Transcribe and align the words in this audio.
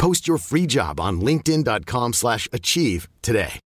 Post 0.00 0.26
your 0.26 0.38
free 0.38 0.66
job 0.66 0.98
on 0.98 1.20
linkedin.com/achieve 1.20 2.14
slash 2.14 2.48
achieve 2.54 3.06
today. 3.20 3.60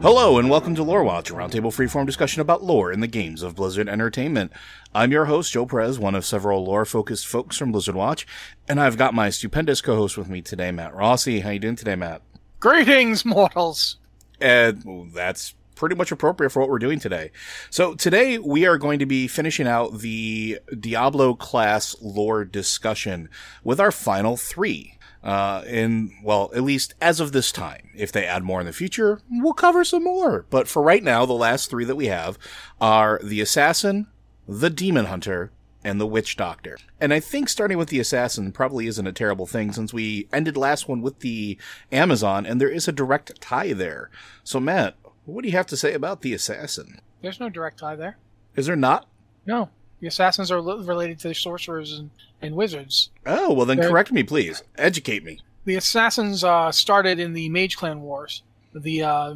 Hello 0.00 0.38
and 0.38 0.48
welcome 0.48 0.74
to 0.74 0.82
Lore 0.82 1.04
Watch, 1.04 1.28
a 1.28 1.34
roundtable 1.34 1.64
freeform 1.64 2.06
discussion 2.06 2.40
about 2.40 2.62
lore 2.62 2.90
in 2.90 3.00
the 3.00 3.06
games 3.06 3.42
of 3.42 3.56
Blizzard 3.56 3.90
Entertainment. 3.90 4.52
I'm 4.94 5.12
your 5.12 5.26
host, 5.26 5.52
Joe 5.52 5.66
Perez, 5.66 5.98
one 5.98 6.14
of 6.14 6.24
several 6.24 6.64
lore-focused 6.64 7.26
folks 7.26 7.58
from 7.58 7.72
Blizzard 7.72 7.94
Watch, 7.94 8.26
and 8.66 8.80
I've 8.80 8.96
got 8.96 9.12
my 9.12 9.28
stupendous 9.28 9.82
co-host 9.82 10.16
with 10.16 10.30
me 10.30 10.40
today, 10.40 10.70
Matt 10.72 10.94
Rossi. 10.94 11.40
How 11.40 11.50
you 11.50 11.58
doing 11.58 11.76
today, 11.76 11.94
Matt? 11.94 12.22
Greetings, 12.60 13.24
mortals. 13.24 13.98
And 14.40 14.82
well, 14.84 15.06
that's 15.14 15.54
pretty 15.76 15.94
much 15.94 16.10
appropriate 16.10 16.50
for 16.50 16.58
what 16.58 16.68
we're 16.68 16.80
doing 16.80 16.98
today. 16.98 17.30
So 17.70 17.94
today 17.94 18.38
we 18.38 18.66
are 18.66 18.78
going 18.78 18.98
to 18.98 19.06
be 19.06 19.28
finishing 19.28 19.68
out 19.68 20.00
the 20.00 20.58
Diablo 20.78 21.34
class 21.34 21.94
lore 22.02 22.44
discussion 22.44 23.28
with 23.62 23.78
our 23.78 23.92
final 23.92 24.36
three. 24.36 24.94
Uh, 25.22 25.62
in, 25.66 26.12
well, 26.22 26.50
at 26.54 26.62
least 26.62 26.94
as 27.00 27.18
of 27.18 27.32
this 27.32 27.50
time. 27.50 27.90
If 27.94 28.12
they 28.12 28.24
add 28.24 28.44
more 28.44 28.60
in 28.60 28.66
the 28.66 28.72
future, 28.72 29.20
we'll 29.30 29.52
cover 29.52 29.84
some 29.84 30.04
more. 30.04 30.46
But 30.48 30.68
for 30.68 30.80
right 30.80 31.02
now, 31.02 31.26
the 31.26 31.32
last 31.32 31.70
three 31.70 31.84
that 31.84 31.96
we 31.96 32.06
have 32.06 32.38
are 32.80 33.20
the 33.22 33.40
Assassin, 33.40 34.06
the 34.46 34.70
Demon 34.70 35.06
Hunter, 35.06 35.50
and 35.88 36.00
the 36.00 36.06
Witch 36.06 36.36
Doctor. 36.36 36.78
And 37.00 37.12
I 37.12 37.18
think 37.20 37.48
starting 37.48 37.78
with 37.78 37.88
the 37.88 37.98
Assassin 37.98 38.52
probably 38.52 38.86
isn't 38.86 39.06
a 39.06 39.12
terrible 39.12 39.46
thing 39.46 39.72
since 39.72 39.92
we 39.92 40.28
ended 40.32 40.56
last 40.56 40.86
one 40.88 41.02
with 41.02 41.20
the 41.20 41.58
Amazon 41.90 42.46
and 42.46 42.60
there 42.60 42.68
is 42.70 42.86
a 42.86 42.92
direct 42.92 43.40
tie 43.40 43.72
there. 43.72 44.10
So 44.44 44.60
Matt, 44.60 44.94
what 45.24 45.42
do 45.42 45.48
you 45.48 45.56
have 45.56 45.66
to 45.68 45.76
say 45.76 45.92
about 45.94 46.22
the 46.22 46.34
Assassin? 46.34 47.00
There's 47.22 47.40
no 47.40 47.48
direct 47.48 47.78
tie 47.80 47.96
there. 47.96 48.16
Is 48.54 48.66
there 48.66 48.76
not? 48.76 49.08
No. 49.46 49.70
The 50.00 50.06
assassins 50.06 50.52
are 50.52 50.60
li- 50.60 50.86
related 50.86 51.18
to 51.20 51.28
the 51.28 51.34
sorcerers 51.34 51.98
and, 51.98 52.10
and 52.40 52.54
wizards. 52.54 53.10
Oh, 53.26 53.52
well 53.52 53.66
then 53.66 53.78
There- 53.78 53.88
correct 53.90 54.12
me 54.12 54.22
please. 54.22 54.62
Educate 54.76 55.24
me. 55.24 55.40
The 55.64 55.74
assassins 55.76 56.44
uh, 56.44 56.70
started 56.72 57.18
in 57.18 57.32
the 57.32 57.48
Mage 57.48 57.76
Clan 57.76 58.02
Wars. 58.02 58.42
The 58.74 59.02
uh, 59.02 59.34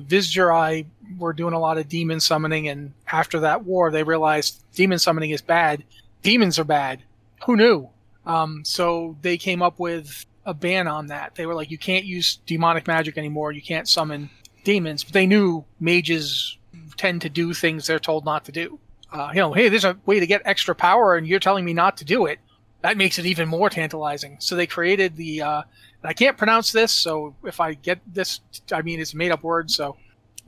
were 1.18 1.32
doing 1.32 1.54
a 1.54 1.58
lot 1.58 1.78
of 1.78 1.88
demon 1.88 2.20
summoning, 2.20 2.68
and 2.68 2.92
after 3.10 3.40
that 3.40 3.64
war, 3.64 3.90
they 3.90 4.02
realized 4.02 4.62
demon 4.74 4.98
summoning 4.98 5.30
is 5.30 5.40
bad. 5.42 5.84
Demons 6.22 6.58
are 6.58 6.64
bad. 6.64 7.02
Who 7.46 7.56
knew? 7.56 7.88
Um, 8.24 8.64
so 8.64 9.16
they 9.22 9.36
came 9.36 9.62
up 9.62 9.78
with 9.78 10.24
a 10.46 10.54
ban 10.54 10.86
on 10.86 11.08
that. 11.08 11.34
They 11.34 11.46
were 11.46 11.54
like, 11.54 11.70
you 11.70 11.78
can't 11.78 12.04
use 12.04 12.36
demonic 12.46 12.86
magic 12.86 13.18
anymore. 13.18 13.52
You 13.52 13.62
can't 13.62 13.88
summon 13.88 14.30
demons. 14.64 15.04
But 15.04 15.12
they 15.12 15.26
knew 15.26 15.64
mages 15.80 16.56
tend 16.96 17.22
to 17.22 17.28
do 17.28 17.52
things 17.52 17.86
they're 17.86 17.98
told 17.98 18.24
not 18.24 18.44
to 18.44 18.52
do. 18.52 18.78
Uh, 19.12 19.30
you 19.34 19.40
know, 19.40 19.52
hey, 19.52 19.68
there's 19.68 19.84
a 19.84 19.96
way 20.06 20.20
to 20.20 20.26
get 20.26 20.42
extra 20.44 20.74
power, 20.74 21.16
and 21.16 21.26
you're 21.26 21.40
telling 21.40 21.64
me 21.64 21.74
not 21.74 21.98
to 21.98 22.04
do 22.04 22.26
it. 22.26 22.38
That 22.80 22.96
makes 22.96 23.18
it 23.18 23.26
even 23.26 23.48
more 23.48 23.70
tantalizing. 23.70 24.36
So 24.40 24.56
they 24.56 24.66
created 24.66 25.16
the. 25.16 25.42
Uh, 25.42 25.62
I 26.04 26.14
can't 26.14 26.36
pronounce 26.36 26.72
this, 26.72 26.90
so 26.92 27.34
if 27.44 27.60
I 27.60 27.74
get 27.74 28.00
this, 28.06 28.40
I 28.72 28.82
mean 28.82 29.00
it's 29.00 29.12
a 29.12 29.16
made-up 29.16 29.44
word. 29.44 29.70
So 29.70 29.96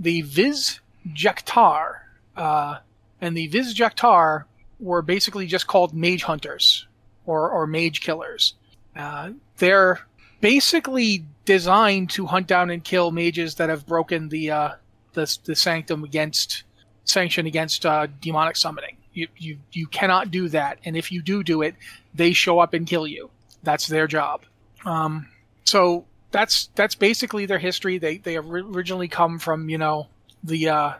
the 0.00 0.22
Viz-jaq'taar, 0.22 1.98
uh, 2.36 2.78
and 3.20 3.36
the 3.36 3.46
Viz-jaq'taar 3.48 4.44
were 4.80 5.02
basically 5.02 5.46
just 5.46 5.66
called 5.66 5.94
mage 5.94 6.22
hunters 6.22 6.86
or 7.26 7.50
or 7.50 7.66
mage 7.66 8.00
killers. 8.00 8.54
Uh, 8.96 9.30
they're 9.58 10.00
basically 10.40 11.24
designed 11.44 12.10
to 12.10 12.26
hunt 12.26 12.46
down 12.46 12.70
and 12.70 12.84
kill 12.84 13.10
mages 13.10 13.54
that 13.56 13.68
have 13.68 13.86
broken 13.86 14.28
the 14.28 14.50
uh, 14.50 14.70
the, 15.14 15.38
the 15.44 15.54
sanctum 15.54 16.04
against 16.04 16.64
sanction 17.04 17.46
against 17.46 17.86
uh, 17.86 18.06
demonic 18.20 18.56
summoning. 18.56 18.96
You, 19.12 19.28
you 19.36 19.58
you 19.72 19.86
cannot 19.86 20.30
do 20.30 20.48
that, 20.48 20.78
and 20.84 20.96
if 20.96 21.12
you 21.12 21.22
do 21.22 21.42
do 21.42 21.62
it, 21.62 21.74
they 22.14 22.32
show 22.32 22.58
up 22.58 22.74
and 22.74 22.86
kill 22.86 23.06
you. 23.06 23.30
That's 23.62 23.86
their 23.86 24.06
job. 24.06 24.42
Um, 24.84 25.28
so 25.64 26.04
that's 26.30 26.68
that's 26.74 26.94
basically 26.94 27.46
their 27.46 27.58
history. 27.58 27.98
They 27.98 28.18
they 28.18 28.36
originally 28.36 29.08
come 29.08 29.38
from 29.38 29.68
you 29.68 29.78
know 29.78 30.08
the 30.42 30.68
uh, 30.68 30.92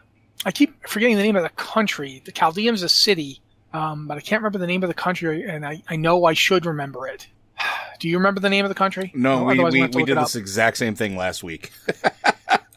I 0.45 0.53
keep 0.53 0.87
forgetting 0.87 1.17
the 1.17 1.23
name 1.23 1.37
of 1.37 1.43
the 1.43 1.49
country. 1.51 2.23
The 2.25 2.33
Chaldean's 2.33 2.83
a 2.83 2.89
city, 2.89 3.41
um, 3.75 4.07
but 4.07 4.17
I 4.17 4.21
can't 4.21 4.41
remember 4.41 4.59
the 4.59 4.69
name 4.69 4.85
of 4.85 4.89
the 4.89 4.95
country, 4.95 5.43
and 5.43 5.67
I, 5.67 5.83
I 5.89 5.97
know 5.97 6.25
I 6.25 6.33
should 6.33 6.65
remember 6.65 7.09
it. 7.09 7.27
Do 7.99 8.09
you 8.09 8.17
remember 8.17 8.41
the 8.41 8.49
name 8.49 8.65
of 8.65 8.69
the 8.69 8.75
country? 8.75 9.11
No, 9.15 9.45
we, 9.45 9.55
Otherwise, 9.55 9.73
we, 9.73 9.79
we'll 9.81 9.83
have 9.83 9.91
to 9.91 9.99
we 9.99 10.05
did 10.05 10.17
this 10.17 10.37
exact 10.37 10.77
same 10.77 10.95
thing 10.95 11.17
last 11.17 11.43
week. 11.43 11.73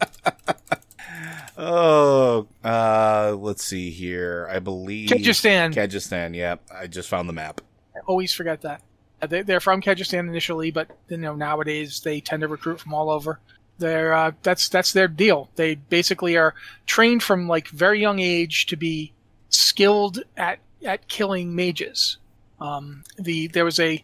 oh, 1.58 2.47
uh, 2.63 3.35
let's 3.38 3.63
see 3.63 3.91
here. 3.91 4.47
I 4.52 4.58
believe 4.58 5.09
Kehjistan. 5.09 5.72
Kehjistan. 5.72 6.35
Yep, 6.35 6.63
I 6.74 6.88
just 6.88 7.09
found 7.09 7.29
the 7.29 7.34
map. 7.34 7.62
I 7.96 8.00
always 8.08 8.34
forget 8.34 8.62
that. 8.62 8.81
Uh, 9.22 9.28
They, 9.28 9.44
they're 9.44 9.59
from 9.59 9.81
Kehjistan 9.81 10.28
initially, 10.28 10.72
but 10.72 10.90
you 11.09 11.18
know 11.18 11.35
nowadays 11.35 12.02
they 12.03 12.22
tend 12.22 12.41
to 12.41 12.47
recruit 12.47 12.79
from 12.79 12.96
all 12.96 13.12
over. 13.12 13.40
They're 13.78 14.14
uh, 14.14 14.31
that's 14.41 14.68
that's 14.68 14.94
their 14.94 15.08
deal. 15.08 15.52
They 15.58 15.75
basically 15.75 16.38
are 16.38 16.56
trained 16.88 17.22
from 17.22 17.47
like 17.47 17.68
very 17.68 18.02
young 18.02 18.18
age 18.18 18.66
to 18.68 18.75
be 18.75 19.14
skilled 19.50 20.24
at 20.35 20.58
at 20.84 21.08
killing 21.08 21.56
mages. 21.56 22.18
Um, 22.60 23.04
the 23.18 23.48
there 23.48 23.66
was 23.66 23.80
a 23.80 24.04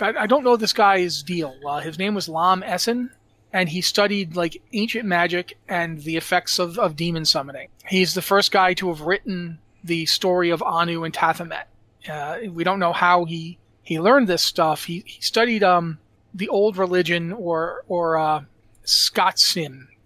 I 0.00 0.26
don't 0.26 0.44
know 0.44 0.56
this 0.56 0.72
guy's 0.72 1.22
deal. 1.22 1.54
Uh, 1.66 1.80
his 1.80 1.98
name 1.98 2.14
was 2.14 2.28
Lam 2.28 2.62
Esen, 2.62 3.10
and 3.52 3.68
he 3.68 3.80
studied 3.80 4.36
like 4.36 4.62
ancient 4.72 5.04
magic 5.04 5.58
and 5.68 6.02
the 6.02 6.16
effects 6.16 6.58
of, 6.58 6.78
of 6.78 6.96
demon 6.96 7.24
summoning. 7.24 7.68
He's 7.86 8.14
the 8.14 8.22
first 8.22 8.52
guy 8.52 8.74
to 8.74 8.88
have 8.88 9.02
written 9.02 9.58
the 9.84 10.06
story 10.06 10.50
of 10.50 10.62
Anu 10.62 11.04
and 11.04 11.14
Tathamet. 11.14 11.64
Uh, 12.08 12.38
we 12.50 12.64
don't 12.64 12.78
know 12.78 12.92
how 12.92 13.24
he 13.24 13.58
he 13.82 14.00
learned 14.00 14.28
this 14.28 14.42
stuff. 14.42 14.84
He, 14.84 15.04
he 15.06 15.20
studied 15.20 15.62
um 15.62 15.98
the 16.34 16.48
old 16.48 16.76
religion 16.76 17.32
or 17.32 17.84
or 17.88 18.16
uh, 18.16 18.44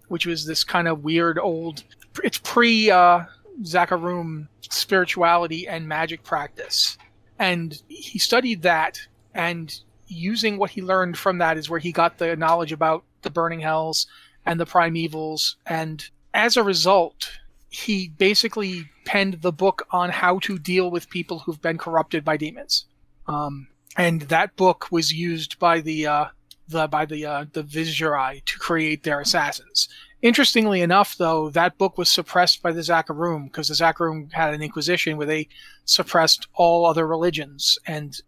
which 0.07 0.25
was 0.25 0.45
this 0.45 0.63
kind 0.63 0.87
of 0.87 1.03
weird 1.03 1.39
old. 1.39 1.83
It's 2.23 2.39
pre 2.39 2.91
uh, 2.91 3.25
Zakarum 3.63 4.47
spirituality 4.61 5.67
and 5.67 5.87
magic 5.87 6.23
practice, 6.23 6.97
and 7.39 7.81
he 7.87 8.19
studied 8.19 8.61
that. 8.63 8.99
And 9.33 9.73
using 10.07 10.57
what 10.57 10.71
he 10.71 10.81
learned 10.81 11.17
from 11.17 11.37
that 11.37 11.57
is 11.57 11.69
where 11.69 11.79
he 11.79 11.91
got 11.91 12.17
the 12.17 12.35
knowledge 12.35 12.71
about 12.71 13.03
the 13.21 13.29
burning 13.29 13.61
hells 13.61 14.07
and 14.45 14.59
the 14.59 14.65
primevals. 14.65 15.55
And 15.65 16.03
as 16.33 16.57
a 16.57 16.63
result, 16.63 17.31
he 17.69 18.09
basically 18.09 18.89
penned 19.05 19.41
the 19.41 19.53
book 19.53 19.87
on 19.91 20.09
how 20.09 20.39
to 20.39 20.59
deal 20.59 20.91
with 20.91 21.09
people 21.09 21.39
who've 21.39 21.61
been 21.61 21.77
corrupted 21.77 22.25
by 22.25 22.37
demons. 22.37 22.85
Um, 23.27 23.67
and 23.97 24.21
that 24.23 24.55
book 24.55 24.87
was 24.91 25.13
used 25.13 25.57
by 25.59 25.81
the 25.81 26.07
uh, 26.07 26.25
the 26.67 26.87
by 26.87 27.05
the 27.05 27.25
uh, 27.25 27.45
the 27.51 27.63
Vizjerei 27.63 28.43
to 28.45 28.59
create 28.59 29.03
their 29.03 29.21
assassins. 29.21 29.89
Interestingly 30.21 30.81
enough, 30.81 31.17
though, 31.17 31.49
that 31.49 31.79
book 31.79 31.97
was 31.97 32.09
suppressed 32.09 32.61
by 32.61 32.71
the 32.71 32.81
Zakarum 32.81 33.45
because 33.45 33.69
the 33.69 33.73
Zakarum 33.73 34.31
had 34.31 34.53
an 34.53 34.61
inquisition 34.61 35.17
where 35.17 35.25
they 35.25 35.47
suppressed 35.85 36.47
all 36.53 36.85
other 36.85 37.07
religions, 37.07 37.79
and 37.87 38.21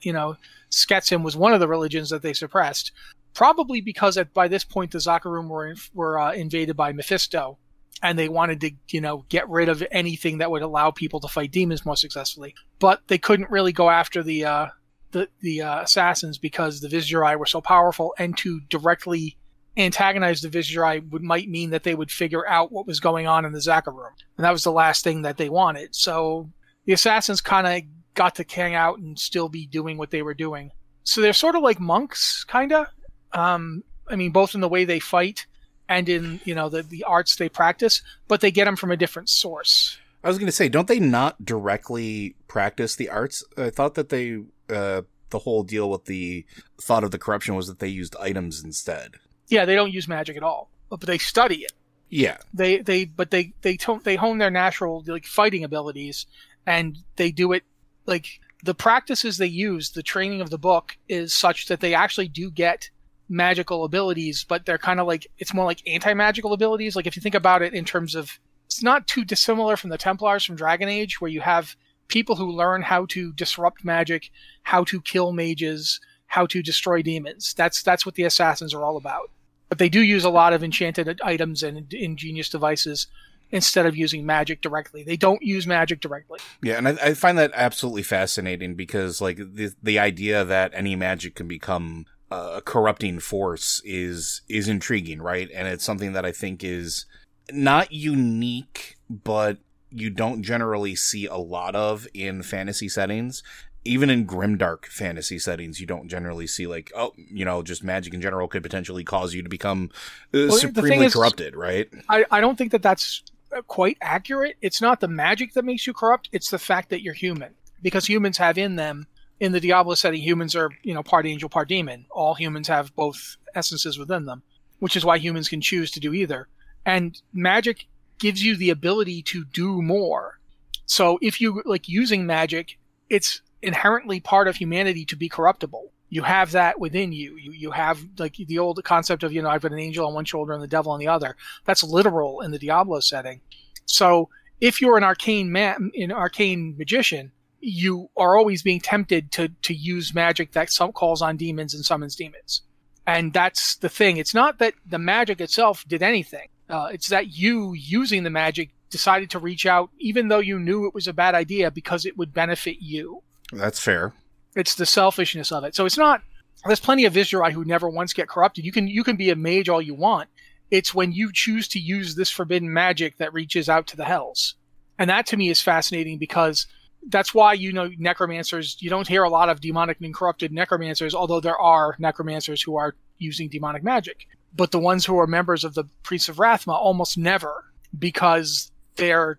you 0.00 0.12
know 0.14 0.36
Skatsim 0.70 1.22
was 1.22 1.36
one 1.36 1.52
of 1.52 1.60
the 1.60 1.68
religions 1.68 2.08
that 2.10 2.22
they 2.22 2.32
suppressed. 2.32 2.90
Probably 3.34 3.82
because 3.82 4.16
at 4.16 4.32
by 4.32 4.48
this 4.48 4.64
point 4.64 4.92
the 4.92 4.98
Zakarum 4.98 5.48
were 5.48 5.74
were 5.92 6.18
uh, 6.18 6.32
invaded 6.32 6.74
by 6.74 6.92
Mephisto, 6.92 7.58
and 8.02 8.18
they 8.18 8.30
wanted 8.30 8.60
to, 8.62 8.70
you 8.88 9.02
know, 9.02 9.26
get 9.28 9.48
rid 9.50 9.68
of 9.68 9.86
anything 9.90 10.38
that 10.38 10.50
would 10.50 10.62
allow 10.62 10.90
people 10.90 11.20
to 11.20 11.28
fight 11.28 11.52
demons 11.52 11.84
more 11.84 11.96
successfully. 11.96 12.54
But 12.78 13.02
they 13.08 13.18
couldn't 13.18 13.50
really 13.50 13.72
go 13.72 13.90
after 13.90 14.22
the 14.22 14.46
uh, 14.46 14.66
the 15.10 15.28
the 15.40 15.60
uh, 15.60 15.82
assassins 15.82 16.38
because 16.38 16.80
the 16.80 16.88
Vizjerei 16.88 17.38
were 17.38 17.44
so 17.44 17.60
powerful, 17.60 18.14
and 18.18 18.38
to 18.38 18.60
directly 18.70 19.36
antagonize 19.76 20.40
the 20.40 20.48
Vizjerei 20.48 21.08
would 21.10 21.22
might 21.22 21.48
mean 21.48 21.70
that 21.70 21.82
they 21.82 21.94
would 21.94 22.10
figure 22.10 22.46
out 22.46 22.72
what 22.72 22.86
was 22.86 23.00
going 23.00 23.26
on 23.26 23.44
in 23.44 23.52
the 23.52 23.58
Zakarum, 23.58 24.12
and 24.36 24.44
that 24.44 24.52
was 24.52 24.64
the 24.64 24.72
last 24.72 25.04
thing 25.04 25.22
that 25.22 25.36
they 25.36 25.48
wanted. 25.48 25.94
So 25.94 26.50
the 26.84 26.92
assassins 26.92 27.40
kind 27.40 27.66
of 27.66 27.82
got 28.14 28.34
to 28.36 28.44
hang 28.48 28.74
out 28.74 28.98
and 28.98 29.18
still 29.18 29.48
be 29.48 29.66
doing 29.66 29.98
what 29.98 30.10
they 30.10 30.22
were 30.22 30.34
doing. 30.34 30.70
So 31.04 31.20
they're 31.20 31.32
sort 31.32 31.54
of 31.54 31.62
like 31.62 31.78
monks, 31.78 32.44
kind 32.44 32.72
of. 32.72 32.86
Um, 33.32 33.84
I 34.08 34.16
mean, 34.16 34.32
both 34.32 34.54
in 34.54 34.60
the 34.60 34.68
way 34.68 34.84
they 34.84 35.00
fight 35.00 35.46
and 35.88 36.08
in 36.08 36.40
you 36.44 36.54
know 36.54 36.68
the 36.68 36.82
the 36.82 37.04
arts 37.04 37.36
they 37.36 37.48
practice, 37.48 38.02
but 38.28 38.40
they 38.40 38.50
get 38.50 38.64
them 38.64 38.76
from 38.76 38.90
a 38.90 38.96
different 38.96 39.28
source. 39.28 39.98
I 40.24 40.28
was 40.28 40.38
going 40.38 40.46
to 40.46 40.52
say, 40.52 40.68
don't 40.68 40.88
they 40.88 40.98
not 40.98 41.44
directly 41.44 42.34
practice 42.48 42.96
the 42.96 43.08
arts? 43.08 43.44
I 43.56 43.70
thought 43.70 43.94
that 43.94 44.08
they 44.08 44.42
uh, 44.68 45.02
the 45.30 45.38
whole 45.40 45.62
deal 45.62 45.90
with 45.90 46.06
the 46.06 46.44
thought 46.80 47.04
of 47.04 47.10
the 47.10 47.18
corruption 47.18 47.54
was 47.54 47.68
that 47.68 47.78
they 47.78 47.88
used 47.88 48.16
items 48.16 48.64
instead. 48.64 49.16
Yeah, 49.48 49.64
they 49.64 49.74
don't 49.74 49.92
use 49.92 50.08
magic 50.08 50.36
at 50.36 50.42
all, 50.42 50.70
but 50.88 51.00
they 51.00 51.18
study 51.18 51.56
it. 51.56 51.72
Yeah, 52.08 52.36
They 52.54 52.78
they 52.78 53.04
but 53.04 53.30
they 53.30 53.52
they 53.62 53.76
they 54.04 54.16
hone 54.16 54.38
their 54.38 54.50
natural 54.50 55.02
like 55.06 55.26
fighting 55.26 55.64
abilities, 55.64 56.26
and 56.64 56.98
they 57.16 57.32
do 57.32 57.52
it 57.52 57.64
like 58.06 58.40
the 58.62 58.74
practices 58.74 59.38
they 59.38 59.46
use. 59.46 59.90
The 59.90 60.04
training 60.04 60.40
of 60.40 60.50
the 60.50 60.58
book 60.58 60.96
is 61.08 61.34
such 61.34 61.66
that 61.66 61.80
they 61.80 61.94
actually 61.94 62.28
do 62.28 62.50
get 62.50 62.90
magical 63.28 63.84
abilities, 63.84 64.44
but 64.44 64.66
they're 64.66 64.78
kind 64.78 65.00
of 65.00 65.06
like 65.08 65.26
it's 65.38 65.52
more 65.52 65.64
like 65.64 65.82
anti-magical 65.86 66.52
abilities. 66.52 66.94
Like 66.94 67.08
if 67.08 67.16
you 67.16 67.22
think 67.22 67.34
about 67.34 67.62
it 67.62 67.74
in 67.74 67.84
terms 67.84 68.14
of 68.14 68.38
it's 68.66 68.82
not 68.82 69.08
too 69.08 69.24
dissimilar 69.24 69.76
from 69.76 69.90
the 69.90 69.98
Templars 69.98 70.44
from 70.44 70.56
Dragon 70.56 70.88
Age, 70.88 71.20
where 71.20 71.30
you 71.30 71.40
have 71.40 71.74
people 72.08 72.36
who 72.36 72.50
learn 72.50 72.82
how 72.82 73.06
to 73.06 73.32
disrupt 73.32 73.84
magic, 73.84 74.30
how 74.62 74.84
to 74.84 75.00
kill 75.00 75.32
mages, 75.32 76.00
how 76.26 76.46
to 76.46 76.62
destroy 76.62 77.02
demons. 77.02 77.54
That's 77.54 77.82
that's 77.82 78.04
what 78.04 78.14
the 78.14 78.24
assassins 78.24 78.74
are 78.74 78.84
all 78.84 78.96
about. 78.96 79.30
But 79.68 79.78
they 79.78 79.88
do 79.88 80.00
use 80.00 80.24
a 80.24 80.30
lot 80.30 80.52
of 80.52 80.62
enchanted 80.62 81.20
items 81.24 81.62
and 81.62 81.92
ingenious 81.92 82.48
devices 82.48 83.08
instead 83.50 83.86
of 83.86 83.96
using 83.96 84.26
magic 84.26 84.60
directly. 84.60 85.02
They 85.02 85.16
don't 85.16 85.42
use 85.42 85.66
magic 85.66 86.00
directly. 86.00 86.40
yeah, 86.62 86.78
and 86.78 86.88
I, 86.88 86.92
I 87.02 87.14
find 87.14 87.38
that 87.38 87.52
absolutely 87.54 88.02
fascinating 88.02 88.74
because 88.74 89.20
like 89.20 89.36
the 89.38 89.72
the 89.82 89.98
idea 89.98 90.44
that 90.44 90.72
any 90.74 90.96
magic 90.96 91.34
can 91.34 91.48
become 91.48 92.06
uh, 92.30 92.54
a 92.56 92.62
corrupting 92.62 93.20
force 93.20 93.80
is 93.84 94.42
is 94.48 94.68
intriguing, 94.68 95.22
right? 95.22 95.48
And 95.54 95.68
it's 95.68 95.84
something 95.84 96.12
that 96.12 96.24
I 96.24 96.32
think 96.32 96.64
is 96.64 97.06
not 97.50 97.92
unique, 97.92 98.96
but 99.08 99.58
you 99.90 100.10
don't 100.10 100.42
generally 100.42 100.96
see 100.96 101.26
a 101.26 101.36
lot 101.36 101.74
of 101.76 102.08
in 102.12 102.42
fantasy 102.42 102.88
settings. 102.88 103.42
Even 103.86 104.10
in 104.10 104.26
grimdark 104.26 104.86
fantasy 104.86 105.38
settings, 105.38 105.80
you 105.80 105.86
don't 105.86 106.08
generally 106.08 106.46
see 106.46 106.66
like, 106.66 106.92
oh, 106.94 107.12
you 107.16 107.44
know, 107.44 107.62
just 107.62 107.82
magic 107.84 108.14
in 108.14 108.20
general 108.20 108.48
could 108.48 108.62
potentially 108.62 109.04
cause 109.04 109.34
you 109.34 109.42
to 109.42 109.48
become 109.48 109.90
uh, 110.34 110.48
thing 110.48 110.50
supremely 110.50 111.06
is- 111.06 111.14
corrupted, 111.14 111.56
right? 111.56 111.88
I, 112.08 112.24
I 112.30 112.40
don't 112.40 112.56
think 112.56 112.72
that 112.72 112.82
that's 112.82 113.22
quite 113.66 113.96
accurate. 114.00 114.56
It's 114.60 114.80
not 114.80 115.00
the 115.00 115.08
magic 115.08 115.54
that 115.54 115.64
makes 115.64 115.86
you 115.86 115.92
corrupt, 115.92 116.28
it's 116.32 116.50
the 116.50 116.58
fact 116.58 116.90
that 116.90 117.02
you're 117.02 117.14
human. 117.14 117.54
Because 117.82 118.06
humans 118.06 118.38
have 118.38 118.58
in 118.58 118.76
them, 118.76 119.06
in 119.38 119.52
the 119.52 119.60
Diablo 119.60 119.94
setting, 119.94 120.20
humans 120.20 120.56
are, 120.56 120.70
you 120.82 120.94
know, 120.94 121.02
part 121.02 121.26
angel, 121.26 121.48
part 121.48 121.68
demon. 121.68 122.06
All 122.10 122.34
humans 122.34 122.68
have 122.68 122.94
both 122.96 123.36
essences 123.54 123.98
within 123.98 124.24
them, 124.24 124.42
which 124.78 124.96
is 124.96 125.04
why 125.04 125.18
humans 125.18 125.48
can 125.48 125.60
choose 125.60 125.90
to 125.92 126.00
do 126.00 126.14
either. 126.14 126.48
And 126.84 127.20
magic 127.32 127.86
gives 128.18 128.42
you 128.42 128.56
the 128.56 128.70
ability 128.70 129.22
to 129.22 129.44
do 129.44 129.82
more. 129.82 130.38
So 130.86 131.18
if 131.20 131.40
you 131.40 131.62
like 131.64 131.88
using 131.88 132.26
magic, 132.26 132.78
it's 133.10 133.42
inherently 133.66 134.20
part 134.20 134.48
of 134.48 134.56
humanity 134.56 135.04
to 135.06 135.16
be 135.16 135.28
corruptible. 135.28 135.92
You 136.08 136.22
have 136.22 136.52
that 136.52 136.78
within 136.78 137.12
you. 137.12 137.36
You 137.36 137.52
you 137.52 137.70
have 137.72 138.00
like 138.16 138.36
the 138.36 138.60
old 138.60 138.82
concept 138.84 139.24
of 139.24 139.32
you 139.32 139.42
know 139.42 139.50
I've 139.50 139.62
got 139.62 139.72
an 139.72 139.80
angel 139.80 140.06
on 140.06 140.14
one 140.14 140.24
shoulder 140.24 140.52
and 140.52 140.62
the 140.62 140.68
devil 140.68 140.92
on 140.92 141.00
the 141.00 141.08
other. 141.08 141.36
That's 141.64 141.82
literal 141.82 142.40
in 142.42 142.52
the 142.52 142.58
Diablo 142.58 143.00
setting. 143.00 143.40
So 143.86 144.28
if 144.60 144.80
you're 144.80 144.96
an 144.96 145.04
arcane 145.04 145.50
man, 145.50 145.90
an 145.94 146.12
arcane 146.12 146.76
magician, 146.78 147.32
you 147.60 148.08
are 148.16 148.36
always 148.36 148.62
being 148.62 148.80
tempted 148.80 149.32
to 149.32 149.48
to 149.62 149.74
use 149.74 150.14
magic 150.14 150.52
that 150.52 150.70
some 150.70 150.92
calls 150.92 151.22
on 151.22 151.36
demons 151.36 151.74
and 151.74 151.84
summons 151.84 152.14
demons. 152.14 152.62
And 153.06 153.32
that's 153.32 153.76
the 153.76 153.88
thing. 153.88 154.16
It's 154.16 154.34
not 154.34 154.58
that 154.58 154.74
the 154.84 154.98
magic 154.98 155.40
itself 155.40 155.84
did 155.86 156.02
anything. 156.02 156.48
Uh, 156.68 156.88
it's 156.92 157.08
that 157.08 157.36
you 157.36 157.72
using 157.74 158.24
the 158.24 158.30
magic 158.30 158.70
decided 158.90 159.30
to 159.30 159.38
reach 159.38 159.66
out, 159.66 159.90
even 159.98 160.28
though 160.28 160.40
you 160.40 160.58
knew 160.58 160.86
it 160.86 160.94
was 160.94 161.06
a 161.06 161.12
bad 161.12 161.34
idea, 161.34 161.70
because 161.70 162.06
it 162.06 162.16
would 162.16 162.32
benefit 162.32 162.78
you. 162.80 163.22
That's 163.52 163.80
fair. 163.80 164.12
It's 164.54 164.74
the 164.74 164.86
selfishness 164.86 165.52
of 165.52 165.64
it. 165.64 165.74
So 165.74 165.86
it's 165.86 165.98
not. 165.98 166.22
There's 166.64 166.80
plenty 166.80 167.04
of 167.04 167.12
Vizjerei 167.12 167.52
who 167.52 167.64
never 167.64 167.88
once 167.88 168.12
get 168.12 168.28
corrupted. 168.28 168.64
You 168.64 168.72
can 168.72 168.88
you 168.88 169.04
can 169.04 169.16
be 169.16 169.30
a 169.30 169.36
mage 169.36 169.68
all 169.68 169.82
you 169.82 169.94
want. 169.94 170.28
It's 170.70 170.94
when 170.94 171.12
you 171.12 171.30
choose 171.32 171.68
to 171.68 171.78
use 171.78 172.14
this 172.14 172.30
forbidden 172.30 172.72
magic 172.72 173.18
that 173.18 173.32
reaches 173.32 173.68
out 173.68 173.86
to 173.88 173.96
the 173.96 174.04
hells, 174.04 174.54
and 174.98 175.08
that 175.10 175.26
to 175.26 175.36
me 175.36 175.48
is 175.48 175.60
fascinating 175.60 176.18
because 176.18 176.66
that's 177.08 177.32
why 177.32 177.52
you 177.52 177.72
know 177.72 177.90
necromancers. 177.98 178.76
You 178.80 178.90
don't 178.90 179.06
hear 179.06 179.22
a 179.22 179.28
lot 179.28 179.48
of 179.48 179.60
demonic 179.60 180.00
and 180.00 180.14
corrupted 180.14 180.50
necromancers, 180.52 181.14
although 181.14 181.40
there 181.40 181.58
are 181.58 181.94
necromancers 181.98 182.62
who 182.62 182.76
are 182.76 182.96
using 183.18 183.48
demonic 183.48 183.84
magic. 183.84 184.26
But 184.54 184.72
the 184.72 184.80
ones 184.80 185.04
who 185.04 185.18
are 185.18 185.26
members 185.26 185.62
of 185.62 185.74
the 185.74 185.84
priests 186.02 186.28
of 186.28 186.36
Rathma 186.36 186.72
almost 186.72 187.16
never, 187.16 187.64
because 187.96 188.72
they're 188.96 189.38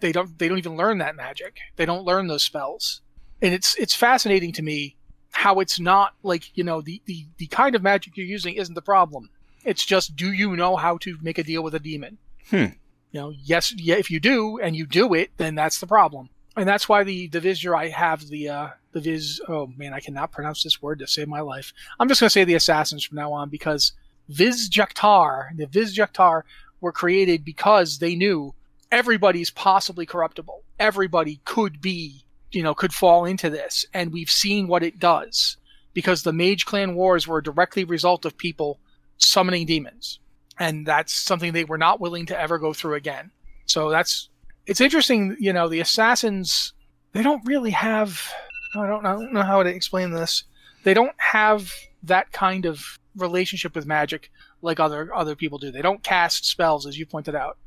they 0.00 0.12
don't 0.12 0.36
they 0.38 0.48
don't 0.48 0.58
even 0.58 0.76
learn 0.76 0.98
that 0.98 1.16
magic. 1.16 1.58
They 1.76 1.86
don't 1.86 2.04
learn 2.04 2.26
those 2.26 2.42
spells 2.42 3.00
and 3.42 3.54
it's 3.54 3.74
it's 3.76 3.94
fascinating 3.94 4.52
to 4.52 4.62
me 4.62 4.96
how 5.32 5.60
it's 5.60 5.78
not 5.78 6.14
like 6.22 6.56
you 6.56 6.64
know 6.64 6.80
the, 6.80 7.02
the 7.06 7.26
the 7.38 7.46
kind 7.48 7.74
of 7.74 7.82
magic 7.82 8.16
you're 8.16 8.26
using 8.26 8.54
isn't 8.54 8.74
the 8.74 8.82
problem. 8.82 9.30
It's 9.64 9.84
just 9.84 10.16
do 10.16 10.32
you 10.32 10.56
know 10.56 10.76
how 10.76 10.98
to 10.98 11.18
make 11.20 11.38
a 11.38 11.44
deal 11.44 11.62
with 11.62 11.74
a 11.74 11.80
demon? 11.80 12.18
Hmm. 12.50 12.66
you 13.10 13.20
know 13.20 13.32
yes 13.42 13.74
yeah 13.76 13.96
if 13.96 14.08
you 14.08 14.20
do 14.20 14.60
and 14.60 14.76
you 14.76 14.86
do 14.86 15.14
it 15.14 15.30
then 15.36 15.54
that's 15.54 15.80
the 15.80 15.86
problem. 15.86 16.30
And 16.56 16.66
that's 16.66 16.88
why 16.88 17.04
the 17.04 17.28
the 17.28 17.40
Vizier 17.40 17.76
I 17.76 17.88
have 17.88 18.28
the 18.28 18.48
uh 18.48 18.68
the 18.92 19.00
Viz 19.00 19.40
oh 19.48 19.66
man 19.76 19.92
I 19.92 20.00
cannot 20.00 20.32
pronounce 20.32 20.62
this 20.62 20.80
word 20.80 21.00
to 21.00 21.06
save 21.06 21.28
my 21.28 21.40
life. 21.40 21.72
I'm 22.00 22.08
just 22.08 22.20
gonna 22.20 22.30
say 22.30 22.44
the 22.44 22.54
assassins 22.54 23.04
from 23.04 23.16
now 23.16 23.32
on 23.32 23.50
because 23.50 23.92
Viz-jaq'taar 24.28 25.56
the 25.56 25.66
Viz-jaq'taar 25.66 26.42
were 26.80 26.92
created 26.92 27.44
because 27.44 27.98
they 27.98 28.14
knew 28.14 28.54
everybody's 28.90 29.50
possibly 29.50 30.06
corruptible. 30.06 30.62
Everybody 30.78 31.40
could 31.44 31.80
be 31.80 32.22
you 32.56 32.62
know, 32.62 32.74
could 32.74 32.94
fall 32.94 33.26
into 33.26 33.50
this. 33.50 33.84
And 33.92 34.14
we've 34.14 34.30
seen 34.30 34.66
what 34.66 34.82
it 34.82 34.98
does 34.98 35.58
because 35.92 36.22
the 36.22 36.32
Mage 36.32 36.64
Clan 36.64 36.94
Wars 36.94 37.28
were 37.28 37.38
a 37.38 37.42
directly 37.42 37.84
result 37.84 38.24
of 38.24 38.38
people 38.38 38.80
summoning 39.18 39.66
demons. 39.66 40.20
And 40.58 40.86
that's 40.86 41.12
something 41.12 41.52
they 41.52 41.64
were 41.64 41.76
not 41.76 42.00
willing 42.00 42.24
to 42.26 42.40
ever 42.40 42.58
go 42.58 42.72
through 42.72 42.94
again. 42.94 43.30
So 43.66 43.90
that's, 43.90 44.30
it's 44.64 44.80
interesting, 44.80 45.36
you 45.38 45.52
know, 45.52 45.68
the 45.68 45.80
assassins, 45.80 46.72
they 47.12 47.22
don't 47.22 47.44
really 47.44 47.72
have, 47.72 48.32
I 48.74 48.86
don't, 48.86 49.04
I 49.04 49.12
don't 49.12 49.34
know 49.34 49.42
how 49.42 49.62
to 49.62 49.68
explain 49.68 50.12
this. 50.12 50.44
They 50.82 50.94
don't 50.94 51.14
have 51.18 51.70
that 52.04 52.32
kind 52.32 52.64
of 52.64 52.98
relationship 53.16 53.74
with 53.74 53.84
magic 53.84 54.30
like 54.62 54.80
other, 54.80 55.14
other 55.14 55.36
people 55.36 55.58
do. 55.58 55.70
They 55.70 55.82
don't 55.82 56.02
cast 56.02 56.46
spells, 56.46 56.86
as 56.86 56.98
you 56.98 57.04
pointed 57.04 57.34
out. 57.34 57.58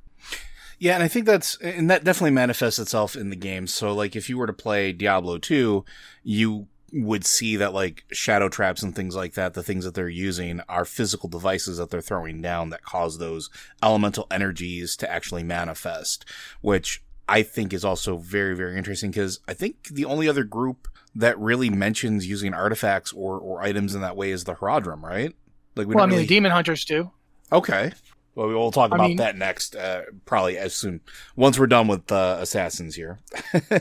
Yeah, 0.80 0.94
and 0.96 1.04
I 1.04 1.10
think 1.10 1.26
that's 1.26 1.58
and 1.58 1.90
that 1.90 2.04
definitely 2.04 2.32
manifests 2.32 2.80
itself 2.80 3.16
in 3.16 3.30
the 3.30 3.36
game. 3.36 3.68
So 3.68 3.94
like 3.94 4.16
if 4.16 4.30
you 4.30 4.38
were 4.38 4.48
to 4.48 4.54
play 4.54 4.94
Diablo 4.94 5.38
2, 5.38 5.84
you 6.24 6.68
would 6.92 7.26
see 7.26 7.56
that 7.58 7.74
like 7.74 8.06
shadow 8.12 8.50
traps 8.50 8.82
and 8.82 8.96
things 8.96 9.16
like 9.16 9.34
that, 9.34 9.54
the 9.54 9.64
things 9.64 9.84
that 9.86 9.94
they're 9.94 10.10
using 10.10 10.62
are 10.70 10.86
physical 10.86 11.30
devices 11.30 11.78
that 11.78 11.90
they're 11.90 12.02
throwing 12.02 12.42
down 12.42 12.70
that 12.70 12.82
cause 12.82 13.18
those 13.18 13.50
elemental 13.84 14.26
energies 14.32 14.96
to 14.98 15.12
actually 15.12 15.44
manifest, 15.44 16.26
which 16.62 17.04
I 17.28 17.44
think 17.44 17.74
is 17.74 17.86
also 17.86 18.18
very, 18.18 18.56
very 18.56 18.78
interesting 18.78 19.12
because 19.12 19.40
I 19.48 19.54
think 19.54 19.90
the 19.90 20.06
only 20.06 20.28
other 20.28 20.44
group 20.44 20.88
that 21.14 21.38
really 21.38 21.70
mentions 21.70 22.28
using 22.28 22.54
artifacts 22.54 23.14
or, 23.14 23.38
or 23.38 23.62
items 23.62 23.94
in 23.96 24.02
that 24.02 24.16
way 24.16 24.32
is 24.32 24.46
the 24.46 24.56
Horadrim, 24.56 25.04
right? 25.04 25.36
Like 25.76 25.88
we 25.88 25.96
well, 25.96 26.06
I 26.06 26.08
mean, 26.08 26.16
really... 26.16 26.24
the 26.24 26.36
demon 26.36 26.52
hunters 26.52 26.86
do. 26.86 27.12
Okay. 27.52 27.92
Well, 28.40 28.48
we 28.48 28.56
will 28.56 28.72
talk 28.72 28.94
I 28.94 28.96
about 28.96 29.08
mean- 29.10 29.18
that 29.18 29.36
next, 29.38 29.76
uh, 29.76 30.04
probably 30.26 30.58
as 30.58 30.74
soon 30.74 31.02
once 31.36 31.60
we're 31.60 31.68
done 31.68 31.90
with 31.90 32.10
uh, 32.10 32.38
assassins 32.40 32.96
here. 32.96 33.20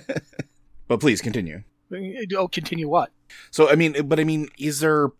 but 0.89 0.99
please 0.99 1.21
continue. 1.21 1.63
Oh, 2.37 2.49
continue 2.49 2.89
what? 2.89 3.13
So, 3.53 3.71
I 3.71 3.77
mean, 3.77 4.09
but 4.09 4.19
I 4.19 4.25
mean, 4.25 4.49
is 4.59 4.81
there? 4.81 5.11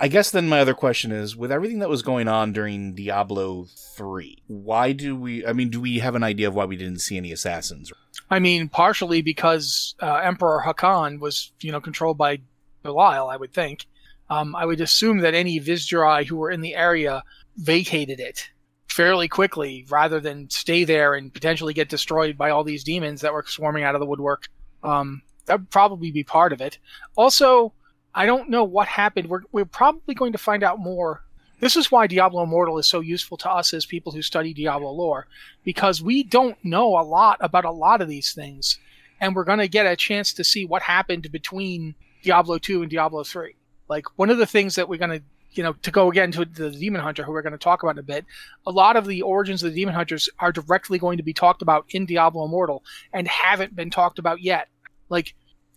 I 0.00 0.08
guess 0.08 0.32
then 0.32 0.48
my 0.48 0.58
other 0.58 0.74
question 0.74 1.12
is, 1.12 1.36
with 1.36 1.52
everything 1.52 1.78
that 1.78 1.88
was 1.88 2.02
going 2.02 2.26
on 2.26 2.52
during 2.52 2.96
Diablo 2.96 3.68
three, 3.96 4.42
why 4.48 4.90
do 4.90 5.14
we? 5.14 5.46
I 5.46 5.52
mean, 5.52 5.70
do 5.70 5.80
we 5.80 6.00
have 6.00 6.16
an 6.16 6.24
idea 6.24 6.48
of 6.48 6.56
why 6.56 6.64
we 6.64 6.76
didn't 6.76 6.98
see 6.98 7.16
any 7.16 7.30
assassins? 7.30 7.92
I 8.28 8.40
mean, 8.40 8.68
partially 8.68 9.22
because 9.22 9.94
uh, 10.02 10.16
Emperor 10.16 10.64
Hakan 10.66 11.20
was, 11.20 11.52
you 11.60 11.70
know, 11.70 11.80
controlled 11.80 12.18
by 12.18 12.38
Belial, 12.82 13.28
I 13.28 13.36
would 13.36 13.54
think. 13.54 13.86
Um, 14.28 14.56
I 14.56 14.66
would 14.66 14.80
assume 14.80 15.18
that 15.18 15.32
any 15.32 15.60
Vizjerei 15.60 16.26
who 16.26 16.34
were 16.38 16.50
in 16.50 16.60
the 16.60 16.74
area 16.74 17.22
vacated 17.56 18.18
it 18.18 18.48
fairly 18.88 19.28
quickly 19.28 19.84
rather 19.90 20.20
than 20.20 20.48
stay 20.50 20.84
there 20.84 21.14
and 21.14 21.32
potentially 21.32 21.74
get 21.74 21.88
destroyed 21.88 22.38
by 22.38 22.50
all 22.50 22.64
these 22.64 22.84
demons 22.84 23.20
that 23.20 23.32
were 23.32 23.44
swarming 23.46 23.84
out 23.84 23.94
of 23.94 24.00
the 24.00 24.06
woodwork. 24.06 24.48
Um, 24.82 25.22
that 25.46 25.60
would 25.60 25.70
probably 25.70 26.10
be 26.10 26.24
part 26.24 26.52
of 26.52 26.60
it. 26.60 26.78
Also, 27.16 27.72
I 28.14 28.26
don't 28.26 28.48
know 28.48 28.64
what 28.64 28.86
happened. 28.86 29.28
We're, 29.28 29.42
we're 29.52 29.64
probably 29.64 30.14
going 30.14 30.32
to 30.32 30.38
find 30.38 30.62
out 30.62 30.78
more. 30.78 31.22
This 31.60 31.76
is 31.76 31.90
why 31.90 32.06
Diablo 32.06 32.42
Immortal 32.42 32.78
is 32.78 32.86
so 32.86 33.00
useful 33.00 33.36
to 33.38 33.50
us 33.50 33.74
as 33.74 33.86
people 33.86 34.12
who 34.12 34.22
study 34.22 34.52
Diablo 34.52 34.90
lore, 34.90 35.26
because 35.64 36.02
we 36.02 36.22
don't 36.22 36.62
know 36.64 36.98
a 36.98 37.02
lot 37.02 37.38
about 37.40 37.64
a 37.64 37.70
lot 37.70 38.00
of 38.00 38.08
these 38.08 38.32
things, 38.32 38.78
and 39.20 39.34
we're 39.34 39.44
going 39.44 39.60
to 39.60 39.68
get 39.68 39.86
a 39.86 39.96
chance 39.96 40.32
to 40.34 40.44
see 40.44 40.64
what 40.64 40.82
happened 40.82 41.30
between 41.32 41.94
Diablo 42.22 42.58
2 42.58 42.82
and 42.82 42.90
Diablo 42.90 43.24
3. 43.24 43.54
Like, 43.88 44.06
one 44.16 44.30
of 44.30 44.38
the 44.38 44.46
things 44.46 44.74
that 44.74 44.88
we're 44.88 44.98
going 44.98 45.18
to 45.18 45.22
you 45.54 45.62
know, 45.62 45.72
to 45.72 45.90
go 45.90 46.10
again 46.10 46.32
to 46.32 46.44
the 46.44 46.70
Demon 46.70 47.00
Hunter, 47.00 47.22
who 47.22 47.32
we're 47.32 47.42
going 47.42 47.52
to 47.52 47.58
talk 47.58 47.82
about 47.82 47.96
in 47.96 48.00
a 48.00 48.02
bit, 48.02 48.24
a 48.66 48.70
lot 48.70 48.96
of 48.96 49.06
the 49.06 49.22
origins 49.22 49.62
of 49.62 49.72
the 49.72 49.80
Demon 49.80 49.94
Hunters 49.94 50.28
are 50.38 50.52
directly 50.52 50.98
going 50.98 51.16
to 51.18 51.22
be 51.22 51.32
talked 51.32 51.62
about 51.62 51.86
in 51.90 52.06
Diablo 52.06 52.44
Immortal 52.44 52.82
and 53.12 53.28
haven't 53.28 53.76
been 53.76 53.90
talked 53.90 54.18
about 54.18 54.42
yet. 54.42 54.68
Like, 55.08 55.34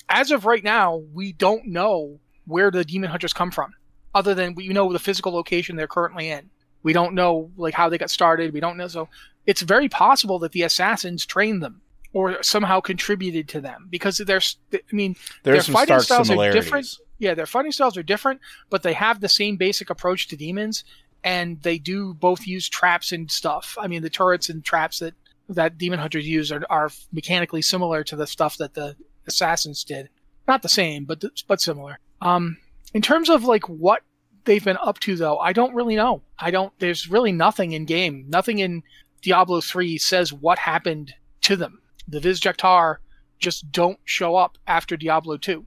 as 0.10 0.32
of 0.32 0.46
right 0.46 0.64
now, 0.64 1.04
we 1.14 1.34
don't 1.34 1.68
know 1.68 2.20
where 2.46 2.72
the 2.72 2.86
Demon 2.86 3.10
Hunters 3.10 3.34
come 3.34 3.52
from, 3.52 3.74
other 4.16 4.34
than 4.34 4.56
we 4.56 4.70
know 4.70 4.92
the 4.92 5.00
physical 5.00 5.34
location 5.34 5.76
they're 5.76 5.88
currently 5.88 6.30
in. 6.30 6.50
We 6.84 6.94
don't 6.94 7.14
know 7.14 7.52
like 7.58 7.74
how 7.74 7.90
they 7.90 7.98
got 7.98 8.10
started. 8.10 8.54
We 8.54 8.62
don't 8.62 8.78
know. 8.78 8.88
So 8.88 9.10
it's 9.46 9.62
very 9.62 9.90
possible 9.90 10.40
that 10.40 10.54
the 10.54 10.64
assassins 10.64 11.26
trained 11.26 11.62
them 11.62 11.82
or 12.14 12.42
somehow 12.42 12.80
contributed 12.80 13.50
to 13.50 13.62
them 13.62 13.88
because 13.90 14.18
there's, 14.18 14.58
I 14.74 14.80
mean, 14.92 15.16
There's 15.44 15.68
their 15.68 15.74
fighting 15.74 16.00
styles 16.00 16.30
are 16.30 16.52
different. 16.52 16.88
Yeah, 17.20 17.34
their 17.34 17.46
fighting 17.46 17.72
styles 17.72 17.98
are 17.98 18.04
different, 18.04 18.42
but 18.70 18.84
they 18.84 18.94
have 18.94 19.20
the 19.20 19.30
same 19.30 19.58
basic 19.58 19.90
approach 19.90 20.28
to 20.28 20.38
demons, 20.38 20.84
and 21.24 21.62
they 21.64 21.78
do 21.78 22.14
both 22.14 22.46
use 22.46 22.70
traps 22.70 23.12
and 23.12 23.30
stuff. 23.32 23.76
I 23.80 23.88
mean, 23.88 24.02
the 24.02 24.10
turrets 24.10 24.50
and 24.50 24.64
traps 24.64 25.00
that 25.00 25.14
that 25.50 25.78
demon 25.78 26.00
hunters 26.00 26.28
use 26.28 26.52
are, 26.52 26.64
are 26.70 26.92
mechanically 27.12 27.62
similar 27.62 28.04
to 28.04 28.16
the 28.16 28.28
stuff 28.28 28.58
that 28.58 28.74
the 28.74 28.96
assassins 29.28 29.84
did. 29.84 30.10
Not 30.48 30.62
the 30.62 30.70
same, 30.70 31.06
but 31.06 31.24
but 31.48 31.62
similar. 31.62 32.00
Um, 32.22 32.58
in 32.94 33.02
terms 33.02 33.30
of 33.30 33.44
like 33.44 33.68
what 33.68 34.04
they've 34.46 34.64
been 34.64 34.78
up 34.78 35.00
to, 35.02 35.16
though, 35.16 35.38
I 35.40 35.54
don't 35.54 35.76
really 35.76 35.96
know. 35.96 36.22
I 36.38 36.52
don't. 36.52 36.72
There's 36.80 37.10
really 37.10 37.32
nothing 37.32 37.74
in 37.74 37.86
game. 37.86 38.26
Nothing 38.28 38.60
in 38.60 38.84
Diablo 39.22 39.62
three 39.62 39.98
says 39.98 40.32
what 40.32 40.60
happened 40.60 41.14
to 41.42 41.56
them. 41.56 41.82
The 42.08 42.20
Viz-jaq'taar 42.20 42.98
just 43.40 43.72
don't 43.72 44.00
show 44.06 44.36
up 44.36 44.58
after 44.68 44.96
Diablo 44.96 45.38
two. 45.38 45.66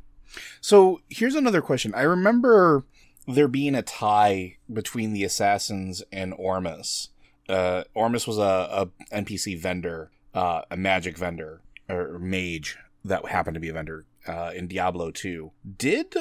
So 0.60 1.00
here's 1.08 1.34
another 1.34 1.62
question. 1.62 1.94
I 1.94 2.02
remember 2.02 2.84
there 3.26 3.48
being 3.48 3.74
a 3.74 3.82
tie 3.82 4.56
between 4.72 5.12
the 5.12 5.24
assassins 5.24 6.02
and 6.12 6.34
Ormus. 6.36 7.08
Uh, 7.48 7.84
Ormus 7.94 8.26
was 8.26 8.38
a, 8.38 8.42
a 8.42 8.88
NPC 9.14 9.58
vendor, 9.58 10.10
uh, 10.34 10.62
a 10.70 10.76
magic 10.76 11.18
vendor 11.18 11.62
or 11.88 12.18
mage 12.18 12.78
that 13.04 13.26
happened 13.26 13.54
to 13.54 13.60
be 13.60 13.68
a 13.68 13.72
vendor 13.72 14.04
uh, 14.26 14.52
in 14.54 14.68
Diablo 14.68 15.10
2. 15.10 15.50
Did 15.78 16.14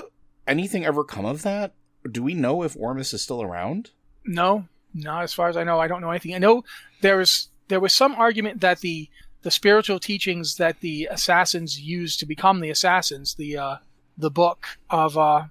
anything 0.48 0.86
ever 0.86 1.04
come 1.04 1.26
of 1.26 1.44
that? 1.44 1.74
Do 2.10 2.24
we 2.24 2.34
know 2.34 2.64
if 2.64 2.76
Ormus 2.78 3.14
is 3.14 3.22
still 3.22 3.42
around? 3.42 3.92
No, 4.26 4.66
not 4.94 5.24
as 5.24 5.34
far 5.34 5.50
as 5.50 5.58
I 5.58 5.64
know. 5.64 5.80
I 5.80 5.88
don't 5.88 6.02
know 6.02 6.10
anything. 6.10 6.34
I 6.34 6.40
know 6.40 6.64
there 7.02 7.18
was 7.18 7.50
there 7.68 7.80
was 7.80 7.94
some 7.94 8.16
argument 8.16 8.62
that 8.62 8.80
the 8.80 9.10
the 9.42 9.52
spiritual 9.52 10.00
teachings 10.00 10.56
that 10.56 10.80
the 10.82 11.08
assassins 11.12 11.80
used 11.80 12.20
to 12.20 12.26
become 12.26 12.60
the 12.60 12.70
assassins, 12.70 13.36
the 13.36 13.58
uh, 13.58 13.76
the 14.20 14.30
book 14.30 14.68
of 14.90 15.18
uh, 15.18 15.46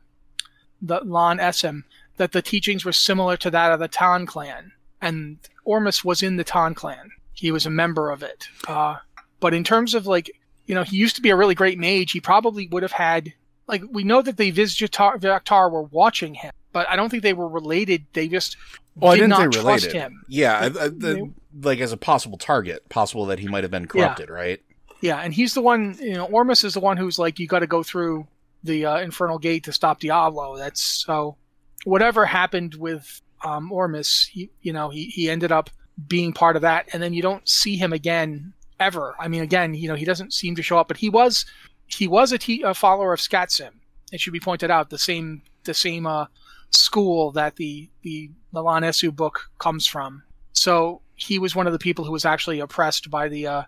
the 0.81 1.01
Lam 1.01 1.39
Esen, 1.39 1.83
that 2.19 2.33
the 2.33 2.43
teachings 2.43 2.85
were 2.85 2.93
similar 2.93 3.37
to 3.39 3.51
that 3.51 3.73
of 3.73 3.81
the 3.81 3.89
Taan 3.89 4.27
clan, 4.27 4.73
and 5.01 5.39
Ormus 5.65 6.05
was 6.05 6.23
in 6.23 6.37
the 6.37 6.45
Taan 6.45 6.75
clan. 6.77 7.11
He 7.33 7.51
was 7.51 7.67
a 7.67 7.71
member 7.71 8.11
of 8.11 8.23
it. 8.23 8.49
Uh, 8.67 8.97
but 9.41 9.55
in 9.55 9.65
terms 9.65 9.95
of 9.95 10.07
like, 10.07 10.31
you 10.67 10.75
know, 10.75 10.83
he 10.83 10.97
used 10.97 11.17
to 11.17 11.23
be 11.23 11.31
a 11.31 11.37
really 11.37 11.55
great 11.55 11.79
mage. 11.79 12.13
He 12.13 12.21
probably 12.21 12.69
would 12.69 12.83
have 12.83 12.93
had 12.93 13.33
like 13.69 13.83
we 13.91 14.05
know 14.05 14.23
that 14.23 14.37
the 14.37 14.51
Viz-jaq'taar 14.51 15.71
were 15.71 15.83
watching 15.83 16.35
him, 16.35 16.53
but 16.73 16.89
I 16.89 16.97
don't 16.97 17.11
think 17.11 17.23
they 17.23 17.35
were 17.35 17.49
related. 17.49 18.07
They 18.13 18.29
just 18.29 18.57
Well, 18.97 19.13
I 19.13 19.15
did 19.17 19.23
didn't 19.23 19.31
not 19.31 19.55
say 19.55 19.61
trust 19.61 19.93
him. 19.93 20.25
Yeah, 20.29 20.59
I, 20.59 20.65
I, 20.65 20.89
the, 20.89 21.31
like 21.63 21.81
as 21.81 21.93
a 21.93 21.97
possible 21.97 22.39
target, 22.39 22.89
possible 22.89 23.27
that 23.27 23.39
he 23.39 23.49
might 23.49 23.65
have 23.65 23.71
been 23.71 23.87
corrupted, 23.87 24.31
right? 24.31 24.61
Yeah, 25.01 25.19
and 25.19 25.33
he's 25.33 25.55
the 25.55 25.63
one. 25.63 25.97
You 26.01 26.15
know, 26.15 26.27
Ormus 26.27 26.65
is 26.65 26.75
the 26.75 26.81
one 26.81 26.97
who's 26.97 27.19
like, 27.19 27.39
you 27.39 27.47
got 27.47 27.61
to 27.61 27.67
go 27.67 27.83
through 27.83 28.27
the 28.63 28.87
uh, 28.87 28.99
Infernal 28.99 29.39
Gate 29.39 29.65
to 29.65 29.73
stop 29.73 30.01
Diablo. 30.01 30.57
That's 30.57 30.83
so. 30.83 31.37
Whatever 31.85 32.27
happened 32.27 32.75
with 32.75 33.23
um, 33.45 33.71
Ormus, 33.71 34.27
he, 34.27 34.51
you 34.63 34.73
know, 34.73 34.89
he 34.89 35.07
he 35.07 35.31
ended 35.31 35.53
up 35.53 35.71
being 36.07 36.33
part 36.33 36.57
of 36.57 36.63
that, 36.63 36.89
and 36.93 37.03
then 37.03 37.15
you 37.15 37.23
don't 37.23 37.49
see 37.49 37.77
him 37.77 37.93
again 37.93 38.53
ever. 38.81 39.15
I 39.19 39.29
mean, 39.29 39.43
again, 39.43 39.75
you 39.75 39.89
know, 39.89 39.95
he 39.95 40.05
doesn't 40.05 40.33
seem 40.33 40.57
to 40.57 40.63
show 40.63 40.79
up, 40.79 40.89
but 40.89 40.97
he 40.97 41.09
was 41.09 41.45
he 41.87 42.07
was 42.07 42.33
a, 42.33 42.75
follower 42.75 43.13
of 43.13 43.21
Skatsim. 43.21 43.71
It 44.13 44.21
should 44.21 44.33
be 44.33 44.41
pointed 44.41 44.71
out 44.71 44.91
the 44.91 44.99
same 44.99 45.43
the 45.65 45.75
same 45.75 46.07
uh, 46.07 46.27
school 46.71 47.33
that 47.33 47.57
the 47.57 47.89
the 48.03 48.31
Milan 48.53 48.83
Esu 48.83 49.15
book 49.15 49.51
comes 49.59 49.87
from. 49.87 50.23
So 50.53 51.03
he 51.15 51.39
was 51.39 51.55
one 51.55 51.67
of 51.67 51.73
the 51.73 51.79
people 51.79 52.05
who 52.05 52.13
was 52.13 52.25
actually 52.25 52.61
oppressed 52.61 53.11
by 53.11 53.29
the 53.29 53.47
uh, 53.47 53.63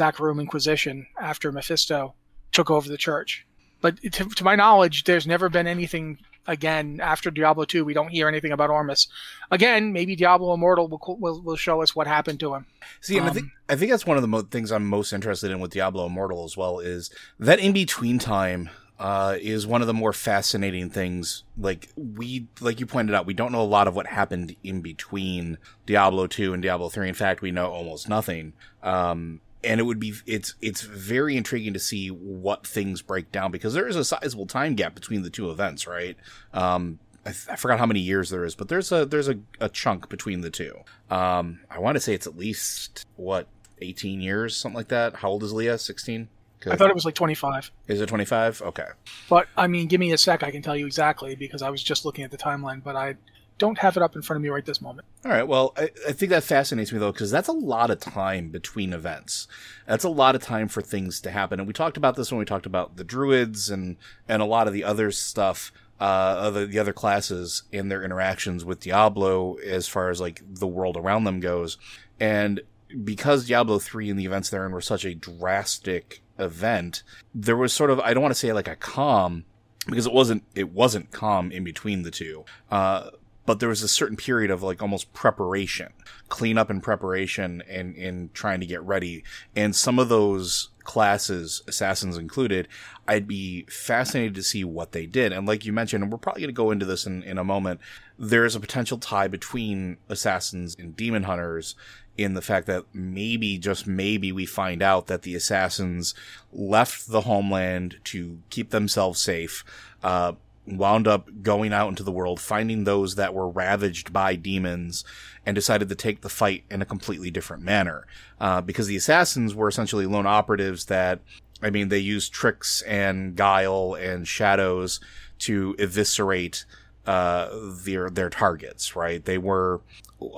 Inquisition 0.00 1.06
after 1.20 1.52
Mephisto 1.52 2.14
took 2.50 2.70
over 2.70 2.88
the 2.88 2.96
church. 2.96 3.46
But 3.84 4.00
to, 4.00 4.24
to 4.24 4.44
my 4.44 4.56
knowledge, 4.56 5.04
there's 5.04 5.26
never 5.26 5.50
been 5.50 5.66
anything 5.66 6.16
again 6.46 7.00
after 7.02 7.30
Diablo 7.30 7.66
2. 7.66 7.84
We 7.84 7.92
don't 7.92 8.08
hear 8.08 8.28
anything 8.28 8.50
about 8.50 8.70
Ormus. 8.70 9.08
Again, 9.50 9.92
maybe 9.92 10.16
Diablo 10.16 10.54
Immortal 10.54 10.88
will, 10.88 11.18
will, 11.20 11.42
will 11.42 11.56
show 11.56 11.82
us 11.82 11.94
what 11.94 12.06
happened 12.06 12.40
to 12.40 12.54
him. 12.54 12.64
See, 13.02 13.18
and 13.18 13.26
I 13.26 13.28
Um, 13.28 13.34
think 13.34 13.46
I 13.68 13.76
think 13.76 13.90
that's 13.90 14.06
one 14.06 14.16
of 14.16 14.22
the 14.22 14.28
mo- 14.28 14.40
things 14.40 14.72
I'm 14.72 14.86
most 14.86 15.12
interested 15.12 15.50
in 15.50 15.60
with 15.60 15.70
Diablo 15.72 16.06
Immortal 16.06 16.44
as 16.44 16.56
well 16.56 16.78
is 16.78 17.10
that 17.38 17.58
in 17.58 17.74
between 17.74 18.18
time 18.18 18.70
uh, 18.98 19.36
is 19.38 19.66
one 19.66 19.82
of 19.82 19.86
the 19.86 19.92
more 19.92 20.14
fascinating 20.14 20.88
things. 20.88 21.44
Like 21.58 21.90
we, 21.94 22.46
like 22.62 22.80
you 22.80 22.86
pointed 22.86 23.14
out, 23.14 23.26
we 23.26 23.34
don't 23.34 23.52
know 23.52 23.60
a 23.60 23.64
lot 23.64 23.86
of 23.86 23.94
what 23.94 24.06
happened 24.06 24.56
in 24.64 24.80
between 24.80 25.58
Diablo 25.84 26.26
two 26.26 26.54
and 26.54 26.62
Diablo 26.62 26.88
three. 26.88 27.08
In 27.10 27.14
fact, 27.14 27.42
we 27.42 27.50
know 27.50 27.66
almost 27.70 28.08
nothing. 28.08 28.54
Um, 28.82 29.42
and 29.64 29.80
it 29.80 29.84
would 29.84 29.98
be 29.98 30.14
it's 30.26 30.54
it's 30.60 30.82
very 30.82 31.36
intriguing 31.36 31.72
to 31.72 31.80
see 31.80 32.08
what 32.08 32.66
things 32.66 33.02
break 33.02 33.32
down 33.32 33.50
because 33.50 33.74
there 33.74 33.88
is 33.88 33.96
a 33.96 34.04
sizable 34.04 34.46
time 34.46 34.74
gap 34.74 34.94
between 34.94 35.22
the 35.22 35.30
two 35.30 35.50
events, 35.50 35.86
right? 35.86 36.16
Um, 36.52 36.98
I, 37.26 37.30
th- 37.30 37.48
I 37.48 37.56
forgot 37.56 37.78
how 37.78 37.86
many 37.86 38.00
years 38.00 38.30
there 38.30 38.44
is, 38.44 38.54
but 38.54 38.68
there's 38.68 38.92
a 38.92 39.06
there's 39.06 39.28
a, 39.28 39.38
a 39.60 39.68
chunk 39.68 40.08
between 40.08 40.42
the 40.42 40.50
two. 40.50 40.76
Um, 41.10 41.60
I 41.70 41.78
want 41.78 41.96
to 41.96 42.00
say 42.00 42.14
it's 42.14 42.26
at 42.26 42.36
least 42.36 43.06
what 43.16 43.48
18 43.80 44.20
years, 44.20 44.56
something 44.56 44.76
like 44.76 44.88
that. 44.88 45.16
How 45.16 45.30
old 45.30 45.42
is 45.42 45.52
Leah? 45.52 45.78
16. 45.78 46.28
I 46.66 46.76
thought 46.76 46.88
it 46.88 46.94
was 46.94 47.04
like 47.04 47.14
25. 47.14 47.70
Is 47.88 48.00
it 48.00 48.06
25? 48.06 48.62
Okay. 48.62 48.86
But 49.28 49.48
I 49.56 49.66
mean, 49.66 49.86
give 49.86 50.00
me 50.00 50.12
a 50.12 50.18
sec. 50.18 50.42
I 50.42 50.50
can 50.50 50.62
tell 50.62 50.76
you 50.76 50.86
exactly 50.86 51.34
because 51.34 51.60
I 51.60 51.68
was 51.70 51.82
just 51.82 52.04
looking 52.04 52.24
at 52.24 52.30
the 52.30 52.38
timeline, 52.38 52.82
but 52.82 52.96
I 52.96 53.16
don't 53.58 53.78
have 53.78 53.96
it 53.96 54.02
up 54.02 54.16
in 54.16 54.22
front 54.22 54.38
of 54.38 54.42
me 54.42 54.48
right 54.48 54.64
this 54.64 54.80
moment. 54.80 55.06
All 55.24 55.30
right. 55.30 55.46
Well, 55.46 55.72
I, 55.76 55.90
I 56.08 56.12
think 56.12 56.30
that 56.30 56.42
fascinates 56.42 56.92
me 56.92 56.98
though, 56.98 57.12
because 57.12 57.30
that's 57.30 57.48
a 57.48 57.52
lot 57.52 57.90
of 57.90 58.00
time 58.00 58.48
between 58.48 58.92
events. 58.92 59.46
That's 59.86 60.04
a 60.04 60.08
lot 60.08 60.34
of 60.34 60.42
time 60.42 60.68
for 60.68 60.82
things 60.82 61.20
to 61.20 61.30
happen. 61.30 61.60
And 61.60 61.66
we 61.66 61.72
talked 61.72 61.96
about 61.96 62.16
this 62.16 62.32
when 62.32 62.38
we 62.38 62.44
talked 62.44 62.66
about 62.66 62.96
the 62.96 63.04
druids 63.04 63.70
and 63.70 63.96
and 64.28 64.42
a 64.42 64.46
lot 64.46 64.66
of 64.66 64.72
the 64.72 64.84
other 64.84 65.10
stuff, 65.12 65.72
uh, 66.00 66.50
the 66.50 66.78
other 66.78 66.92
classes 66.92 67.62
and 67.72 67.90
their 67.90 68.02
interactions 68.02 68.64
with 68.64 68.80
Diablo 68.80 69.54
as 69.56 69.86
far 69.86 70.10
as 70.10 70.20
like 70.20 70.42
the 70.46 70.66
world 70.66 70.96
around 70.96 71.24
them 71.24 71.40
goes. 71.40 71.78
And 72.18 72.60
because 73.04 73.46
Diablo 73.46 73.78
three 73.78 74.10
and 74.10 74.18
the 74.18 74.26
events 74.26 74.50
therein 74.50 74.72
were 74.72 74.80
such 74.80 75.04
a 75.04 75.14
drastic 75.14 76.22
event, 76.38 77.04
there 77.34 77.56
was 77.56 77.72
sort 77.72 77.90
of 77.90 78.00
I 78.00 78.14
don't 78.14 78.22
want 78.22 78.34
to 78.34 78.38
say 78.38 78.52
like 78.52 78.68
a 78.68 78.76
calm 78.76 79.44
because 79.86 80.06
it 80.06 80.12
wasn't 80.12 80.42
it 80.54 80.72
wasn't 80.72 81.12
calm 81.12 81.52
in 81.52 81.62
between 81.62 82.02
the 82.02 82.10
two. 82.10 82.44
Uh, 82.70 83.10
but 83.46 83.60
there 83.60 83.68
was 83.68 83.82
a 83.82 83.88
certain 83.88 84.16
period 84.16 84.50
of 84.50 84.62
like 84.62 84.80
almost 84.80 85.12
preparation, 85.12 85.92
cleanup 86.28 86.70
and 86.70 86.82
preparation 86.82 87.62
and, 87.68 87.96
and 87.96 88.32
trying 88.34 88.60
to 88.60 88.66
get 88.66 88.82
ready. 88.82 89.22
And 89.54 89.76
some 89.76 89.98
of 89.98 90.08
those 90.08 90.70
classes, 90.82 91.62
assassins 91.66 92.16
included, 92.16 92.68
I'd 93.06 93.26
be 93.26 93.64
fascinated 93.64 94.34
to 94.36 94.42
see 94.42 94.64
what 94.64 94.92
they 94.92 95.06
did. 95.06 95.32
And 95.32 95.46
like 95.46 95.64
you 95.64 95.72
mentioned, 95.72 96.02
and 96.02 96.12
we're 96.12 96.18
probably 96.18 96.42
going 96.42 96.54
to 96.54 96.54
go 96.54 96.70
into 96.70 96.86
this 96.86 97.06
in, 97.06 97.22
in 97.22 97.38
a 97.38 97.44
moment, 97.44 97.80
there's 98.18 98.54
a 98.54 98.60
potential 98.60 98.98
tie 98.98 99.28
between 99.28 99.98
assassins 100.08 100.76
and 100.78 100.96
demon 100.96 101.24
hunters 101.24 101.74
in 102.16 102.34
the 102.34 102.42
fact 102.42 102.66
that 102.66 102.84
maybe, 102.92 103.58
just 103.58 103.86
maybe, 103.86 104.30
we 104.30 104.46
find 104.46 104.82
out 104.82 105.08
that 105.08 105.22
the 105.22 105.34
assassins 105.34 106.14
left 106.52 107.08
the 107.08 107.22
homeland 107.22 107.96
to 108.04 108.38
keep 108.50 108.70
themselves 108.70 109.20
safe, 109.20 109.64
uh, 110.02 110.32
wound 110.66 111.06
up 111.06 111.28
going 111.42 111.72
out 111.72 111.88
into 111.88 112.02
the 112.02 112.12
world, 112.12 112.40
finding 112.40 112.84
those 112.84 113.16
that 113.16 113.34
were 113.34 113.48
ravaged 113.48 114.12
by 114.12 114.34
demons, 114.34 115.04
and 115.44 115.54
decided 115.54 115.88
to 115.88 115.94
take 115.94 116.22
the 116.22 116.28
fight 116.28 116.64
in 116.70 116.80
a 116.80 116.86
completely 116.86 117.30
different 117.30 117.62
manner. 117.62 118.06
Uh, 118.40 118.60
because 118.60 118.86
the 118.86 118.96
assassins 118.96 119.54
were 119.54 119.68
essentially 119.68 120.06
lone 120.06 120.26
operatives 120.26 120.86
that, 120.86 121.20
I 121.62 121.70
mean, 121.70 121.88
they 121.88 121.98
used 121.98 122.32
tricks 122.32 122.82
and 122.82 123.36
guile 123.36 123.94
and 123.94 124.26
shadows 124.26 125.00
to 125.40 125.74
eviscerate 125.78 126.64
uh, 127.06 127.48
their 127.84 128.08
their 128.08 128.30
targets, 128.30 128.96
right? 128.96 129.22
They 129.24 129.38
were 129.38 129.82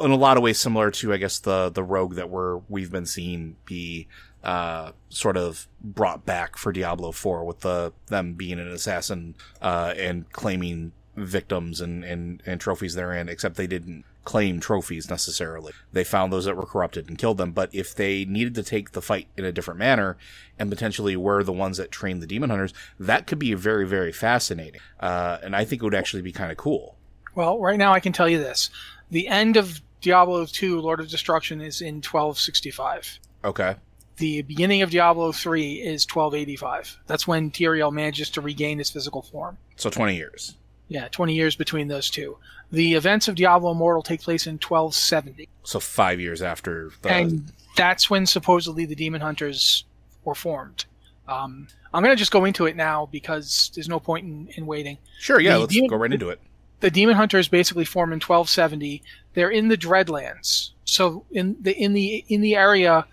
in 0.01 0.11
a 0.11 0.17
lot 0.17 0.37
of 0.37 0.43
ways 0.43 0.59
similar 0.59 0.91
to, 0.91 1.13
I 1.13 1.17
guess, 1.17 1.39
the 1.39 1.71
the 1.71 1.85
rogue 1.85 2.15
that 2.15 2.31
we're 2.31 2.59
we've 2.69 2.91
been 2.91 3.07
seeing 3.07 3.57
be 3.65 4.09
uh, 4.47 4.93
sort 5.09 5.37
of 5.37 5.67
brought 5.83 6.25
back 6.25 6.57
for 6.57 6.71
Diablo 6.71 7.11
4 7.11 7.45
with 7.45 7.61
the 7.61 7.93
them 8.07 8.35
being 8.35 8.61
an 8.61 8.69
assassin 8.69 9.35
uh, 9.61 9.93
and 9.97 10.31
claiming 10.31 10.93
victims 11.17 11.81
and, 11.81 12.05
and, 12.05 12.41
and 12.47 12.61
trophies 12.61 12.95
therein, 12.95 13.29
except 13.29 13.57
they 13.57 13.67
didn't 13.67 14.05
claim 14.25 14.61
trophies 14.61 15.11
necessarily. 15.11 15.73
They 15.93 16.05
found 16.05 16.33
those 16.33 16.45
that 16.45 16.57
were 16.57 16.65
corrupted 16.65 17.09
and 17.09 17.19
killed 17.19 17.39
them. 17.39 17.51
But 17.51 17.71
if 17.73 17.93
they 17.93 18.25
needed 18.25 18.55
to 18.55 18.63
take 18.63 18.93
the 18.93 19.03
fight 19.03 19.27
in 19.37 19.45
a 19.45 19.51
different 19.51 19.79
manner 19.79 20.17
and 20.61 20.71
potentially 20.71 21.17
were 21.17 21.43
the 21.43 21.53
ones 21.53 21.77
that 21.79 21.91
trained 21.91 22.23
the 22.23 22.27
demon 22.29 22.51
hunters, 22.51 22.73
that 23.01 23.27
could 23.27 23.41
be 23.41 23.53
very, 23.55 23.87
very 23.87 24.13
fascinating. 24.13 24.81
Uh, 25.01 25.39
and 25.43 25.57
I 25.57 25.65
think 25.65 25.83
it 25.83 25.85
would 25.85 25.95
actually 25.95 26.23
be 26.23 26.33
kind 26.33 26.53
of 26.53 26.57
cool. 26.57 26.97
Well, 27.35 27.59
right 27.59 27.79
now 27.79 27.93
I 27.93 28.01
can 28.01 28.13
tell 28.13 28.29
you 28.29 28.39
this: 28.39 28.71
the 29.11 29.27
end 29.27 29.57
of 29.57 29.81
Diablo 30.01 30.47
2: 30.47 30.81
Lord 30.81 31.01
of 31.01 31.09
Destruction 31.09 31.61
is 31.61 31.81
in 31.81 31.97
1265. 31.97 33.19
Okay. 33.45 33.75
The 34.17 34.43
beginning 34.43 34.83
of 34.83 34.91
Diablo 34.91 35.33
3 35.33 35.75
is 35.75 36.07
1285. 36.07 37.01
That's 37.07 37.27
when 37.27 37.51
Tyrael 37.51 37.93
manages 37.93 38.31
to 38.31 38.41
regain 38.41 38.79
his 38.79 38.91
physical 38.91 39.23
form. 39.23 39.59
So 39.77 39.91
20 39.91 40.17
years. 40.17 40.57
Yeah, 40.89 41.09
20 41.09 41.35
years 41.35 41.57
between 41.57 41.89
those 41.89 42.09
two. 42.09 42.39
The 42.71 42.95
events 42.95 43.29
of 43.29 43.35
Diablo 43.35 43.73
Immortal 43.73 44.03
take 44.03 44.23
place 44.23 44.47
in 44.47 44.55
1270. 44.55 45.49
So 45.65 45.81
five 45.81 46.21
years 46.21 46.43
after 46.43 46.91
the. 47.03 47.11
and 47.13 47.53
that's 47.77 48.09
when 48.09 48.25
supposedly 48.27 48.87
the 48.87 48.95
demon 48.95 49.21
hunters 49.21 49.85
were 50.25 50.35
formed. 50.35 50.85
Um, 51.29 51.69
I'm 51.93 52.03
going 52.03 52.15
to 52.15 52.19
just 52.19 52.31
go 52.31 52.45
into 52.45 52.67
it 52.67 52.77
now 52.77 53.07
because 53.07 53.71
there's 53.75 53.89
no 53.89 53.99
point 54.01 54.27
in, 54.27 54.49
in 54.57 54.67
waiting. 54.67 54.99
sure, 55.19 55.41
yeah, 55.41 55.55
the 55.55 55.61
let's 55.61 55.73
demon- 55.73 55.91
go 55.91 55.97
right 55.97 56.13
into 56.13 56.31
it. 56.31 56.41
The 56.81 56.91
demon 56.91 57.17
hunters 57.17 57.49
basically 57.49 57.85
form 57.85 58.13
in 58.13 58.17
1270. 58.17 59.03
They're 59.35 59.51
in 59.51 59.69
the 59.69 59.79
Dreadlands, 59.79 60.71
so 60.85 61.25
in 61.31 61.57
the 61.61 61.73
in 61.73 61.95
the 61.95 62.25
in 62.29 62.43
the 62.43 62.55
area, 62.55 63.07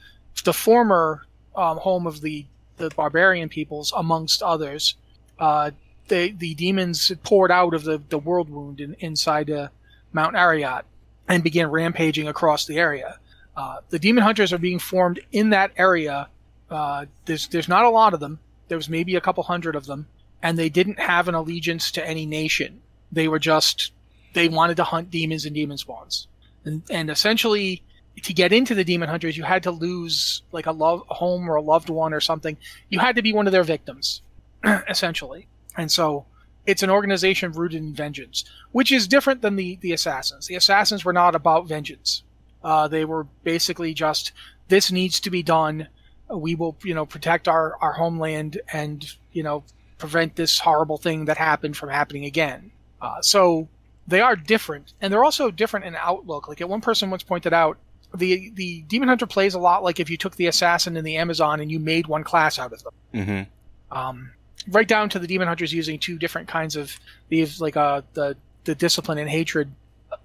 the 0.44 0.54
former 0.54 1.26
um, 1.56 1.78
home 1.78 2.08
of 2.08 2.22
the 2.22 2.46
the 2.78 2.90
barbarian 2.90 3.50
peoples, 3.50 3.94
amongst 3.96 4.42
others. 4.42 4.96
Uh, 5.40 5.72
the 6.08 6.32
the 6.32 6.54
demons 6.56 7.12
poured 7.24 7.52
out 7.52 7.74
of 7.74 7.84
the 7.84 8.02
the 8.10 8.18
world 8.18 8.50
wound 8.50 8.82
in, 8.82 8.96
inside 9.00 9.50
uh, 9.50 9.68
Mount 10.12 10.36
Arreat 10.36 10.84
and 11.28 11.44
began 11.44 11.70
rampaging 11.72 12.28
across 12.28 12.66
the 12.66 12.78
area. 12.78 13.20
Uh, 13.56 13.78
the 13.90 14.00
demon 14.00 14.24
hunters 14.24 14.52
are 14.52 14.58
being 14.58 14.80
formed 14.80 15.20
in 15.32 15.52
that 15.52 15.72
area. 15.78 16.28
Uh, 16.70 17.06
there's 17.26 17.48
there's 17.48 17.70
not 17.70 17.86
a 17.86 17.90
lot 17.90 18.14
of 18.14 18.20
them. 18.20 18.40
There 18.68 18.78
was 18.78 18.90
maybe 18.90 19.16
a 19.16 19.22
couple 19.22 19.44
hundred 19.44 19.76
of 19.76 19.86
them, 19.86 20.08
and 20.42 20.58
they 20.58 20.70
didn't 20.70 21.00
have 21.00 21.28
an 21.28 21.36
allegiance 21.36 21.92
to 21.92 22.08
any 22.08 22.26
nation. 22.26 22.82
They 23.12 23.28
were 23.28 23.40
just 23.40 23.92
they 24.34 24.48
wanted 24.50 24.78
to 24.78 24.84
hunt 24.84 25.12
demons 25.12 25.46
and 25.46 25.54
demon 25.56 25.78
spawns, 25.78 26.28
and 26.66 26.82
and 26.90 27.10
essentially 27.10 27.84
to 28.22 28.34
get 28.34 28.54
into 28.54 28.76
the 28.76 28.84
demon 28.84 29.10
hunters, 29.10 29.38
you 29.38 29.44
had 29.44 29.64
to 29.64 29.72
lose 29.72 30.44
like 30.52 30.66
a 30.66 30.72
love 30.72 31.04
a 31.10 31.14
home 31.14 31.50
or 31.50 31.56
a 31.56 31.62
loved 31.62 31.90
one 31.90 32.14
or 32.14 32.22
something. 32.22 32.58
You 32.90 33.00
had 33.00 33.16
to 33.16 33.22
be 33.22 33.34
one 33.34 33.48
of 33.48 33.54
their 33.54 33.64
victims, 33.64 34.22
essentially. 34.64 35.48
And 35.76 35.92
so 35.92 36.26
it's 36.66 36.84
an 36.84 36.90
organization 36.90 37.52
rooted 37.52 37.82
in 37.82 37.94
vengeance, 37.94 38.46
which 38.72 38.92
is 38.92 39.08
different 39.08 39.42
than 39.42 39.56
the, 39.56 39.78
the 39.82 39.94
assassins. 39.94 40.48
The 40.48 40.56
assassins 40.56 41.04
were 41.04 41.14
not 41.14 41.36
about 41.36 41.68
vengeance. 41.68 42.24
Uh, 42.64 42.88
they 42.88 43.04
were 43.04 43.26
basically 43.44 43.94
just 43.94 44.32
this 44.70 44.92
needs 44.92 45.20
to 45.22 45.30
be 45.30 45.44
done. 45.44 45.88
We 46.30 46.56
will, 46.56 46.78
you 46.84 46.94
know, 46.94 47.06
protect 47.06 47.48
our, 47.48 47.76
our 47.82 47.94
homeland 47.94 48.62
and, 48.72 49.06
you 49.34 49.44
know, 49.44 49.64
prevent 49.98 50.36
this 50.36 50.60
horrible 50.60 50.98
thing 50.98 51.26
that 51.26 51.38
happened 51.38 51.76
from 51.76 51.90
happening 51.90 52.26
again. 52.26 52.72
Uh, 53.02 53.22
so 53.22 53.68
they 54.08 54.22
are 54.22 54.36
different, 54.36 54.94
and 55.02 55.12
they're 55.12 55.24
also 55.24 55.52
different 55.52 55.86
in 55.86 55.96
outlook. 55.96 56.48
Like 56.48 56.60
one 56.62 56.82
person 56.82 57.10
once 57.10 57.24
pointed 57.24 57.54
out, 57.54 57.78
the 58.16 58.52
the 58.56 58.82
demon 58.84 59.10
hunter 59.10 59.26
plays 59.26 59.54
a 59.54 59.60
lot 59.60 59.84
like 59.84 60.00
if 60.00 60.10
you 60.10 60.18
took 60.18 60.36
the 60.36 60.48
assassin 60.48 60.98
and 60.98 61.06
the 61.06 61.18
Amazon 61.18 61.60
and 61.60 61.72
you 61.72 61.80
made 61.80 62.08
one 62.08 62.24
class 62.24 62.60
out 62.60 62.72
of 62.72 62.84
them. 62.84 62.94
Mm-hmm. 63.14 63.98
Um, 63.98 64.32
right 64.70 64.88
down 64.88 65.10
to 65.10 65.20
the 65.20 65.28
demon 65.28 65.48
hunters 65.48 65.74
using 65.74 66.00
two 66.00 66.18
different 66.18 66.48
kinds 66.48 66.76
of 66.76 66.98
these, 67.30 67.60
like 67.60 67.78
uh, 67.78 68.02
the 68.14 68.36
the 68.64 68.76
discipline 68.76 69.18
and 69.18 69.30
hatred. 69.30 69.72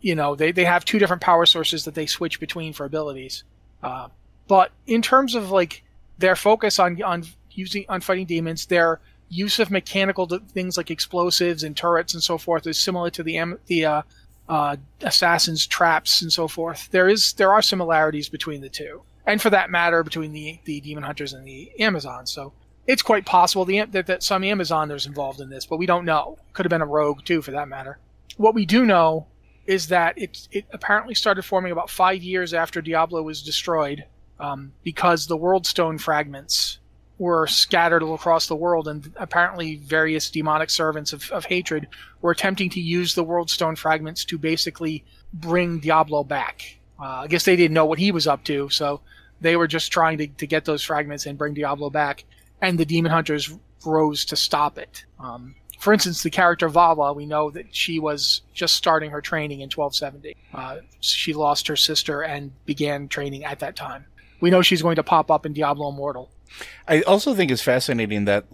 You 0.00 0.14
know, 0.14 0.34
they 0.34 0.52
they 0.52 0.64
have 0.64 0.84
two 0.84 0.98
different 0.98 1.22
power 1.22 1.46
sources 1.46 1.84
that 1.84 1.94
they 1.94 2.06
switch 2.06 2.40
between 2.40 2.72
for 2.72 2.84
abilities. 2.84 3.44
Uh, 3.82 4.08
but 4.46 4.72
in 4.86 5.02
terms 5.02 5.34
of 5.34 5.50
like 5.50 5.82
their 6.18 6.36
focus 6.36 6.78
on 6.78 7.02
on 7.02 7.24
using 7.52 7.84
on 7.88 8.00
fighting 8.00 8.26
demons, 8.26 8.66
their 8.66 9.00
use 9.30 9.58
of 9.58 9.70
mechanical 9.70 10.26
things 10.52 10.76
like 10.76 10.90
explosives 10.90 11.62
and 11.62 11.76
turrets 11.76 12.14
and 12.14 12.22
so 12.22 12.38
forth 12.38 12.66
is 12.66 12.80
similar 12.80 13.10
to 13.10 13.22
the 13.22 13.58
the 13.66 13.84
uh, 13.84 14.02
uh, 14.48 14.76
assassins' 15.02 15.66
traps 15.66 16.22
and 16.22 16.32
so 16.32 16.48
forth. 16.48 16.88
There 16.90 17.08
is 17.08 17.32
there 17.34 17.52
are 17.52 17.62
similarities 17.62 18.28
between 18.28 18.60
the 18.60 18.68
two, 18.68 19.02
and 19.26 19.40
for 19.40 19.50
that 19.50 19.70
matter, 19.70 20.02
between 20.02 20.32
the 20.32 20.60
the 20.64 20.80
demon 20.80 21.04
hunters 21.04 21.32
and 21.32 21.46
the 21.46 21.70
Amazons. 21.80 22.32
So 22.32 22.52
it's 22.86 23.02
quite 23.02 23.26
possible 23.26 23.64
the, 23.64 23.82
that, 23.84 24.06
that 24.06 24.22
some 24.22 24.42
Amazoners 24.42 25.06
involved 25.06 25.40
in 25.40 25.50
this, 25.50 25.66
but 25.66 25.78
we 25.78 25.86
don't 25.86 26.06
know. 26.06 26.38
Could 26.54 26.64
have 26.64 26.70
been 26.70 26.80
a 26.80 26.86
rogue 26.86 27.24
too, 27.24 27.42
for 27.42 27.50
that 27.50 27.68
matter. 27.68 27.98
What 28.38 28.54
we 28.54 28.64
do 28.64 28.86
know 28.86 29.26
is 29.66 29.88
that 29.88 30.16
it 30.16 30.48
it 30.50 30.64
apparently 30.72 31.14
started 31.14 31.42
forming 31.42 31.72
about 31.72 31.90
five 31.90 32.22
years 32.22 32.54
after 32.54 32.80
Diablo 32.80 33.22
was 33.22 33.42
destroyed, 33.42 34.04
um, 34.40 34.72
because 34.82 35.26
the 35.26 35.36
World 35.36 35.66
Stone 35.66 35.98
fragments 35.98 36.78
were 37.18 37.46
scattered 37.46 38.02
all 38.02 38.14
across 38.14 38.46
the 38.46 38.56
world, 38.56 38.86
and 38.88 39.12
apparently 39.16 39.76
various 39.76 40.30
demonic 40.30 40.70
servants 40.70 41.12
of, 41.12 41.30
of 41.30 41.44
hatred 41.44 41.88
were 42.22 42.30
attempting 42.30 42.70
to 42.70 42.80
use 42.80 43.14
the 43.14 43.24
World 43.24 43.50
Stone 43.50 43.76
fragments 43.76 44.24
to 44.26 44.38
basically 44.38 45.04
bring 45.32 45.80
Diablo 45.80 46.24
back. 46.24 46.78
Uh, 47.00 47.22
I 47.22 47.26
guess 47.26 47.44
they 47.44 47.56
didn't 47.56 47.74
know 47.74 47.86
what 47.86 47.98
he 47.98 48.12
was 48.12 48.26
up 48.26 48.44
to, 48.44 48.68
so 48.70 49.00
they 49.40 49.56
were 49.56 49.66
just 49.66 49.92
trying 49.92 50.18
to, 50.18 50.26
to 50.26 50.46
get 50.46 50.64
those 50.64 50.82
fragments 50.82 51.26
and 51.26 51.38
bring 51.38 51.54
Diablo 51.54 51.90
back. 51.90 52.24
And 52.60 52.78
the 52.78 52.84
demon 52.84 53.12
hunters 53.12 53.52
rose 53.84 54.24
to 54.26 54.36
stop 54.36 54.78
it. 54.78 55.04
Um, 55.20 55.54
for 55.78 55.92
instance, 55.92 56.22
the 56.24 56.30
character 56.30 56.68
Vala, 56.68 57.12
we 57.12 57.24
know 57.24 57.50
that 57.50 57.74
she 57.74 58.00
was 58.00 58.42
just 58.52 58.74
starting 58.74 59.10
her 59.12 59.20
training 59.20 59.60
in 59.60 59.70
1270. 59.70 60.36
Uh, 60.52 60.78
she 61.00 61.32
lost 61.32 61.68
her 61.68 61.76
sister 61.76 62.22
and 62.22 62.50
began 62.66 63.06
training 63.06 63.44
at 63.44 63.60
that 63.60 63.76
time. 63.76 64.04
We 64.40 64.50
know 64.50 64.62
she's 64.62 64.82
going 64.82 64.96
to 64.96 65.04
pop 65.04 65.30
up 65.30 65.46
in 65.46 65.52
Diablo 65.52 65.88
Immortal. 65.90 66.30
I 66.86 67.02
also 67.02 67.34
think 67.34 67.50
it's 67.50 67.62
fascinating 67.62 68.24
that, 68.24 68.44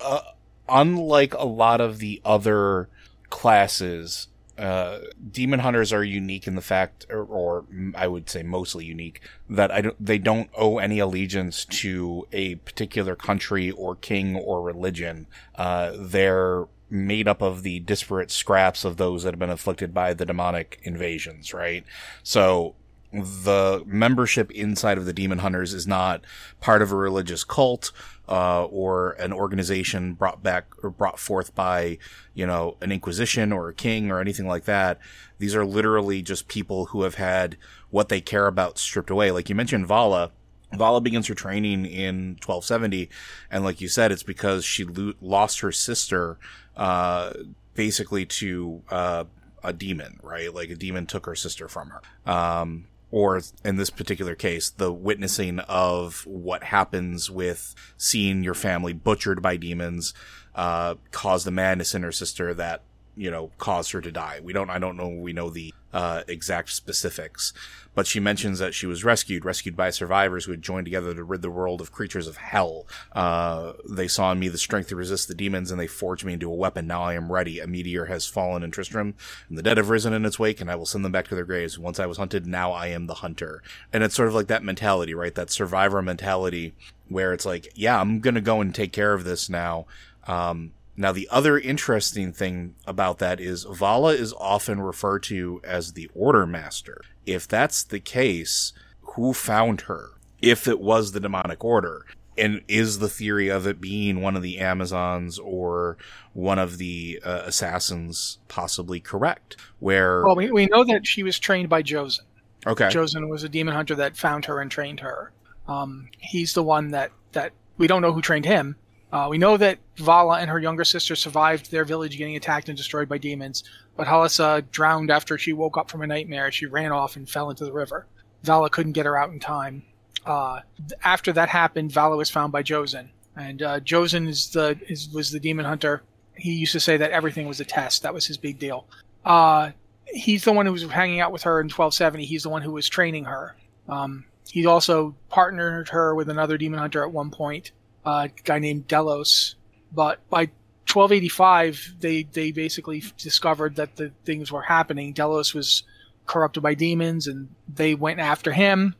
uh, 0.00 0.20
unlike 0.68 1.34
a 1.34 1.46
lot 1.46 1.80
of 1.80 1.98
the 1.98 2.20
other 2.24 2.88
classes, 3.30 4.28
uh, 4.58 4.98
demon 5.30 5.60
hunters 5.60 5.92
are 5.92 6.02
unique 6.02 6.46
in 6.46 6.56
the 6.56 6.60
fact, 6.60 7.06
or, 7.08 7.22
or 7.22 7.64
I 7.94 8.08
would 8.08 8.28
say 8.28 8.42
mostly 8.42 8.84
unique, 8.84 9.20
that 9.48 9.70
I 9.70 9.82
don't, 9.82 10.04
they 10.04 10.18
don't 10.18 10.50
owe 10.56 10.78
any 10.78 10.98
allegiance 10.98 11.64
to 11.66 12.26
a 12.32 12.56
particular 12.56 13.14
country 13.14 13.70
or 13.70 13.94
king 13.94 14.34
or 14.34 14.62
religion. 14.62 15.26
Uh, 15.54 15.92
they're 15.96 16.66
made 16.90 17.28
up 17.28 17.42
of 17.42 17.62
the 17.62 17.80
disparate 17.80 18.30
scraps 18.30 18.84
of 18.84 18.96
those 18.96 19.22
that 19.22 19.32
have 19.32 19.38
been 19.38 19.50
afflicted 19.50 19.94
by 19.94 20.14
the 20.14 20.24
demonic 20.24 20.80
invasions, 20.82 21.52
right? 21.54 21.84
So 22.22 22.74
the 23.12 23.82
membership 23.86 24.50
inside 24.50 24.98
of 24.98 25.06
the 25.06 25.12
demon 25.12 25.38
hunters 25.38 25.72
is 25.72 25.86
not 25.86 26.22
part 26.60 26.82
of 26.82 26.92
a 26.92 26.96
religious 26.96 27.42
cult 27.42 27.90
uh, 28.28 28.64
or 28.66 29.12
an 29.12 29.32
organization 29.32 30.12
brought 30.12 30.42
back 30.42 30.66
or 30.82 30.90
brought 30.90 31.18
forth 31.18 31.54
by 31.54 31.96
you 32.34 32.46
know 32.46 32.76
an 32.82 32.92
inquisition 32.92 33.50
or 33.50 33.70
a 33.70 33.74
king 33.74 34.10
or 34.10 34.20
anything 34.20 34.46
like 34.46 34.64
that 34.64 34.98
these 35.38 35.56
are 35.56 35.64
literally 35.64 36.20
just 36.20 36.48
people 36.48 36.86
who 36.86 37.02
have 37.02 37.14
had 37.14 37.56
what 37.90 38.10
they 38.10 38.20
care 38.20 38.46
about 38.46 38.78
stripped 38.78 39.10
away 39.10 39.30
like 39.30 39.48
you 39.48 39.54
mentioned 39.54 39.86
vala 39.86 40.30
Vala 40.74 41.00
begins 41.00 41.26
her 41.28 41.34
training 41.34 41.86
in 41.86 42.36
1270, 42.44 43.08
and 43.50 43.64
like 43.64 43.80
you 43.80 43.88
said, 43.88 44.12
it's 44.12 44.22
because 44.22 44.66
she 44.66 44.84
lo- 44.84 45.14
lost 45.22 45.60
her 45.60 45.72
sister, 45.72 46.36
uh, 46.76 47.32
basically 47.74 48.26
to, 48.26 48.82
uh, 48.90 49.24
a 49.64 49.72
demon, 49.72 50.20
right? 50.22 50.52
Like 50.52 50.70
a 50.70 50.74
demon 50.74 51.06
took 51.06 51.26
her 51.26 51.34
sister 51.34 51.68
from 51.68 51.90
her. 51.90 52.30
Um, 52.30 52.86
or 53.10 53.40
in 53.64 53.76
this 53.76 53.90
particular 53.90 54.34
case, 54.34 54.70
the 54.70 54.92
witnessing 54.92 55.60
of 55.60 56.26
what 56.26 56.64
happens 56.64 57.30
with 57.30 57.74
seeing 57.96 58.42
your 58.42 58.54
family 58.54 58.92
butchered 58.92 59.40
by 59.40 59.56
demons, 59.56 60.12
uh, 60.54 60.96
caused 61.10 61.46
a 61.46 61.50
madness 61.50 61.94
in 61.94 62.02
her 62.02 62.12
sister 62.12 62.52
that, 62.54 62.82
you 63.18 63.30
know, 63.30 63.50
caused 63.58 63.92
her 63.92 64.00
to 64.00 64.12
die. 64.12 64.40
We 64.42 64.52
don't, 64.52 64.70
I 64.70 64.78
don't 64.78 64.96
know, 64.96 65.08
we 65.08 65.32
know 65.32 65.50
the, 65.50 65.74
uh, 65.92 66.22
exact 66.28 66.70
specifics, 66.70 67.52
but 67.94 68.06
she 68.06 68.20
mentions 68.20 68.58
that 68.58 68.74
she 68.74 68.86
was 68.86 69.04
rescued, 69.04 69.44
rescued 69.44 69.76
by 69.76 69.90
survivors 69.90 70.44
who 70.44 70.52
had 70.52 70.62
joined 70.62 70.84
together 70.84 71.14
to 71.14 71.24
rid 71.24 71.42
the 71.42 71.50
world 71.50 71.80
of 71.80 71.92
creatures 71.92 72.26
of 72.26 72.36
hell. 72.36 72.86
Uh, 73.12 73.72
they 73.88 74.06
saw 74.06 74.30
in 74.30 74.38
me 74.38 74.48
the 74.48 74.58
strength 74.58 74.88
to 74.90 74.96
resist 74.96 75.28
the 75.28 75.34
demons 75.34 75.70
and 75.70 75.80
they 75.80 75.86
forged 75.86 76.24
me 76.24 76.34
into 76.34 76.50
a 76.50 76.54
weapon. 76.54 76.86
Now 76.86 77.02
I 77.02 77.14
am 77.14 77.32
ready. 77.32 77.58
A 77.58 77.66
meteor 77.66 78.04
has 78.04 78.26
fallen 78.26 78.62
in 78.62 78.70
Tristram 78.70 79.14
and 79.48 79.58
the 79.58 79.62
dead 79.62 79.78
have 79.78 79.90
risen 79.90 80.12
in 80.12 80.26
its 80.26 80.38
wake 80.38 80.60
and 80.60 80.70
I 80.70 80.76
will 80.76 80.86
send 80.86 81.04
them 81.04 81.12
back 81.12 81.28
to 81.28 81.34
their 81.34 81.44
graves. 81.44 81.78
Once 81.78 81.98
I 81.98 82.06
was 82.06 82.18
hunted, 82.18 82.46
now 82.46 82.72
I 82.72 82.88
am 82.88 83.06
the 83.06 83.14
hunter. 83.14 83.62
And 83.92 84.04
it's 84.04 84.14
sort 84.14 84.28
of 84.28 84.34
like 84.34 84.48
that 84.48 84.62
mentality, 84.62 85.14
right? 85.14 85.34
That 85.34 85.50
survivor 85.50 86.02
mentality 86.02 86.74
where 87.08 87.32
it's 87.32 87.46
like, 87.46 87.72
yeah, 87.74 88.00
I'm 88.00 88.20
to 88.20 88.40
go 88.40 88.60
and 88.60 88.74
take 88.74 88.92
care 88.92 89.14
of 89.14 89.24
this 89.24 89.48
now. 89.48 89.86
Um, 90.26 90.72
Now, 91.00 91.12
the 91.12 91.28
other 91.30 91.56
interesting 91.56 92.32
thing 92.32 92.74
about 92.84 93.18
that 93.18 93.38
is 93.40 93.62
Vala 93.62 94.14
is 94.14 94.34
often 94.36 94.80
referred 94.80 95.22
to 95.24 95.60
as 95.62 95.92
the 95.92 96.10
Order 96.12 96.44
Master. 96.44 97.00
If 97.24 97.46
that's 97.46 97.84
the 97.84 98.00
case, 98.00 98.72
who 99.14 99.32
found 99.32 99.82
her? 99.82 100.10
If 100.42 100.66
it 100.66 100.80
was 100.80 101.12
the 101.12 101.20
demonic 101.20 101.64
order, 101.64 102.04
and 102.36 102.62
is 102.66 102.98
the 102.98 103.08
theory 103.08 103.48
of 103.48 103.64
it 103.64 103.80
being 103.80 104.20
one 104.20 104.34
of 104.34 104.42
the 104.42 104.58
Amazons 104.58 105.38
or 105.38 105.98
one 106.32 106.58
of 106.58 106.78
the 106.78 107.20
uh, 107.24 107.42
assassins 107.44 108.38
possibly 108.48 108.98
correct? 108.98 109.56
Where 109.78 110.24
well, 110.24 110.34
we, 110.34 110.50
we 110.50 110.66
know 110.66 110.82
that 110.82 111.06
she 111.06 111.22
was 111.22 111.38
trained 111.38 111.68
by 111.68 111.84
Josen. 111.84 112.22
okay, 112.66 112.88
Josen 112.88 113.28
was 113.28 113.44
a 113.44 113.48
demon 113.48 113.74
hunter 113.74 113.94
that 113.94 114.16
found 114.16 114.46
her 114.46 114.60
and 114.60 114.68
trained 114.68 114.98
her. 114.98 115.30
Um, 115.68 116.08
he's 116.18 116.54
the 116.54 116.62
one 116.64 116.88
that 116.88 117.12
that 117.32 117.52
we 117.76 117.86
don't 117.86 118.02
know 118.02 118.12
who 118.12 118.20
trained 118.20 118.46
him. 118.46 118.74
Uh, 119.10 119.26
we 119.30 119.38
know 119.38 119.56
that 119.56 119.78
Vala 119.96 120.38
and 120.38 120.50
her 120.50 120.58
younger 120.58 120.84
sister 120.84 121.16
survived 121.16 121.70
their 121.70 121.84
village 121.84 122.18
getting 122.18 122.36
attacked 122.36 122.68
and 122.68 122.76
destroyed 122.76 123.08
by 123.08 123.16
demons, 123.16 123.64
but 123.96 124.06
Halissa 124.06 124.70
drowned 124.70 125.10
after 125.10 125.38
she 125.38 125.52
woke 125.52 125.78
up 125.78 125.90
from 125.90 126.02
a 126.02 126.06
nightmare. 126.06 126.52
She 126.52 126.66
ran 126.66 126.92
off 126.92 127.16
and 127.16 127.28
fell 127.28 127.48
into 127.48 127.64
the 127.64 127.72
river. 127.72 128.06
Vala 128.42 128.68
couldn't 128.68 128.92
get 128.92 129.06
her 129.06 129.16
out 129.16 129.30
in 129.30 129.40
time. 129.40 129.82
Uh, 130.26 130.60
after 131.02 131.32
that 131.32 131.48
happened, 131.48 131.90
Vala 131.90 132.16
was 132.16 132.28
found 132.28 132.52
by 132.52 132.62
Josen, 132.62 133.08
and 133.34 133.62
uh, 133.62 133.80
Josen 133.80 134.28
is 134.28 134.50
the 134.50 134.78
is, 134.88 135.08
was 135.08 135.30
the 135.30 135.40
demon 135.40 135.64
hunter. 135.64 136.02
He 136.36 136.52
used 136.52 136.72
to 136.72 136.80
say 136.80 136.98
that 136.98 137.10
everything 137.10 137.48
was 137.48 137.60
a 137.60 137.64
test. 137.64 138.02
That 138.02 138.12
was 138.12 138.26
his 138.26 138.36
big 138.36 138.58
deal. 138.58 138.86
Uh, 139.24 139.70
he's 140.06 140.44
the 140.44 140.52
one 140.52 140.66
who 140.66 140.72
was 140.72 140.84
hanging 140.84 141.20
out 141.20 141.32
with 141.32 141.42
her 141.42 141.60
in 141.60 141.66
1270. 141.66 142.24
He's 142.24 142.42
the 142.42 142.48
one 142.48 142.62
who 142.62 142.72
was 142.72 142.88
training 142.88 143.24
her. 143.24 143.56
Um, 143.88 144.26
he 144.48 144.66
also 144.66 145.14
partnered 145.28 145.88
her 145.90 146.14
with 146.14 146.28
another 146.28 146.56
demon 146.58 146.78
hunter 146.78 147.02
at 147.02 147.10
one 147.10 147.30
point, 147.30 147.72
uh, 148.08 148.28
a 148.28 148.42
guy 148.44 148.58
named 148.58 148.88
Delios. 148.88 149.54
But 149.92 150.20
by 150.30 150.50
1285, 150.86 151.96
they 152.00 152.22
they 152.32 152.50
basically 152.52 153.02
discovered 153.18 153.76
that 153.76 153.96
the 153.96 154.10
things 154.24 154.50
were 154.50 154.62
happening. 154.62 155.12
Delios 155.12 155.54
was 155.54 155.82
corrupted 156.26 156.62
by 156.62 156.74
demons, 156.74 157.26
and 157.26 157.48
they 157.72 157.94
went 157.94 158.20
after 158.20 158.52
him. 158.52 158.94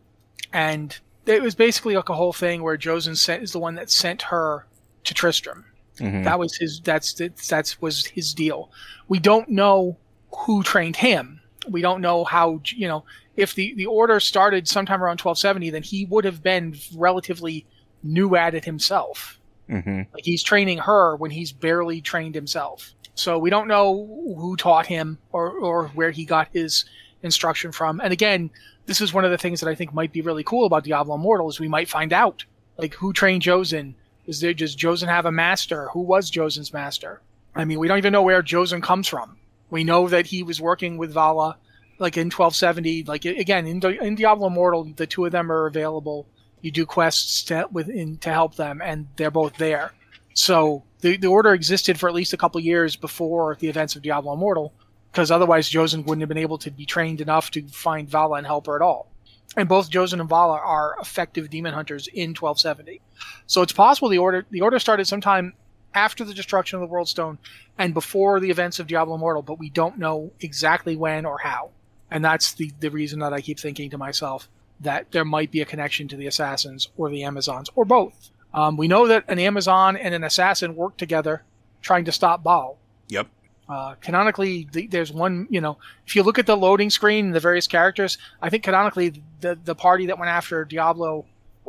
And 0.52 0.98
it 1.26 1.42
was 1.42 1.54
basically 1.54 1.96
like 1.96 2.08
a 2.08 2.14
whole 2.14 2.32
thing 2.32 2.62
where 2.62 2.76
Josen 2.76 3.16
sent, 3.16 3.42
is 3.42 3.52
the 3.52 3.58
one 3.58 3.74
that 3.76 3.90
sent 3.90 4.22
her 4.22 4.66
to 5.04 5.14
Tristram. 5.14 5.64
Mhm. 5.98 6.24
That 6.24 6.38
was 6.38 6.56
his. 6.56 6.80
That's 6.80 7.14
that's 7.48 7.80
was 7.80 8.06
his 8.06 8.34
deal. 8.34 8.70
We 9.08 9.18
don't 9.18 9.48
know 9.48 9.96
who 10.32 10.62
trained 10.62 10.96
him. 10.96 11.40
We 11.68 11.80
don't 11.80 12.00
know 12.00 12.24
how. 12.24 12.60
You 12.66 12.88
know, 12.88 13.04
if 13.36 13.54
the 13.54 13.74
the 13.74 13.86
order 13.86 14.20
started 14.20 14.68
sometime 14.68 15.02
around 15.02 15.20
1270, 15.20 15.70
then 15.70 15.82
he 15.82 16.04
would 16.06 16.24
have 16.24 16.42
been 16.42 16.76
relatively 16.94 17.66
new 18.02 18.36
at 18.36 18.54
it 18.54 18.64
himself. 18.64 19.38
hmm 19.68 20.02
Like 20.14 20.24
he's 20.24 20.42
training 20.42 20.78
her 20.78 21.16
when 21.16 21.30
he's 21.30 21.52
barely 21.52 22.00
trained 22.00 22.34
himself. 22.34 22.94
So 23.14 23.38
we 23.38 23.50
don't 23.50 23.68
know 23.68 24.34
who 24.38 24.56
taught 24.56 24.86
him 24.86 25.18
or 25.32 25.50
or 25.50 25.88
where 25.88 26.10
he 26.10 26.24
got 26.24 26.48
his 26.52 26.84
instruction 27.22 27.72
from. 27.72 28.00
And 28.00 28.12
again, 28.12 28.50
this 28.86 29.00
is 29.00 29.12
one 29.12 29.24
of 29.24 29.30
the 29.30 29.38
things 29.38 29.60
that 29.60 29.68
I 29.68 29.74
think 29.74 29.92
might 29.92 30.12
be 30.12 30.22
really 30.22 30.44
cool 30.44 30.66
about 30.66 30.84
Diablo 30.84 31.16
Immortal 31.16 31.48
is 31.48 31.60
we 31.60 31.68
might 31.68 31.88
find 31.88 32.12
out 32.12 32.44
like 32.76 32.94
who 32.94 33.12
trained 33.12 33.42
Josen. 33.42 33.94
Is 34.26 34.40
there 34.40 34.54
does 34.54 34.76
Josen 34.76 35.08
have 35.08 35.26
a 35.26 35.32
master? 35.32 35.88
Who 35.92 36.00
was 36.00 36.30
Josen's 36.30 36.72
master? 36.72 37.20
I 37.54 37.64
mean, 37.64 37.78
we 37.78 37.88
don't 37.88 37.98
even 37.98 38.12
know 38.12 38.22
where 38.22 38.42
Josen 38.42 38.82
comes 38.82 39.08
from. 39.08 39.36
We 39.70 39.84
know 39.84 40.08
that 40.08 40.26
he 40.26 40.42
was 40.42 40.60
working 40.60 40.96
with 40.96 41.12
Vala, 41.12 41.56
like 41.98 42.16
in 42.16 42.26
1270. 42.26 43.04
Like 43.04 43.24
again, 43.24 43.66
in, 43.66 43.82
in 43.84 44.14
Diablo 44.14 44.46
Immortal, 44.46 44.84
the 44.96 45.06
two 45.06 45.24
of 45.24 45.32
them 45.32 45.50
are 45.50 45.66
available. 45.66 46.26
You 46.60 46.70
do 46.70 46.86
quests 46.86 47.42
to, 47.44 47.68
with, 47.70 47.88
in, 47.88 48.18
to 48.18 48.30
help 48.30 48.56
them, 48.56 48.80
and 48.82 49.08
they're 49.16 49.30
both 49.30 49.56
there. 49.56 49.92
So 50.34 50.84
the 51.00 51.16
the 51.16 51.26
order 51.28 51.52
existed 51.52 51.98
for 51.98 52.08
at 52.08 52.14
least 52.14 52.32
a 52.32 52.36
couple 52.36 52.60
years 52.60 52.96
before 52.96 53.56
the 53.58 53.68
events 53.68 53.96
of 53.96 54.02
Diablo 54.02 54.34
Immortal, 54.34 54.72
because 55.10 55.30
otherwise 55.30 55.70
Josen 55.70 56.04
wouldn't 56.04 56.22
have 56.22 56.28
been 56.28 56.38
able 56.38 56.58
to 56.58 56.70
be 56.70 56.86
trained 56.86 57.20
enough 57.20 57.50
to 57.52 57.66
find 57.68 58.08
Vala 58.08 58.38
and 58.38 58.46
help 58.46 58.66
her 58.66 58.76
at 58.76 58.82
all. 58.82 59.10
And 59.56 59.68
both 59.68 59.90
Josen 59.90 60.20
and 60.20 60.28
Vala 60.28 60.58
are 60.58 60.96
effective 61.00 61.50
demon 61.50 61.74
hunters 61.74 62.06
in 62.06 62.30
1270. 62.30 63.00
So 63.46 63.62
it's 63.62 63.72
possible 63.72 64.08
the 64.08 64.18
order 64.18 64.46
the 64.50 64.60
order 64.60 64.78
started 64.78 65.06
sometime 65.06 65.54
after 65.94 66.24
the 66.24 66.34
destruction 66.34 66.76
of 66.76 66.82
the 66.82 66.92
World 66.92 67.08
Stone 67.08 67.38
and 67.76 67.94
before 67.94 68.40
the 68.40 68.50
events 68.50 68.78
of 68.78 68.86
Diablo 68.86 69.16
Immortal, 69.16 69.42
but 69.42 69.58
we 69.58 69.70
don't 69.70 69.98
know 69.98 70.32
exactly 70.40 70.96
when 70.96 71.24
or 71.24 71.38
how. 71.38 71.70
And 72.10 72.24
that's 72.24 72.52
the, 72.52 72.72
the 72.78 72.90
reason 72.90 73.18
that 73.20 73.32
I 73.32 73.40
keep 73.40 73.58
thinking 73.58 73.90
to 73.90 73.98
myself 73.98 74.48
that 74.80 75.10
there 75.10 75.24
might 75.24 75.50
be 75.50 75.60
a 75.60 75.64
connection 75.64 76.08
to 76.08 76.16
the 76.16 76.26
Assassins 76.26 76.88
or 76.96 77.10
the 77.10 77.24
Amazons 77.24 77.68
or 77.74 77.84
both. 77.84 78.30
Um, 78.54 78.76
we 78.76 78.88
know 78.88 79.06
that 79.08 79.24
an 79.28 79.38
Amazon 79.38 79.96
and 79.96 80.14
an 80.14 80.24
assassin 80.24 80.74
work 80.74 80.96
together 80.96 81.42
trying 81.82 82.04
to 82.06 82.12
stop 82.12 82.42
Baal. 82.42 82.78
Yep. 83.08 83.26
Uh, 83.68 83.94
canonically, 84.00 84.66
the, 84.72 84.86
there's 84.86 85.12
one, 85.12 85.46
you 85.50 85.60
know, 85.60 85.76
if 86.06 86.16
you 86.16 86.22
look 86.22 86.38
at 86.38 86.46
the 86.46 86.56
loading 86.56 86.88
screen 86.88 87.26
and 87.26 87.34
the 87.34 87.40
various 87.40 87.66
characters, 87.66 88.16
I 88.40 88.48
think 88.48 88.62
canonically 88.62 89.22
the, 89.40 89.58
the 89.62 89.74
party 89.74 90.06
that 90.06 90.18
went 90.18 90.30
after 90.30 90.64
Diablo 90.64 91.26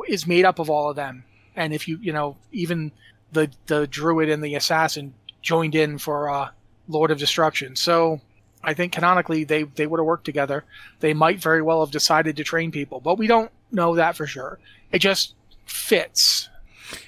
is 0.08 0.26
made 0.26 0.46
up 0.46 0.58
of 0.58 0.70
all 0.70 0.88
of 0.88 0.96
them. 0.96 1.24
And 1.56 1.74
if 1.74 1.86
you, 1.86 1.98
you 2.00 2.12
know, 2.12 2.36
even 2.52 2.90
the, 3.32 3.50
the 3.66 3.86
druid 3.86 4.30
and 4.30 4.42
the 4.42 4.54
assassin 4.54 5.12
joined 5.42 5.74
in 5.74 5.98
for 5.98 6.30
uh, 6.30 6.48
Lord 6.88 7.10
of 7.10 7.18
Destruction. 7.18 7.76
So 7.76 8.20
I 8.62 8.74
think 8.74 8.92
canonically 8.92 9.44
they, 9.44 9.62
they 9.62 9.86
would 9.86 10.00
have 10.00 10.06
worked 10.06 10.24
together. 10.24 10.64
They 11.00 11.14
might 11.14 11.40
very 11.40 11.62
well 11.62 11.84
have 11.84 11.92
decided 11.92 12.36
to 12.36 12.44
train 12.44 12.70
people, 12.70 13.00
but 13.00 13.18
we 13.18 13.26
don't 13.26 13.50
know 13.72 13.94
that 13.96 14.16
for 14.16 14.26
sure. 14.26 14.58
It 14.92 14.98
just 14.98 15.34
fits. 15.64 16.48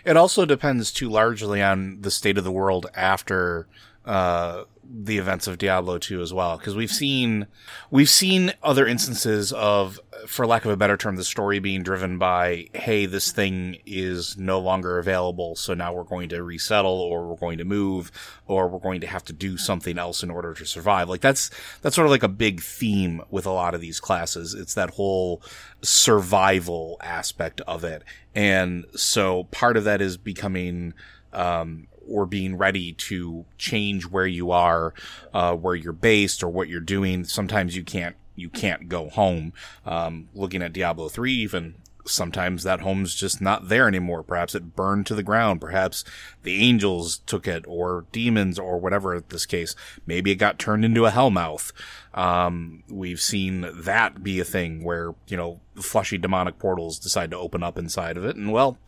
It 0.05 0.17
also 0.17 0.47
depends 0.47 0.93
too 0.93 1.09
largely 1.09 1.63
on 1.63 2.01
the 2.01 2.11
state 2.11 2.39
of 2.39 2.45
the 2.45 2.53
world 2.53 2.87
after 2.95 3.67
uh, 4.07 4.65
the 4.85 5.19
events 5.19 5.47
of 5.47 5.59
Diablo 5.59 5.99
2 5.99 6.21
as 6.21 6.33
well, 6.33 6.59
because 6.59 6.75
we've 6.75 6.91
seen 6.91 7.47
we've 7.91 8.11
seen 8.11 8.53
other 8.63 8.87
instances 8.87 9.53
of, 9.53 10.01
for 10.27 10.47
lack 10.47 10.65
of 10.65 10.71
a 10.71 10.77
better 10.77 10.97
term, 10.97 11.17
the 11.17 11.25
story 11.25 11.59
being 11.59 11.83
driven 11.83 12.19
by, 12.19 12.69
hey, 12.75 13.07
this 13.07 13.33
thing 13.33 13.79
is 13.87 14.37
no 14.37 14.59
longer 14.59 14.99
available, 14.99 15.57
so 15.57 15.75
now 15.75 15.93
we're 15.93 16.05
going 16.05 16.29
to 16.31 16.43
resettle, 16.43 17.01
or 17.01 17.27
we're 17.29 17.37
going 17.37 17.59
to 17.59 17.65
move, 17.65 18.11
or 18.47 18.69
we're 18.69 18.79
going 18.79 19.01
to 19.01 19.07
have 19.07 19.25
to 19.25 19.33
do 19.33 19.57
something 19.57 19.99
else 19.99 20.23
in 20.23 20.31
order 20.31 20.53
to 20.55 20.67
survive. 20.67 21.09
Like 21.09 21.21
that's 21.21 21.51
that's 21.81 21.97
sort 21.97 22.07
of 22.07 22.11
like 22.11 22.23
a 22.23 22.29
big 22.29 22.61
theme 22.61 23.23
with 23.31 23.47
a 23.47 23.53
lot 23.53 23.75
of 23.75 23.81
these 23.81 24.01
classes. 24.01 24.55
It's 24.55 24.75
that 24.75 24.91
whole 24.91 25.43
survival 25.83 26.97
aspect 27.03 27.61
of 27.63 27.85
it, 27.85 28.03
and 28.35 28.85
so 28.95 29.45
part 29.45 29.77
of 29.77 29.85
that 29.85 30.01
is 30.01 30.17
becoming 30.17 30.95
um, 31.33 31.87
or 32.09 32.27
being 32.27 32.57
ready 32.57 32.93
to 32.93 33.45
change 33.59 34.07
where 34.07 34.27
you 34.27 34.51
are, 34.51 34.95
uh, 35.33 35.55
where 35.55 35.75
you're 35.75 35.93
based 35.93 36.43
or 36.43 36.49
what 36.49 36.69
you're 36.69 36.81
doing. 36.81 37.25
Sometimes 37.25 37.77
you 37.77 37.85
can't, 37.85 38.17
you 38.37 38.49
can't 38.49 38.89
go 38.89 39.09
home. 39.09 39.53
Um, 39.87 40.29
looking 40.35 40.63
at 40.63 40.73
Diablo 40.73 41.09
3 41.09 41.33
even, 41.33 41.75
sometimes 42.05 42.63
that 42.63 42.81
home's 42.81 43.15
just 43.15 43.41
not 43.41 43.69
there 43.69 43.89
anymore. 43.89 44.23
Perhaps 44.23 44.55
it 44.55 44.75
burned 44.75 45.07
to 45.07 45.15
the 45.15 45.23
ground. 45.23 45.61
Perhaps 45.61 46.05
the 46.43 46.61
angels 46.61 47.19
took 47.27 47.47
it 47.47 47.65
or 47.67 48.07
demons 48.13 48.59
or 48.59 48.79
whatever 48.79 49.21
this 49.21 49.47
case. 49.47 49.75
Maybe 50.07 50.31
it 50.31 50.37
got 50.37 50.59
turned 50.59 50.85
into 50.85 51.07
a 51.07 51.11
hellmouth. 51.11 51.73
Um, 52.15 52.83
we've 52.89 53.21
seen 53.21 53.67
that 53.73 54.23
be 54.23 54.41
a 54.41 54.45
thing 54.45 54.85
where, 54.85 55.15
you 55.29 55.37
know, 55.37 55.61
fleshy 55.77 56.19
demonic 56.19 56.59
portals 56.59 56.99
decide 56.99 57.31
to 57.31 57.39
open 57.39 57.63
up 57.63 57.79
inside 57.79 58.17
of 58.17 58.25
it. 58.25 58.37
And 58.37 58.53
well, 58.53 58.79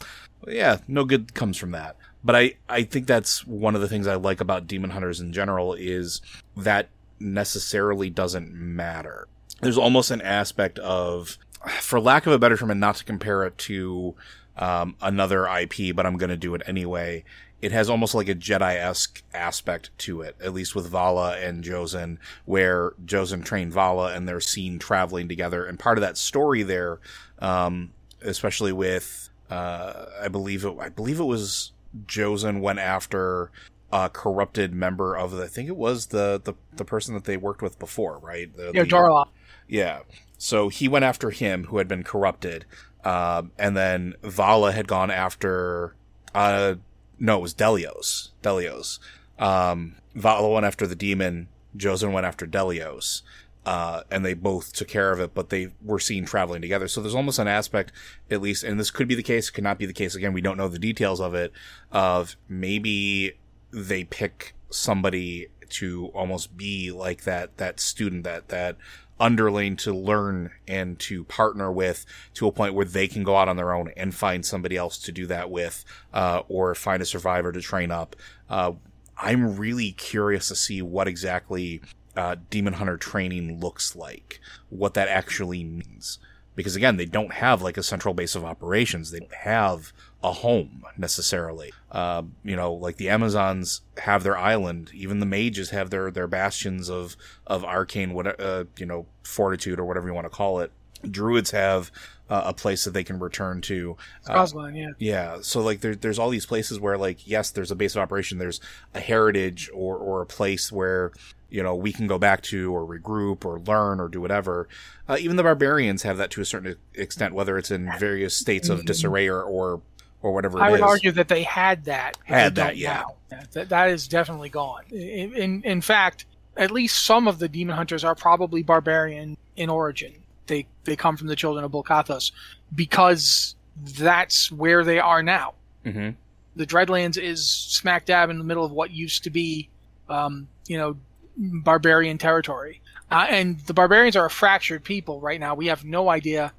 yeah, 0.46 0.79
no 0.88 1.05
good 1.05 1.35
comes 1.35 1.57
from 1.57 1.70
that. 1.72 1.96
But 2.24 2.34
I, 2.34 2.54
I 2.68 2.84
think 2.84 3.06
that's 3.06 3.46
one 3.46 3.74
of 3.74 3.82
the 3.82 3.88
things 3.88 4.06
I 4.06 4.14
like 4.14 4.40
about 4.40 4.66
Demon 4.66 4.90
Hunters 4.90 5.20
in 5.20 5.32
general 5.32 5.74
is 5.74 6.22
that 6.56 6.88
necessarily 7.20 8.08
doesn't 8.08 8.52
matter. 8.52 9.28
There's 9.60 9.78
almost 9.78 10.10
an 10.10 10.22
aspect 10.22 10.78
of, 10.78 11.37
for 11.80 12.00
lack 12.00 12.26
of 12.26 12.32
a 12.32 12.38
better 12.38 12.56
term, 12.56 12.70
and 12.70 12.80
not 12.80 12.96
to 12.96 13.04
compare 13.04 13.44
it 13.44 13.58
to 13.58 14.14
um, 14.56 14.96
another 15.02 15.46
IP, 15.46 15.94
but 15.94 16.06
I'm 16.06 16.16
going 16.16 16.30
to 16.30 16.37
do 16.37 16.54
it 16.54 16.62
anyway. 16.66 17.24
It 17.60 17.72
has 17.72 17.88
almost 17.88 18.14
like 18.14 18.28
a 18.28 18.34
Jedi-esque 18.34 19.22
aspect 19.32 19.90
to 19.98 20.22
it, 20.22 20.37
at 20.42 20.52
least 20.52 20.74
with 20.74 20.87
Vala 20.88 21.38
and 21.38 21.62
Josen, 21.62 22.18
where 22.44 22.92
Josen 23.04 23.44
trained 23.44 23.72
Vala 23.72 24.14
and 24.14 24.28
they're 24.28 24.40
seen 24.40 24.78
traveling 24.78 25.28
together. 25.28 25.64
And 25.64 25.78
part 25.78 25.98
of 25.98 26.02
that 26.02 26.18
story 26.18 26.62
there, 26.62 27.00
um, 27.38 27.92
especially 28.20 28.72
with, 28.72 29.30
uh, 29.50 30.06
I 30.20 30.28
believe 30.28 30.64
it, 30.64 30.74
I 30.78 30.90
believe 30.90 31.20
it 31.20 31.24
was 31.24 31.72
Josen 32.07 32.61
went 32.61 32.78
after 32.78 33.50
a 33.92 34.09
corrupted 34.09 34.72
member 34.74 35.16
of 35.16 35.30
the, 35.33 35.44
I 35.44 35.46
think 35.48 35.68
it 35.68 35.76
was 35.76 36.07
the, 36.07 36.40
the, 36.42 36.54
the 36.76 36.85
person 36.85 37.14
that 37.14 37.24
they 37.24 37.37
worked 37.37 37.62
with 37.62 37.78
before, 37.78 38.18
right? 38.18 38.54
The, 38.57 38.72
Yeah, 38.74 38.83
the- 38.83 38.88
Darla. 38.90 39.26
yeah. 39.68 40.00
So 40.38 40.68
he 40.68 40.88
went 40.88 41.04
after 41.04 41.30
him 41.30 41.64
who 41.64 41.78
had 41.78 41.87
been 41.88 42.02
corrupted. 42.02 42.64
Um, 43.04 43.52
and 43.59 43.76
then 43.76 44.14
Vala 44.22 44.72
had 44.72 44.88
gone 44.88 45.11
after, 45.11 45.94
uh, 46.35 46.74
no, 47.20 47.38
it 47.38 47.42
was 47.42 47.54
Delios. 47.54 48.30
Delios. 48.42 48.98
Um, 49.38 49.96
Vala 50.14 50.48
went 50.50 50.66
after 50.66 50.87
the 50.87 50.96
demon. 50.96 51.48
Josen 51.76 52.12
went 52.12 52.26
after 52.26 52.46
Delios. 52.46 53.22
Uh, 53.66 54.03
and 54.11 54.24
they 54.24 54.35
both 54.35 54.72
took 54.72 54.88
care 54.88 55.11
of 55.11 55.20
it, 55.20 55.33
but 55.33 55.48
they 55.48 55.68
were 55.83 55.98
seen 55.98 56.27
traveling 56.27 56.61
together. 56.61 56.87
So 56.87 57.00
there's 57.00 57.14
almost 57.14 57.38
an 57.38 57.48
aspect, 57.48 57.92
at 58.31 58.42
least, 58.42 58.62
and 58.62 58.79
this 58.79 58.90
could 58.90 59.09
be 59.09 59.14
the 59.14 59.22
case, 59.22 59.48
could 59.48 59.64
not 59.64 59.79
be 59.79 59.87
the 59.87 59.94
case. 59.94 60.14
Again, 60.14 60.35
we 60.35 60.42
don't 60.42 60.59
know 60.59 60.68
the 60.68 60.79
details 60.79 61.20
of 61.20 61.35
it, 61.35 61.53
of 61.90 62.37
maybe 62.48 63.38
they 63.70 64.05
pick 64.05 64.55
somebody 64.70 65.48
to 65.70 66.09
almost 66.14 66.57
be 66.57 66.90
like 66.90 67.24
that 67.24 67.57
that 67.57 67.81
student 67.81 68.24
that 68.24 68.48
that 68.48 68.77
underling 69.18 69.77
to 69.77 69.92
learn 69.94 70.50
and 70.66 70.98
to 70.98 71.24
partner 71.24 71.70
with 71.70 72.05
to 72.35 72.46
a 72.46 72.53
point 72.53 72.74
where 72.74 72.85
they 72.85 73.07
can 73.07 73.22
go 73.22 73.37
out 73.37 73.48
on 73.48 73.57
their 73.57 73.72
own 73.72 73.92
and 73.96 74.14
find 74.14 74.44
somebody 74.44 74.77
else 74.77 74.98
to 74.98 75.12
do 75.12 75.27
that 75.27 75.50
with, 75.50 75.85
uh, 76.12 76.42
or 76.48 76.74
find 76.74 77.00
a 77.00 77.07
survivor 77.07 77.53
to 77.53 77.61
train 77.61 77.90
up. 77.90 78.16
Uh, 78.50 78.72
I'm 79.16 79.57
really 79.57 79.92
curious 79.92 80.48
to 80.48 80.57
see 80.57 80.83
what 80.83 81.07
exactly 81.07 81.81
uh, 82.16 82.37
Demon 82.50 82.74
Hunter 82.74 82.96
training 82.96 83.61
looks 83.61 83.96
like, 83.96 84.40
what 84.70 84.94
that 84.94 85.09
actually 85.09 85.64
means. 85.64 86.18
Because 86.57 86.77
again, 86.77 86.96
they 86.96 87.07
don't 87.07 87.33
have 87.33 87.62
like 87.62 87.77
a 87.77 87.83
central 87.83 88.14
base 88.14 88.37
of 88.37 88.44
operations. 88.44 89.11
They 89.11 89.18
don't 89.18 89.35
have 89.35 89.92
a 90.22 90.31
home 90.31 90.85
necessarily. 90.96 91.72
Uh, 91.90 92.22
you 92.44 92.55
know, 92.55 92.72
like 92.72 92.96
the 92.96 93.09
Amazons 93.09 93.81
have 93.98 94.22
their 94.22 94.38
island. 94.38 94.90
Even 94.94 95.18
the 95.18 95.27
mages 95.27 95.70
have 95.70 95.90
their 95.90 96.12
their 96.12 96.29
bastions 96.29 96.88
of 96.88 97.16
of 97.46 97.64
arcane, 97.64 98.14
what 98.14 98.40
uh, 98.40 98.64
you 98.79 98.87
know, 98.87 99.07
fortitude 99.24 99.81
or 99.81 99.85
whatever 99.85 100.07
you 100.07 100.14
want 100.14 100.27
to 100.27 100.31
call 100.31 100.61
it. 100.61 100.70
Druids 101.09 101.50
have 101.50 101.90
uh, 102.30 102.42
a 102.46 102.54
place 102.54 102.84
that 102.84 102.92
they 102.92 103.04
can 103.04 103.18
return 103.18 103.60
to. 103.62 103.96
Uh, 104.26 104.46
yeah. 104.72 104.90
Yeah. 104.98 105.38
So 105.42 105.60
like 105.60 105.80
there, 105.80 105.94
there's 105.94 106.18
all 106.18 106.30
these 106.30 106.46
places 106.46 106.80
where 106.80 106.96
like 106.96 107.26
yes, 107.26 107.50
there's 107.50 107.70
a 107.70 107.76
base 107.76 107.94
of 107.94 108.02
operation. 108.02 108.38
There's 108.38 108.60
a 108.94 109.00
heritage 109.00 109.70
or 109.74 109.96
or 109.96 110.22
a 110.22 110.26
place 110.26 110.72
where 110.72 111.12
you 111.50 111.62
know 111.62 111.74
we 111.74 111.92
can 111.92 112.06
go 112.06 112.18
back 112.18 112.42
to 112.42 112.74
or 112.74 112.87
regroup 112.87 113.44
or 113.44 113.60
learn 113.60 114.00
or 114.00 114.08
do 114.08 114.20
whatever. 114.20 114.68
Uh, 115.08 115.16
even 115.20 115.37
the 115.37 115.42
barbarians 115.42 116.02
have 116.02 116.16
that 116.16 116.30
to 116.30 116.40
a 116.40 116.44
certain 116.44 116.76
extent, 116.94 117.34
whether 117.34 117.58
it's 117.58 117.70
in 117.70 117.92
various 117.98 118.37
states 118.37 118.68
of 118.68 118.87
disarray 118.87 119.28
or 119.28 119.42
or, 119.42 119.82
or 120.22 120.32
whatever. 120.32 120.60
I 120.60 120.70
would 120.70 120.80
is. 120.80 120.87
argue 120.87 121.12
that 121.12 121.28
they 121.28 121.42
had 121.42 121.84
that. 121.84 122.16
Had 122.24 122.54
that, 122.54 122.76
yeah. 122.76 123.04
now. 123.30 123.44
That, 123.52 123.68
that 123.68 123.90
is 123.90 124.08
definitely 124.08 124.48
gone. 124.48 124.84
In, 124.90 125.34
in 125.34 125.62
in 125.62 125.80
fact, 125.82 126.24
at 126.56 126.70
least 126.70 127.04
some 127.04 127.28
of 127.28 127.38
the 127.38 127.48
demon 127.48 127.76
hunters 127.76 128.02
are 128.02 128.14
probably 128.14 128.62
barbarian 128.62 129.37
in 129.56 129.68
origin. 129.68 130.14
They 130.46 130.66
they 130.85 130.96
come 130.96 131.16
from 131.16 131.28
the 131.28 131.37
children 131.37 131.64
of 131.64 131.70
Bul-Kathos 131.72 132.33
because 132.74 133.54
that's 133.76 134.50
where 134.52 134.85
they 134.85 134.98
are 134.98 135.22
now. 135.22 135.54
hmm 135.85 136.11
the 136.57 136.64
Dreadlands 136.66 137.18
is 137.20 137.44
smack 137.50 138.04
dab 138.07 138.30
in 138.30 138.38
the 138.38 138.44
middle 138.44 138.64
of 138.64 138.70
what 138.70 138.92
used 138.92 139.24
to 139.24 139.30
be, 139.30 139.68
um, 140.09 140.46
you 140.68 140.78
know, 140.78 140.96
barbarian 141.37 142.16
territory. 142.16 142.80
Uh, 143.11 143.26
and 143.28 143.59
the 143.66 143.74
barbarians 143.74 144.14
are 144.14 144.26
a 144.26 144.30
fractured 144.30 144.85
people 144.85 145.20
right 145.20 145.40
now. 145.40 145.57
We 145.57 145.66
have 145.66 145.85
no 145.85 146.09
idea. 146.09 146.52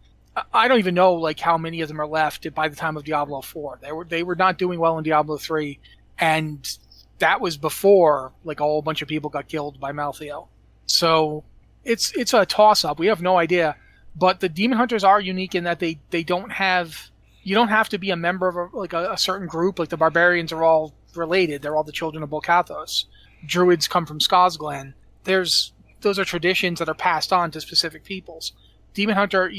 I- 0.53 0.67
don't 0.67 0.79
even 0.79 0.95
know 0.95 1.13
like 1.13 1.39
how 1.39 1.57
many 1.57 1.79
of 1.79 1.87
them 1.87 2.01
are 2.01 2.07
left 2.07 2.53
by 2.53 2.67
the 2.67 2.75
time 2.75 2.97
of 2.97 3.05
Diablo 3.05 3.39
4. 3.41 3.79
They 3.81 3.93
were 3.93 4.03
they 4.03 4.21
were 4.23 4.35
not 4.35 4.57
doing 4.57 4.79
well 4.79 4.97
in 4.97 5.05
Diablo 5.05 5.37
3, 5.37 5.79
and 6.19 6.77
that 7.19 7.39
was 7.39 7.55
before 7.55 8.33
like 8.43 8.59
a 8.59 8.63
whole 8.63 8.81
bunch 8.81 9.01
of 9.01 9.07
people 9.07 9.29
got 9.29 9.47
killed 9.47 9.79
by 9.79 9.93
Malthael. 9.93 10.49
So 10.87 11.45
it's 11.85 12.11
it's 12.13 12.33
a 12.33 12.45
toss 12.45 12.83
up. 12.83 12.99
We 12.99 13.07
have 13.07 13.21
no 13.21 13.37
idea. 13.37 13.77
But 14.15 14.39
the 14.39 14.49
demon 14.49 14.77
hunters 14.77 15.03
are 15.03 15.19
unique 15.19 15.55
in 15.55 15.63
that 15.65 15.79
they 15.79 15.99
they 16.09 16.23
don't 16.23 16.51
have 16.51 17.09
you 17.43 17.55
don't 17.55 17.67
have 17.69 17.89
to 17.89 17.97
be 17.97 18.09
a 18.09 18.15
member 18.15 18.47
of 18.47 18.55
a, 18.55 18.77
like 18.77 18.93
a, 18.93 19.11
a 19.11 19.17
certain 19.17 19.47
group. 19.47 19.79
Like 19.79 19.89
the 19.89 19.97
barbarians 19.97 20.51
are 20.51 20.63
all 20.63 20.93
related; 21.15 21.61
they're 21.61 21.75
all 21.75 21.83
the 21.83 21.91
children 21.91 22.23
of 22.23 22.29
Bul-Kathos. 22.29 23.05
Druids 23.45 23.87
come 23.87 24.05
from 24.05 24.19
Scosglen. 24.19 24.93
There's 25.23 25.71
those 26.01 26.19
are 26.19 26.25
traditions 26.25 26.79
that 26.79 26.89
are 26.89 26.95
passed 26.95 27.31
on 27.31 27.51
to 27.51 27.61
specific 27.61 28.03
peoples. 28.03 28.53
Demon 28.93 29.15
Hunter, 29.15 29.51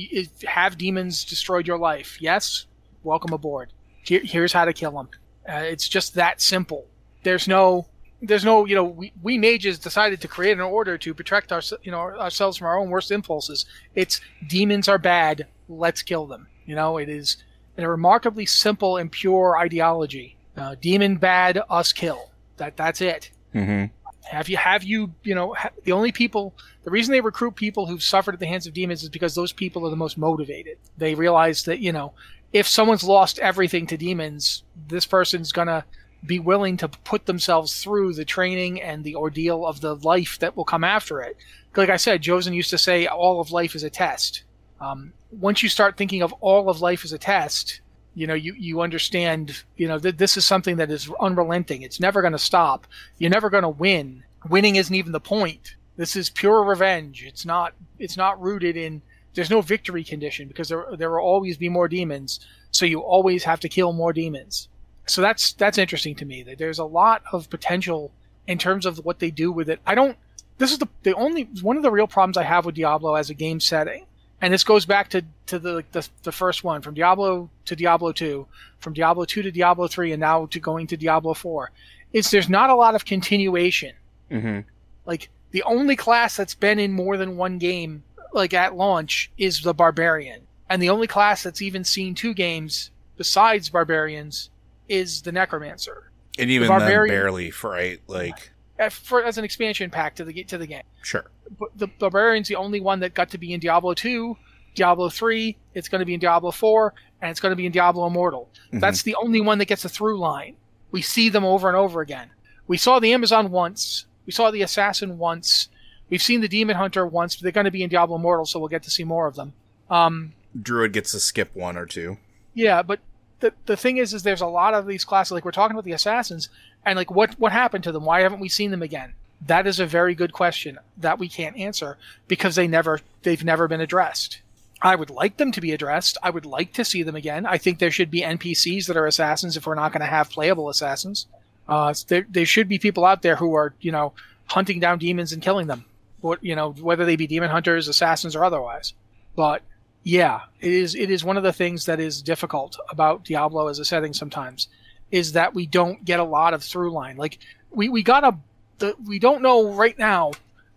have 0.46 0.78
demons 0.78 1.24
destroyed 1.24 1.66
your 1.66 1.76
life? 1.76 2.16
Yes. 2.20 2.66
Welcome 3.02 3.34
aboard. 3.34 3.72
Here, 4.02 4.22
here's 4.24 4.52
how 4.52 4.64
to 4.64 4.72
kill 4.72 4.92
them. 4.92 5.08
Uh, 5.46 5.58
it's 5.58 5.88
just 5.88 6.14
that 6.14 6.40
simple. 6.40 6.86
There's 7.22 7.46
no, 7.46 7.86
there's 8.22 8.44
no, 8.44 8.64
you 8.64 8.74
know, 8.74 8.84
we, 8.84 9.12
we 9.22 9.38
mages 9.38 9.78
decided 9.78 10.20
to 10.22 10.28
create 10.28 10.52
an 10.52 10.60
order 10.60 10.96
to 10.98 11.14
protect 11.14 11.52
our, 11.52 11.62
you 11.82 11.90
know, 11.90 11.98
ourselves 11.98 12.56
from 12.56 12.66
our 12.66 12.78
own 12.78 12.90
worst 12.90 13.10
impulses. 13.10 13.66
It's 13.94 14.20
demons 14.46 14.88
are 14.88 14.98
bad. 14.98 15.46
Let's 15.68 16.02
kill 16.02 16.26
them. 16.26 16.46
You 16.64 16.74
know, 16.74 16.98
it 16.98 17.08
is 17.08 17.36
a 17.78 17.88
remarkably 17.88 18.46
simple 18.46 18.96
and 18.96 19.10
pure 19.12 19.56
ideology. 19.58 20.36
Uh, 20.56 20.74
demon 20.80 21.16
bad, 21.16 21.60
us 21.68 21.92
kill. 21.92 22.30
That 22.56 22.76
that's 22.76 23.00
it. 23.02 23.30
hmm 23.52 23.84
Have 24.24 24.48
you 24.48 24.56
have 24.56 24.82
you 24.82 25.12
you 25.22 25.34
know 25.34 25.52
ha- 25.52 25.70
the 25.84 25.92
only 25.92 26.10
people 26.10 26.54
the 26.84 26.90
reason 26.90 27.12
they 27.12 27.20
recruit 27.20 27.54
people 27.54 27.86
who've 27.86 28.02
suffered 28.02 28.34
at 28.34 28.40
the 28.40 28.46
hands 28.46 28.66
of 28.66 28.72
demons 28.72 29.02
is 29.02 29.10
because 29.10 29.34
those 29.34 29.52
people 29.52 29.86
are 29.86 29.90
the 29.90 29.96
most 29.96 30.16
motivated. 30.16 30.78
They 30.96 31.14
realize 31.14 31.64
that 31.64 31.80
you 31.80 31.92
know 31.92 32.14
if 32.52 32.66
someone's 32.66 33.04
lost 33.04 33.38
everything 33.40 33.86
to 33.88 33.96
demons, 33.98 34.62
this 34.88 35.04
person's 35.04 35.52
gonna 35.52 35.84
be 36.24 36.38
willing 36.38 36.76
to 36.78 36.88
put 36.88 37.26
themselves 37.26 37.82
through 37.82 38.14
the 38.14 38.24
training 38.24 38.80
and 38.80 39.04
the 39.04 39.16
ordeal 39.16 39.66
of 39.66 39.80
the 39.80 39.94
life 39.96 40.38
that 40.40 40.56
will 40.56 40.64
come 40.64 40.84
after 40.84 41.20
it. 41.20 41.36
Like 41.76 41.90
I 41.90 41.96
said, 41.96 42.22
Josen 42.22 42.54
used 42.54 42.70
to 42.70 42.78
say 42.78 43.06
all 43.06 43.40
of 43.40 43.50
life 43.50 43.74
is 43.74 43.82
a 43.82 43.90
test. 43.90 44.42
Um, 44.80 45.12
once 45.30 45.62
you 45.62 45.68
start 45.68 45.96
thinking 45.96 46.22
of 46.22 46.32
all 46.34 46.68
of 46.68 46.80
life 46.80 47.04
as 47.04 47.12
a 47.12 47.18
test, 47.18 47.80
you 48.14 48.26
know, 48.26 48.34
you, 48.34 48.54
you 48.54 48.80
understand, 48.80 49.62
you 49.76 49.86
know, 49.86 49.98
that 49.98 50.18
this 50.18 50.36
is 50.36 50.44
something 50.44 50.76
that 50.76 50.90
is 50.90 51.10
unrelenting. 51.20 51.82
It's 51.82 52.00
never 52.00 52.22
going 52.22 52.32
to 52.32 52.38
stop. 52.38 52.86
You're 53.18 53.30
never 53.30 53.50
going 53.50 53.62
to 53.62 53.68
win. 53.68 54.22
Winning 54.48 54.76
isn't 54.76 54.94
even 54.94 55.12
the 55.12 55.20
point. 55.20 55.76
This 55.96 56.16
is 56.16 56.30
pure 56.30 56.62
revenge. 56.64 57.24
It's 57.26 57.44
not, 57.44 57.74
it's 57.98 58.16
not 58.16 58.40
rooted 58.40 58.76
in, 58.76 59.02
there's 59.34 59.50
no 59.50 59.60
victory 59.60 60.02
condition 60.02 60.48
because 60.48 60.70
there, 60.70 60.86
there 60.96 61.10
will 61.10 61.18
always 61.18 61.58
be 61.58 61.68
more 61.68 61.88
demons. 61.88 62.40
So 62.70 62.86
you 62.86 63.00
always 63.00 63.44
have 63.44 63.60
to 63.60 63.68
kill 63.68 63.92
more 63.92 64.14
demons. 64.14 64.68
So 65.06 65.22
that's, 65.22 65.52
that's 65.52 65.78
interesting 65.78 66.14
to 66.16 66.24
me 66.24 66.42
that 66.44 66.58
there's 66.58 66.78
a 66.78 66.84
lot 66.84 67.22
of 67.32 67.48
potential 67.48 68.12
in 68.46 68.58
terms 68.58 68.86
of 68.86 69.04
what 69.04 69.18
they 69.18 69.30
do 69.30 69.52
with 69.52 69.68
it. 69.68 69.80
I 69.86 69.94
don't, 69.94 70.16
this 70.58 70.72
is 70.72 70.78
the, 70.78 70.88
the 71.02 71.14
only, 71.14 71.44
one 71.62 71.76
of 71.76 71.82
the 71.82 71.90
real 71.90 72.06
problems 72.06 72.36
I 72.36 72.42
have 72.42 72.64
with 72.64 72.74
Diablo 72.74 73.14
as 73.14 73.30
a 73.30 73.34
game 73.34 73.60
setting 73.60 74.06
and 74.40 74.52
this 74.52 74.64
goes 74.64 74.84
back 74.84 75.08
to 75.10 75.22
to 75.46 75.58
the, 75.58 75.84
the 75.92 76.06
the 76.22 76.32
first 76.32 76.64
one 76.64 76.82
from 76.82 76.94
Diablo 76.94 77.48
to 77.64 77.76
Diablo 77.76 78.12
2, 78.12 78.46
from 78.78 78.92
Diablo 78.92 79.24
2 79.24 79.42
to 79.42 79.50
Diablo 79.50 79.88
3 79.88 80.12
and 80.12 80.20
now 80.20 80.46
to 80.46 80.60
going 80.60 80.86
to 80.88 80.96
Diablo 80.96 81.34
4. 81.34 81.70
Is 82.12 82.30
there's 82.30 82.48
not 82.48 82.70
a 82.70 82.74
lot 82.74 82.94
of 82.94 83.04
continuation. 83.04 83.94
hmm 84.30 84.60
Like 85.04 85.30
the 85.52 85.62
only 85.62 85.96
class 85.96 86.36
that's 86.36 86.54
been 86.54 86.78
in 86.78 86.92
more 86.92 87.16
than 87.16 87.36
one 87.36 87.58
game 87.58 88.02
like 88.32 88.52
at 88.52 88.76
launch 88.76 89.30
is 89.38 89.62
the 89.62 89.74
barbarian. 89.74 90.42
And 90.68 90.82
the 90.82 90.90
only 90.90 91.06
class 91.06 91.42
that's 91.42 91.62
even 91.62 91.84
seen 91.84 92.14
two 92.14 92.34
games 92.34 92.90
besides 93.16 93.70
barbarians 93.70 94.50
is 94.88 95.22
the 95.22 95.32
necromancer. 95.32 96.10
And 96.38 96.50
even 96.50 96.68
barbarian- 96.68 97.14
then, 97.14 97.22
barely 97.22 97.50
for 97.50 97.70
right, 97.70 98.00
like 98.08 98.50
For, 98.90 99.24
as 99.24 99.38
an 99.38 99.44
expansion 99.44 99.90
pack 99.90 100.16
to 100.16 100.24
the 100.24 100.44
to 100.44 100.58
the 100.58 100.66
game. 100.66 100.82
sure. 101.02 101.30
but 101.58 101.70
the 101.76 101.86
barbarian's 101.86 102.48
the 102.48 102.56
only 102.56 102.80
one 102.80 103.00
that 103.00 103.14
got 103.14 103.30
to 103.30 103.38
be 103.38 103.52
in 103.54 103.60
Diablo 103.60 103.94
2, 103.94 104.36
Diablo 104.74 105.08
3, 105.08 105.56
it's 105.74 105.88
going 105.88 106.00
to 106.00 106.04
be 106.04 106.12
in 106.14 106.20
Diablo 106.20 106.50
4, 106.50 106.92
and 107.22 107.30
it's 107.30 107.40
going 107.40 107.52
to 107.52 107.56
be 107.56 107.64
in 107.64 107.72
Diablo 107.72 108.06
Immortal. 108.06 108.50
That's 108.72 109.02
the 109.02 109.14
only 109.14 109.40
one 109.40 109.56
that 109.58 109.64
gets 109.64 109.84
a 109.86 109.88
through 109.88 110.18
line. 110.18 110.56
We 110.90 111.00
see 111.02 111.30
them 111.30 111.44
over 111.44 111.68
and 111.68 111.76
over 111.76 112.00
again. 112.02 112.28
We 112.66 112.76
saw 112.76 112.98
the 112.98 113.12
Amazon 113.14 113.50
once, 113.50 114.04
we 114.26 114.32
saw 114.32 114.50
the 114.50 114.60
Assassin 114.62 115.16
once, 115.18 115.68
we've 116.10 116.20
seen 116.22 116.42
the 116.42 116.48
Demon 116.48 116.76
Hunter 116.76 117.06
once, 117.06 117.36
but 117.36 117.44
they're 117.44 117.52
going 117.52 117.64
to 117.64 117.70
be 117.70 117.82
in 117.82 117.88
Diablo 117.88 118.16
Immortal, 118.16 118.44
so 118.44 118.58
we'll 118.58 118.68
get 118.68 118.82
to 118.82 118.90
see 118.90 119.04
more 119.04 119.26
of 119.26 119.36
them. 119.36 119.54
Um, 119.88 120.34
Druid 120.60 120.92
gets 120.92 121.12
to 121.12 121.20
skip 121.20 121.54
one 121.54 121.76
or 121.78 121.86
two. 121.86 122.18
yeah, 122.54 122.82
but 122.82 123.00
the 123.40 123.52
the 123.66 123.76
thing 123.76 123.98
is, 123.98 124.14
is 124.14 124.22
there's 124.22 124.40
a 124.40 124.46
lot 124.46 124.74
of 124.74 124.86
these 124.86 125.04
classes. 125.04 125.32
Like 125.32 125.44
we're 125.44 125.50
talking 125.50 125.74
about 125.74 125.84
the 125.84 125.92
assassins, 125.92 126.48
and 126.84 126.96
like 126.96 127.10
what 127.10 127.38
what 127.38 127.52
happened 127.52 127.84
to 127.84 127.92
them? 127.92 128.04
Why 128.04 128.20
haven't 128.20 128.40
we 128.40 128.48
seen 128.48 128.70
them 128.70 128.82
again? 128.82 129.14
That 129.46 129.66
is 129.66 129.78
a 129.78 129.86
very 129.86 130.14
good 130.14 130.32
question 130.32 130.78
that 130.96 131.18
we 131.18 131.28
can't 131.28 131.56
answer 131.56 131.98
because 132.26 132.54
they 132.54 132.66
never 132.66 133.00
they've 133.22 133.44
never 133.44 133.68
been 133.68 133.80
addressed. 133.80 134.40
I 134.82 134.94
would 134.94 135.10
like 135.10 135.36
them 135.36 135.52
to 135.52 135.60
be 135.60 135.72
addressed. 135.72 136.18
I 136.22 136.30
would 136.30 136.46
like 136.46 136.72
to 136.74 136.84
see 136.84 137.02
them 137.02 137.16
again. 137.16 137.46
I 137.46 137.58
think 137.58 137.78
there 137.78 137.90
should 137.90 138.10
be 138.10 138.20
NPCs 138.20 138.86
that 138.86 138.96
are 138.96 139.06
assassins 139.06 139.56
if 139.56 139.66
we're 139.66 139.74
not 139.74 139.92
going 139.92 140.00
to 140.00 140.06
have 140.06 140.30
playable 140.30 140.68
assassins. 140.68 141.26
Uh, 141.66 141.94
there, 142.08 142.26
there 142.28 142.46
should 142.46 142.68
be 142.68 142.78
people 142.78 143.04
out 143.04 143.22
there 143.22 143.36
who 143.36 143.54
are, 143.54 143.74
you 143.80 143.90
know, 143.90 144.12
hunting 144.46 144.78
down 144.78 144.98
demons 144.98 145.32
and 145.32 145.42
killing 145.42 145.66
them. 145.66 145.84
What, 146.20 146.44
you 146.44 146.54
know, 146.54 146.72
whether 146.72 147.04
they 147.04 147.16
be 147.16 147.26
demon 147.26 147.50
hunters, 147.50 147.88
assassins, 147.88 148.36
or 148.36 148.44
otherwise. 148.44 148.92
But 149.34 149.62
yeah, 150.06 150.42
it 150.60 150.72
is. 150.72 150.94
It 150.94 151.10
is 151.10 151.24
one 151.24 151.36
of 151.36 151.42
the 151.42 151.52
things 151.52 151.84
that 151.86 151.98
is 151.98 152.22
difficult 152.22 152.78
about 152.90 153.24
Diablo 153.24 153.66
as 153.66 153.80
a 153.80 153.84
setting. 153.84 154.12
Sometimes 154.12 154.68
is 155.10 155.32
that 155.32 155.52
we 155.52 155.66
don't 155.66 156.04
get 156.04 156.20
a 156.20 156.24
lot 156.24 156.54
of 156.54 156.62
through 156.62 156.92
line. 156.92 157.16
Like 157.16 157.40
we 157.72 157.88
we 157.88 158.04
got 158.04 158.22
a 158.22 158.38
the, 158.78 158.94
we 159.04 159.18
don't 159.18 159.42
know 159.42 159.72
right 159.74 159.98
now 159.98 160.30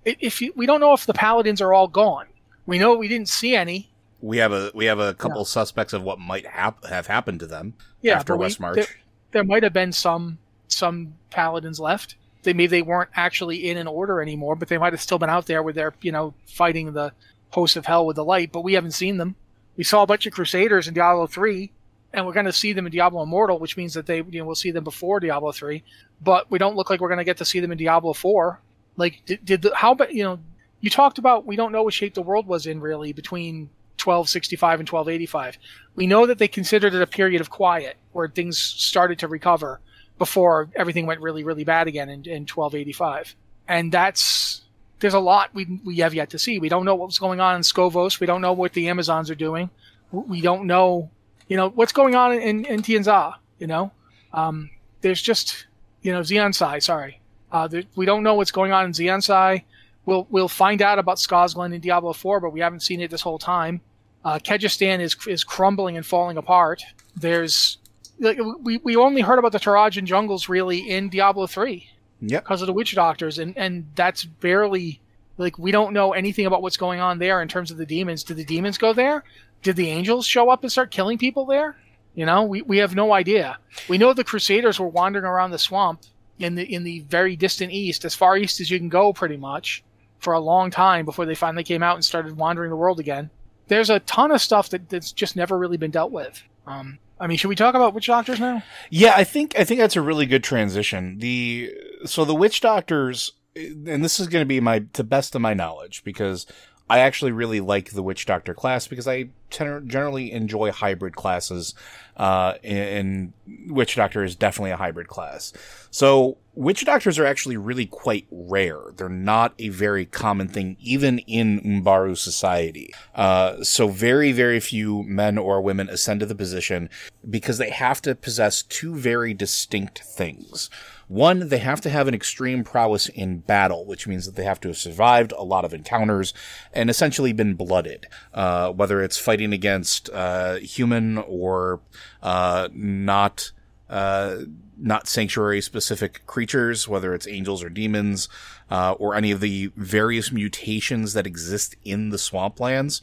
if 0.03 0.41
you, 0.41 0.51
we 0.55 0.65
don't 0.65 0.79
know 0.79 0.93
if 0.93 1.05
the 1.05 1.13
paladins 1.13 1.61
are 1.61 1.73
all 1.73 1.87
gone. 1.87 2.25
We 2.65 2.79
know 2.79 2.95
we 2.95 3.07
didn't 3.07 3.29
see 3.29 3.55
any. 3.55 3.91
We 4.19 4.37
have 4.37 4.51
a 4.51 4.71
we 4.73 4.85
have 4.85 4.97
a 4.97 5.13
couple 5.13 5.45
suspects 5.45 5.93
of 5.93 6.01
what 6.01 6.17
might 6.17 6.47
hap- 6.47 6.83
have 6.85 7.05
happened 7.05 7.39
to 7.41 7.45
them 7.47 7.75
Yeah, 8.01 8.15
after 8.15 8.33
but 8.33 8.39
we- 8.39 8.45
Westmarch. 8.47 8.75
There, 8.75 8.85
there 9.31 9.43
might 9.43 9.61
have 9.61 9.73
been 9.73 9.91
some 9.91 10.39
some 10.69 11.13
paladins 11.29 11.79
left. 11.79 12.15
They 12.41 12.53
maybe 12.53 12.65
they 12.65 12.81
weren't 12.81 13.11
actually 13.15 13.69
in 13.69 13.77
an 13.77 13.85
order 13.85 14.21
anymore, 14.21 14.55
but 14.55 14.69
they 14.69 14.79
might 14.79 14.93
have 14.93 15.01
still 15.01 15.19
been 15.19 15.29
out 15.29 15.45
there 15.45 15.61
with 15.61 15.75
their 15.75 15.93
you 16.01 16.11
know 16.11 16.33
fighting 16.47 16.93
the 16.93 17.11
hosts 17.51 17.75
of 17.75 17.85
hell 17.85 18.05
with 18.05 18.15
the 18.15 18.23
light. 18.25 18.51
But 18.51 18.63
we 18.63 18.73
haven't 18.73 18.91
seen 18.91 19.17
them. 19.17 19.35
We 19.77 19.83
saw 19.83 20.03
a 20.03 20.07
bunch 20.07 20.25
of 20.25 20.33
crusaders 20.33 20.87
in 20.87 20.93
Diablo 20.93 21.27
three. 21.27 21.71
and 22.11 22.25
we're 22.25 22.33
going 22.33 22.45
to 22.45 22.53
see 22.53 22.73
them 22.73 22.85
in 22.85 22.91
Diablo 22.91 23.21
Immortal, 23.23 23.59
which 23.59 23.77
means 23.77 23.93
that 23.93 24.05
they 24.05 24.17
you 24.17 24.39
know 24.39 24.45
we'll 24.45 24.55
see 24.55 24.71
them 24.71 24.83
before 24.83 25.19
Diablo 25.19 25.51
three, 25.51 25.83
but 26.21 26.49
we 26.49 26.57
don't 26.57 26.75
look 26.75 26.89
like 26.89 26.99
we're 26.99 27.07
going 27.07 27.19
to 27.19 27.23
get 27.23 27.37
to 27.37 27.45
see 27.45 27.59
them 27.59 27.71
in 27.71 27.77
Diablo 27.77 28.13
four. 28.13 28.59
Like 28.97 29.21
did, 29.25 29.45
did 29.45 29.61
the 29.61 29.75
how 29.75 29.91
about 29.91 30.13
you 30.13 30.23
know 30.23 30.39
you 30.81 30.89
talked 30.89 31.17
about 31.17 31.45
we 31.45 31.55
don't 31.55 31.71
know 31.71 31.83
what 31.83 31.93
shape 31.93 32.13
the 32.13 32.21
world 32.21 32.47
was 32.47 32.65
in 32.65 32.81
really 32.81 33.13
between 33.13 33.69
1265 34.01 34.79
and 34.79 34.89
1285. 34.89 35.57
We 35.95 36.07
know 36.07 36.25
that 36.25 36.37
they 36.37 36.47
considered 36.47 36.93
it 36.93 37.01
a 37.01 37.07
period 37.07 37.41
of 37.41 37.49
quiet 37.49 37.97
where 38.13 38.27
things 38.27 38.57
started 38.57 39.19
to 39.19 39.27
recover 39.27 39.79
before 40.17 40.69
everything 40.75 41.05
went 41.05 41.21
really 41.21 41.43
really 41.43 41.63
bad 41.63 41.87
again 41.87 42.09
in, 42.09 42.25
in 42.25 42.41
1285, 42.47 43.35
and 43.67 43.91
that's 43.91 44.61
there's 44.99 45.13
a 45.13 45.19
lot 45.19 45.49
we 45.53 45.79
we 45.83 45.97
have 45.97 46.13
yet 46.13 46.29
to 46.31 46.39
see. 46.39 46.59
We 46.59 46.69
don't 46.69 46.85
know 46.85 46.95
what's 46.95 47.19
going 47.19 47.39
on 47.39 47.55
in 47.55 47.61
Skovos. 47.61 48.19
We 48.19 48.27
don't 48.27 48.41
know 48.41 48.53
what 48.53 48.73
the 48.73 48.89
Amazons 48.89 49.29
are 49.29 49.35
doing. 49.35 49.69
We 50.11 50.41
don't 50.41 50.65
know 50.65 51.09
you 51.49 51.57
know 51.57 51.69
what's 51.69 51.91
going 51.91 52.15
on 52.15 52.33
in 52.33 52.63
in 52.65 52.81
Tianxia. 52.81 53.35
You 53.57 53.67
know, 53.67 53.91
um, 54.31 54.69
there's 55.01 55.21
just 55.21 55.65
you 56.01 56.13
know 56.13 56.21
Xiansai. 56.21 56.81
Sorry, 56.81 57.19
uh, 57.51 57.67
there, 57.67 57.83
we 57.95 58.05
don't 58.05 58.23
know 58.23 58.35
what's 58.35 58.51
going 58.51 58.71
on 58.71 58.85
in 58.85 58.91
Xiansai. 58.91 59.63
We'll 60.05 60.27
we'll 60.29 60.47
find 60.47 60.81
out 60.81 60.99
about 60.99 61.17
Scosglen 61.17 61.73
in 61.73 61.81
Diablo 61.81 62.13
4, 62.13 62.39
but 62.39 62.51
we 62.51 62.61
haven't 62.61 62.81
seen 62.81 63.01
it 63.01 63.11
this 63.11 63.21
whole 63.21 63.39
time. 63.39 63.81
Uh, 64.23 64.39
is 64.47 65.17
is 65.27 65.43
crumbling 65.43 65.97
and 65.97 66.05
falling 66.05 66.37
apart. 66.37 66.83
There's 67.15 67.77
like, 68.19 68.39
we 68.61 68.77
we 68.77 68.95
only 68.95 69.21
heard 69.21 69.39
about 69.39 69.51
the 69.51 69.59
Torajan 69.59 70.05
jungles 70.05 70.49
really 70.49 70.89
in 70.89 71.09
Diablo 71.09 71.47
3. 71.47 71.89
Yep. 72.21 72.43
Because 72.43 72.61
of 72.61 72.67
the 72.67 72.73
witch 72.73 72.93
doctors, 72.95 73.39
and 73.39 73.57
and 73.57 73.87
that's 73.95 74.25
barely 74.25 74.99
like 75.37 75.57
we 75.57 75.71
don't 75.71 75.93
know 75.93 76.13
anything 76.13 76.45
about 76.45 76.61
what's 76.61 76.77
going 76.77 76.99
on 76.99 77.19
there 77.19 77.41
in 77.41 77.47
terms 77.47 77.71
of 77.71 77.77
the 77.77 77.85
demons. 77.85 78.23
Did 78.23 78.37
the 78.37 78.43
demons 78.43 78.77
go 78.77 78.91
there? 78.93 79.23
did 79.61 79.75
the 79.75 79.89
angels 79.89 80.25
show 80.25 80.49
up 80.49 80.63
and 80.63 80.71
start 80.71 80.91
killing 80.91 81.17
people 81.17 81.45
there? 81.45 81.75
You 82.15 82.25
know, 82.25 82.43
we, 82.43 82.61
we 82.61 82.77
have 82.79 82.95
no 82.95 83.13
idea. 83.13 83.57
We 83.87 83.97
know 83.97 84.13
the 84.13 84.23
Crusaders 84.23 84.79
were 84.79 84.87
wandering 84.87 85.25
around 85.25 85.51
the 85.51 85.59
swamp 85.59 86.01
in 86.37 86.55
the 86.55 86.63
in 86.63 86.83
the 86.83 87.01
very 87.01 87.35
distant 87.35 87.71
east, 87.71 88.05
as 88.05 88.15
far 88.15 88.37
east 88.37 88.61
as 88.61 88.71
you 88.71 88.79
can 88.79 88.89
go, 88.89 89.13
pretty 89.13 89.37
much, 89.37 89.83
for 90.19 90.33
a 90.33 90.39
long 90.39 90.71
time 90.71 91.05
before 91.05 91.25
they 91.25 91.35
finally 91.35 91.63
came 91.63 91.83
out 91.83 91.95
and 91.95 92.05
started 92.05 92.35
wandering 92.37 92.69
the 92.69 92.75
world 92.75 92.99
again. 92.99 93.29
There's 93.67 93.89
a 93.89 93.99
ton 93.99 94.31
of 94.31 94.41
stuff 94.41 94.69
that, 94.69 94.89
that's 94.89 95.11
just 95.11 95.35
never 95.35 95.57
really 95.57 95.77
been 95.77 95.91
dealt 95.91 96.11
with. 96.11 96.41
Um, 96.65 96.97
I 97.19 97.27
mean, 97.27 97.37
should 97.37 97.49
we 97.49 97.55
talk 97.55 97.75
about 97.75 97.93
witch 97.93 98.07
doctors 98.07 98.39
now? 98.39 98.63
Yeah, 98.89 99.13
I 99.15 99.23
think 99.23 99.57
I 99.57 99.63
think 99.63 99.79
that's 99.79 99.95
a 99.95 100.01
really 100.01 100.25
good 100.25 100.43
transition. 100.43 101.19
The 101.19 101.73
so 102.05 102.25
the 102.25 102.35
witch 102.35 102.61
doctors, 102.61 103.33
and 103.55 104.03
this 104.03 104.19
is 104.19 104.27
going 104.27 104.41
to 104.41 104.47
be 104.47 104.59
my 104.59 104.79
to 104.93 105.03
best 105.03 105.35
of 105.35 105.41
my 105.41 105.53
knowledge 105.53 106.03
because 106.03 106.45
I 106.89 106.99
actually 106.99 107.31
really 107.31 107.59
like 107.59 107.91
the 107.91 108.01
Witch 108.01 108.25
Doctor 108.25 108.55
class 108.55 108.87
because 108.87 109.07
I 109.07 109.29
generally 109.51 110.31
enjoy 110.31 110.71
hybrid 110.71 111.15
classes, 111.15 111.75
uh, 112.17 112.55
and 112.63 113.33
Witch 113.67 113.95
Doctor 113.95 114.23
is 114.23 114.35
definitely 114.35 114.71
a 114.71 114.77
hybrid 114.77 115.07
class. 115.07 115.53
So 115.91 116.37
Witch 116.55 116.83
Doctors 116.85 117.19
are 117.19 117.25
actually 117.25 117.57
really 117.57 117.85
quite 117.85 118.25
rare. 118.31 118.79
They're 118.95 119.07
not 119.07 119.53
a 119.59 119.69
very 119.69 120.05
common 120.05 120.47
thing, 120.47 120.77
even 120.79 121.19
in 121.19 121.61
Umbaru 121.61 122.17
society. 122.17 122.91
Uh, 123.13 123.63
so 123.63 123.87
very, 123.87 124.31
very 124.31 124.59
few 124.59 125.03
men 125.03 125.37
or 125.37 125.61
women 125.61 125.89
ascend 125.89 126.21
to 126.21 126.25
the 126.25 126.33
position 126.33 126.89
because 127.29 127.59
they 127.59 127.69
have 127.69 128.01
to 128.01 128.15
possess 128.15 128.63
two 128.63 128.95
very 128.95 129.35
distinct 129.35 129.99
things. 129.99 130.71
One, 131.09 131.49
they 131.49 131.57
have 131.57 131.81
to 131.81 131.89
have 131.89 132.07
an 132.07 132.13
extreme 132.13 132.63
prowess 132.63 133.09
in 133.09 133.39
battle, 133.39 133.83
which 133.83 134.05
means 134.05 134.27
that 134.27 134.35
they 134.35 134.43
have 134.43 134.59
to 134.59 134.67
have 134.67 134.77
survived 134.77 135.31
a 135.31 135.41
lot 135.41 135.65
of 135.65 135.73
encounters 135.73 136.35
and 136.71 136.87
essentially 136.87 137.33
been 137.33 137.55
blooded, 137.55 138.05
uh, 138.31 138.71
whether 138.71 139.01
it's 139.01 139.17
fighting 139.17 139.51
against 139.51 140.11
uh, 140.11 140.57
human 140.57 141.17
or 141.17 141.81
uh, 142.21 142.69
not 142.71 143.51
uh, 143.89 144.41
not 144.77 145.07
sanctuary 145.07 145.61
specific 145.61 146.27
creatures, 146.27 146.87
whether 146.87 147.15
it's 147.15 147.27
angels 147.27 147.63
or 147.63 147.69
demons, 147.69 148.29
uh, 148.69 148.91
or 148.99 149.15
any 149.15 149.31
of 149.31 149.39
the 149.39 149.71
various 149.75 150.31
mutations 150.31 151.13
that 151.13 151.25
exist 151.25 151.75
in 151.83 152.09
the 152.09 152.17
swamplands. 152.17 153.01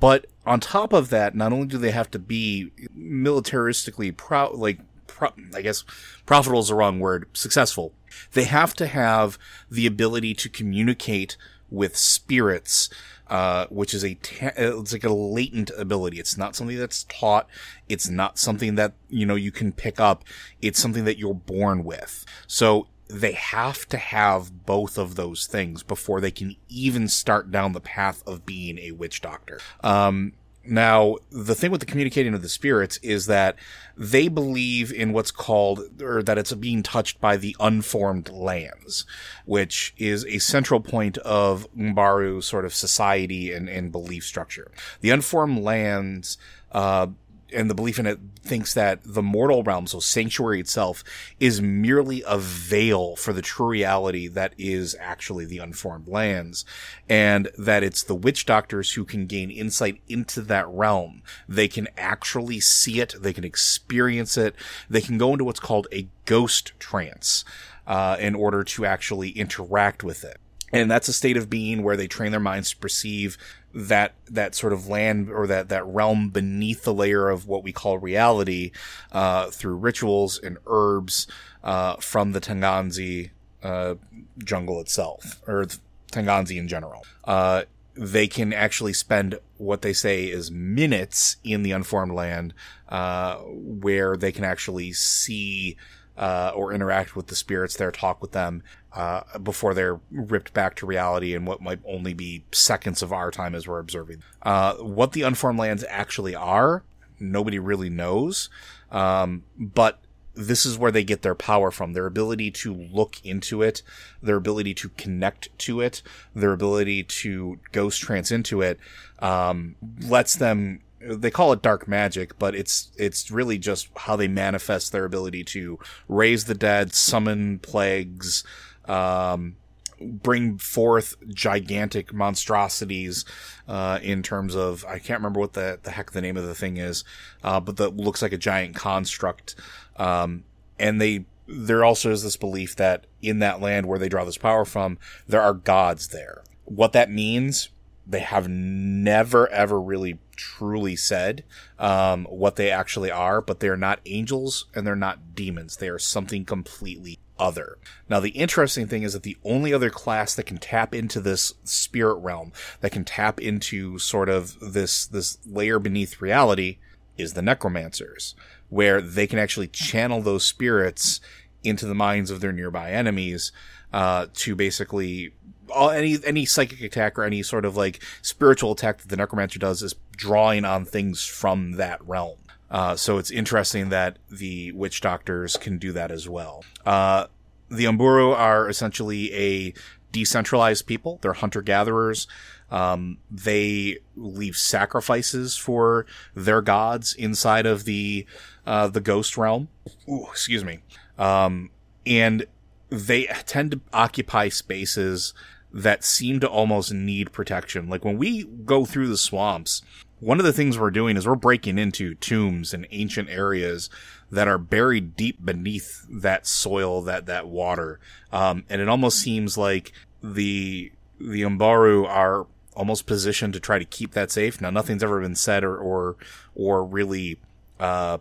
But 0.00 0.26
on 0.44 0.58
top 0.58 0.92
of 0.92 1.10
that, 1.10 1.36
not 1.36 1.52
only 1.52 1.68
do 1.68 1.78
they 1.78 1.92
have 1.92 2.10
to 2.10 2.18
be 2.18 2.72
militaristically 2.98 4.14
proud, 4.16 4.56
like 4.56 4.80
pro- 5.16 5.32
I 5.54 5.62
guess 5.62 5.82
profitable 6.26 6.60
is 6.60 6.68
the 6.68 6.74
wrong 6.74 7.00
word, 7.00 7.26
successful. 7.32 7.92
They 8.32 8.44
have 8.44 8.74
to 8.74 8.86
have 8.86 9.38
the 9.70 9.86
ability 9.86 10.34
to 10.34 10.48
communicate 10.48 11.36
with 11.70 11.96
spirits, 11.96 12.88
uh, 13.28 13.66
which 13.70 13.92
is 13.92 14.04
a 14.04 14.14
ta- 14.14 14.52
it's 14.56 14.92
like 14.92 15.04
a 15.04 15.12
latent 15.12 15.70
ability. 15.76 16.18
It's 16.18 16.36
not 16.36 16.54
something 16.54 16.78
that's 16.78 17.04
taught. 17.04 17.48
It's 17.88 18.08
not 18.08 18.38
something 18.38 18.76
that 18.76 18.92
you 19.08 19.26
know 19.26 19.34
you 19.34 19.50
can 19.50 19.72
pick 19.72 19.98
up. 19.98 20.24
It's 20.62 20.80
something 20.80 21.04
that 21.04 21.18
you're 21.18 21.34
born 21.34 21.84
with. 21.84 22.24
So 22.46 22.88
they 23.08 23.32
have 23.32 23.86
to 23.88 23.98
have 23.98 24.66
both 24.66 24.98
of 24.98 25.14
those 25.14 25.46
things 25.46 25.82
before 25.82 26.20
they 26.20 26.30
can 26.30 26.56
even 26.68 27.08
start 27.08 27.50
down 27.50 27.72
the 27.72 27.80
path 27.80 28.22
of 28.26 28.44
being 28.44 28.78
a 28.78 28.90
witch 28.92 29.20
doctor. 29.20 29.60
Um, 29.82 30.32
now, 30.68 31.16
the 31.30 31.54
thing 31.54 31.70
with 31.70 31.80
the 31.80 31.86
communicating 31.86 32.34
of 32.34 32.42
the 32.42 32.48
spirits 32.48 32.98
is 32.98 33.26
that 33.26 33.56
they 33.96 34.28
believe 34.28 34.92
in 34.92 35.12
what's 35.12 35.30
called, 35.30 36.02
or 36.02 36.22
that 36.22 36.38
it's 36.38 36.52
being 36.54 36.82
touched 36.82 37.20
by 37.20 37.36
the 37.36 37.56
unformed 37.58 38.28
lands, 38.30 39.04
which 39.44 39.94
is 39.96 40.24
a 40.26 40.38
central 40.38 40.80
point 40.80 41.18
of 41.18 41.66
Umbaru 41.76 42.42
sort 42.42 42.64
of 42.64 42.74
society 42.74 43.52
and, 43.52 43.68
and 43.68 43.92
belief 43.92 44.24
structure. 44.24 44.70
The 45.00 45.10
unformed 45.10 45.62
lands, 45.62 46.38
uh, 46.72 47.08
and 47.52 47.70
the 47.70 47.74
belief 47.74 47.98
in 47.98 48.06
it 48.06 48.18
thinks 48.42 48.74
that 48.74 49.00
the 49.04 49.22
mortal 49.22 49.62
realm, 49.62 49.86
so 49.86 50.00
sanctuary 50.00 50.60
itself, 50.60 51.02
is 51.40 51.60
merely 51.60 52.22
a 52.26 52.38
veil 52.38 53.16
for 53.16 53.32
the 53.32 53.42
true 53.42 53.66
reality 53.66 54.28
that 54.28 54.54
is 54.58 54.96
actually 55.00 55.44
the 55.44 55.58
unformed 55.58 56.08
lands, 56.08 56.64
and 57.08 57.48
that 57.58 57.82
it's 57.82 58.02
the 58.02 58.14
witch 58.14 58.46
doctors 58.46 58.92
who 58.92 59.04
can 59.04 59.26
gain 59.26 59.50
insight 59.50 60.00
into 60.08 60.40
that 60.42 60.68
realm. 60.68 61.22
They 61.48 61.68
can 61.68 61.88
actually 61.96 62.60
see 62.60 63.00
it, 63.00 63.14
they 63.18 63.32
can 63.32 63.44
experience 63.44 64.36
it, 64.36 64.54
they 64.88 65.00
can 65.00 65.18
go 65.18 65.32
into 65.32 65.44
what's 65.44 65.60
called 65.60 65.86
a 65.92 66.08
ghost 66.24 66.72
trance, 66.78 67.44
uh, 67.86 68.16
in 68.18 68.34
order 68.34 68.64
to 68.64 68.84
actually 68.84 69.30
interact 69.30 70.02
with 70.02 70.24
it. 70.24 70.38
And 70.72 70.90
that's 70.90 71.08
a 71.08 71.12
state 71.12 71.36
of 71.36 71.48
being 71.48 71.82
where 71.82 71.96
they 71.96 72.08
train 72.08 72.32
their 72.32 72.40
minds 72.40 72.70
to 72.70 72.76
perceive 72.76 73.38
that 73.76 74.14
that 74.30 74.54
sort 74.54 74.72
of 74.72 74.88
land 74.88 75.30
or 75.30 75.46
that 75.46 75.68
that 75.68 75.86
realm 75.86 76.30
beneath 76.30 76.82
the 76.84 76.94
layer 76.94 77.28
of 77.28 77.46
what 77.46 77.62
we 77.62 77.72
call 77.72 77.98
reality 77.98 78.70
uh, 79.12 79.50
through 79.50 79.76
rituals 79.76 80.38
and 80.38 80.56
herbs 80.66 81.26
uh, 81.62 81.96
from 81.96 82.32
the 82.32 82.40
Teganze 82.40 83.30
uh, 83.62 83.94
jungle 84.38 84.80
itself 84.80 85.42
or 85.46 85.66
Teganze 86.10 86.56
in 86.56 86.68
general. 86.68 87.04
Uh, 87.24 87.64
they 87.94 88.26
can 88.26 88.54
actually 88.54 88.94
spend 88.94 89.38
what 89.58 89.82
they 89.82 89.92
say 89.92 90.24
is 90.24 90.50
minutes 90.50 91.36
in 91.44 91.62
the 91.62 91.72
unformed 91.72 92.12
land, 92.12 92.54
uh, 92.88 93.36
where 93.36 94.16
they 94.16 94.32
can 94.32 94.44
actually 94.44 94.92
see 94.92 95.76
uh, 96.16 96.50
or 96.54 96.72
interact 96.72 97.14
with 97.14 97.26
the 97.26 97.36
spirits 97.36 97.76
there, 97.76 97.92
talk 97.92 98.22
with 98.22 98.32
them, 98.32 98.62
uh, 98.96 99.38
before 99.38 99.74
they're 99.74 100.00
ripped 100.10 100.54
back 100.54 100.74
to 100.76 100.86
reality 100.86 101.34
in 101.34 101.44
what 101.44 101.60
might 101.60 101.80
only 101.84 102.14
be 102.14 102.44
seconds 102.50 103.02
of 103.02 103.12
our 103.12 103.30
time 103.30 103.54
as 103.54 103.68
we're 103.68 103.78
observing. 103.78 104.22
Uh, 104.42 104.74
what 104.76 105.12
the 105.12 105.20
unformed 105.20 105.58
lands 105.58 105.84
actually 105.88 106.34
are, 106.34 106.82
nobody 107.20 107.58
really 107.58 107.90
knows. 107.90 108.48
Um, 108.90 109.44
but 109.58 109.98
this 110.34 110.64
is 110.64 110.78
where 110.78 110.90
they 110.90 111.04
get 111.04 111.20
their 111.20 111.34
power 111.34 111.70
from 111.70 111.92
their 111.92 112.06
ability 112.06 112.50
to 112.50 112.72
look 112.72 113.20
into 113.22 113.60
it, 113.60 113.82
their 114.22 114.36
ability 114.36 114.72
to 114.74 114.88
connect 114.90 115.56
to 115.58 115.82
it, 115.82 116.00
their 116.34 116.52
ability 116.52 117.02
to 117.02 117.58
ghost 117.72 118.00
trance 118.00 118.30
into 118.30 118.62
it, 118.62 118.78
um, 119.18 119.76
lets 120.00 120.34
them 120.34 120.80
they 121.00 121.30
call 121.30 121.52
it 121.52 121.62
dark 121.62 121.86
magic, 121.86 122.38
but 122.38 122.54
it's 122.54 122.90
it's 122.96 123.30
really 123.30 123.58
just 123.58 123.88
how 123.96 124.16
they 124.16 124.28
manifest 124.28 124.90
their 124.90 125.04
ability 125.04 125.44
to 125.44 125.78
raise 126.08 126.46
the 126.46 126.54
dead, 126.54 126.94
summon 126.94 127.58
plagues, 127.58 128.42
um, 128.88 129.56
bring 130.00 130.58
forth 130.58 131.16
gigantic 131.28 132.12
monstrosities 132.12 133.24
uh, 133.68 133.98
in 134.02 134.22
terms 134.22 134.54
of 134.54 134.84
I 134.86 134.98
can't 134.98 135.20
remember 135.20 135.40
what 135.40 135.54
the 135.54 135.78
the 135.82 135.92
heck 135.92 136.12
the 136.12 136.20
name 136.20 136.36
of 136.36 136.44
the 136.44 136.54
thing 136.54 136.76
is, 136.76 137.04
uh, 137.42 137.60
but 137.60 137.76
that 137.76 137.96
looks 137.96 138.22
like 138.22 138.32
a 138.32 138.38
giant 138.38 138.74
construct. 138.74 139.54
Um, 139.96 140.44
and 140.78 141.00
they 141.00 141.24
there 141.48 141.84
also 141.84 142.10
is 142.10 142.22
this 142.22 142.36
belief 142.36 142.76
that 142.76 143.06
in 143.22 143.38
that 143.38 143.60
land 143.60 143.86
where 143.86 143.98
they 143.98 144.08
draw 144.08 144.24
this 144.24 144.38
power 144.38 144.64
from, 144.64 144.98
there 145.28 145.42
are 145.42 145.54
gods 145.54 146.08
there. 146.08 146.42
What 146.64 146.92
that 146.92 147.10
means, 147.10 147.68
they 148.06 148.20
have 148.20 148.48
never 148.48 149.48
ever 149.48 149.80
really 149.80 150.18
truly 150.36 150.96
said 150.96 151.44
um, 151.78 152.26
what 152.26 152.56
they 152.56 152.70
actually 152.70 153.10
are, 153.10 153.40
but 153.40 153.60
they're 153.60 153.76
not 153.76 154.00
angels 154.04 154.66
and 154.74 154.86
they're 154.86 154.94
not 154.94 155.34
demons. 155.34 155.76
They 155.76 155.88
are 155.88 155.98
something 155.98 156.44
completely 156.44 157.18
other. 157.38 157.78
Now, 158.08 158.20
the 158.20 158.30
interesting 158.30 158.86
thing 158.86 159.02
is 159.02 159.12
that 159.12 159.22
the 159.22 159.36
only 159.44 159.72
other 159.72 159.90
class 159.90 160.34
that 160.34 160.46
can 160.46 160.58
tap 160.58 160.94
into 160.94 161.20
this 161.20 161.54
spirit 161.64 162.16
realm, 162.16 162.52
that 162.80 162.92
can 162.92 163.04
tap 163.04 163.40
into 163.40 163.98
sort 163.98 164.28
of 164.28 164.58
this, 164.60 165.06
this 165.06 165.38
layer 165.46 165.78
beneath 165.78 166.20
reality 166.20 166.78
is 167.16 167.32
the 167.32 167.42
necromancers, 167.42 168.34
where 168.68 169.00
they 169.00 169.26
can 169.26 169.38
actually 169.38 169.68
channel 169.68 170.20
those 170.20 170.44
spirits 170.44 171.20
into 171.62 171.86
the 171.86 171.94
minds 171.94 172.30
of 172.30 172.40
their 172.40 172.52
nearby 172.52 172.90
enemies 172.90 173.52
uh, 173.92 174.26
to 174.34 174.54
basically 174.54 175.32
all, 175.74 175.90
any 175.90 176.18
any 176.24 176.44
psychic 176.44 176.80
attack 176.80 177.18
or 177.18 177.24
any 177.24 177.42
sort 177.42 177.64
of 177.64 177.76
like 177.76 178.02
spiritual 178.22 178.72
attack 178.72 178.98
that 178.98 179.08
the 179.08 179.16
necromancer 179.16 179.58
does 179.58 179.82
is 179.82 179.94
drawing 180.16 180.64
on 180.64 180.84
things 180.84 181.24
from 181.24 181.72
that 181.72 182.06
realm. 182.06 182.38
Uh, 182.70 182.96
so 182.96 183.18
it's 183.18 183.30
interesting 183.30 183.90
that 183.90 184.18
the 184.30 184.72
witch 184.72 185.00
doctors 185.00 185.56
can 185.56 185.78
do 185.78 185.92
that 185.92 186.10
as 186.10 186.28
well. 186.28 186.64
Uh, 186.84 187.26
the 187.68 187.84
Umbaru 187.84 188.34
are 188.36 188.68
essentially 188.68 189.32
a 189.34 189.74
decentralized 190.12 190.86
people. 190.86 191.18
They're 191.22 191.32
hunter 191.32 191.62
gatherers. 191.62 192.26
Um, 192.70 193.18
they 193.30 193.98
leave 194.16 194.56
sacrifices 194.56 195.56
for 195.56 196.06
their 196.34 196.60
gods 196.62 197.14
inside 197.14 197.66
of 197.66 197.84
the 197.84 198.26
uh, 198.66 198.88
the 198.88 199.00
ghost 199.00 199.36
realm. 199.36 199.68
Ooh, 200.08 200.26
excuse 200.30 200.64
me. 200.64 200.80
Um, 201.18 201.70
and 202.04 202.46
they 202.88 203.26
tend 203.46 203.72
to 203.72 203.80
occupy 203.92 204.48
spaces 204.48 205.32
that 205.72 206.04
seem 206.04 206.40
to 206.40 206.48
almost 206.48 206.92
need 206.92 207.32
protection. 207.32 207.88
Like 207.88 208.04
when 208.04 208.16
we 208.16 208.44
go 208.44 208.84
through 208.84 209.08
the 209.08 209.16
swamps, 209.16 209.82
one 210.20 210.38
of 210.38 210.46
the 210.46 210.52
things 210.52 210.78
we're 210.78 210.90
doing 210.90 211.16
is 211.16 211.26
we're 211.26 211.34
breaking 211.34 211.78
into 211.78 212.14
tombs 212.14 212.72
and 212.72 212.86
ancient 212.90 213.28
areas 213.28 213.90
that 214.30 214.48
are 214.48 214.58
buried 214.58 215.16
deep 215.16 215.44
beneath 215.44 216.04
that 216.08 216.46
soil, 216.46 217.02
that 217.02 217.26
that 217.26 217.46
water, 217.46 218.00
um, 218.32 218.64
and 218.68 218.80
it 218.80 218.88
almost 218.88 219.18
seems 219.18 219.58
like 219.58 219.92
the 220.22 220.90
the 221.20 221.42
Umbaru 221.42 222.06
are 222.06 222.46
almost 222.74 223.06
positioned 223.06 223.54
to 223.54 223.60
try 223.60 223.78
to 223.78 223.84
keep 223.84 224.12
that 224.12 224.30
safe. 224.30 224.60
Now, 224.60 224.70
nothing's 224.70 225.02
ever 225.02 225.20
been 225.20 225.34
said 225.34 225.64
or 225.64 225.76
or, 225.76 226.16
or 226.54 226.84
really 226.84 227.38
uh, 227.78 228.18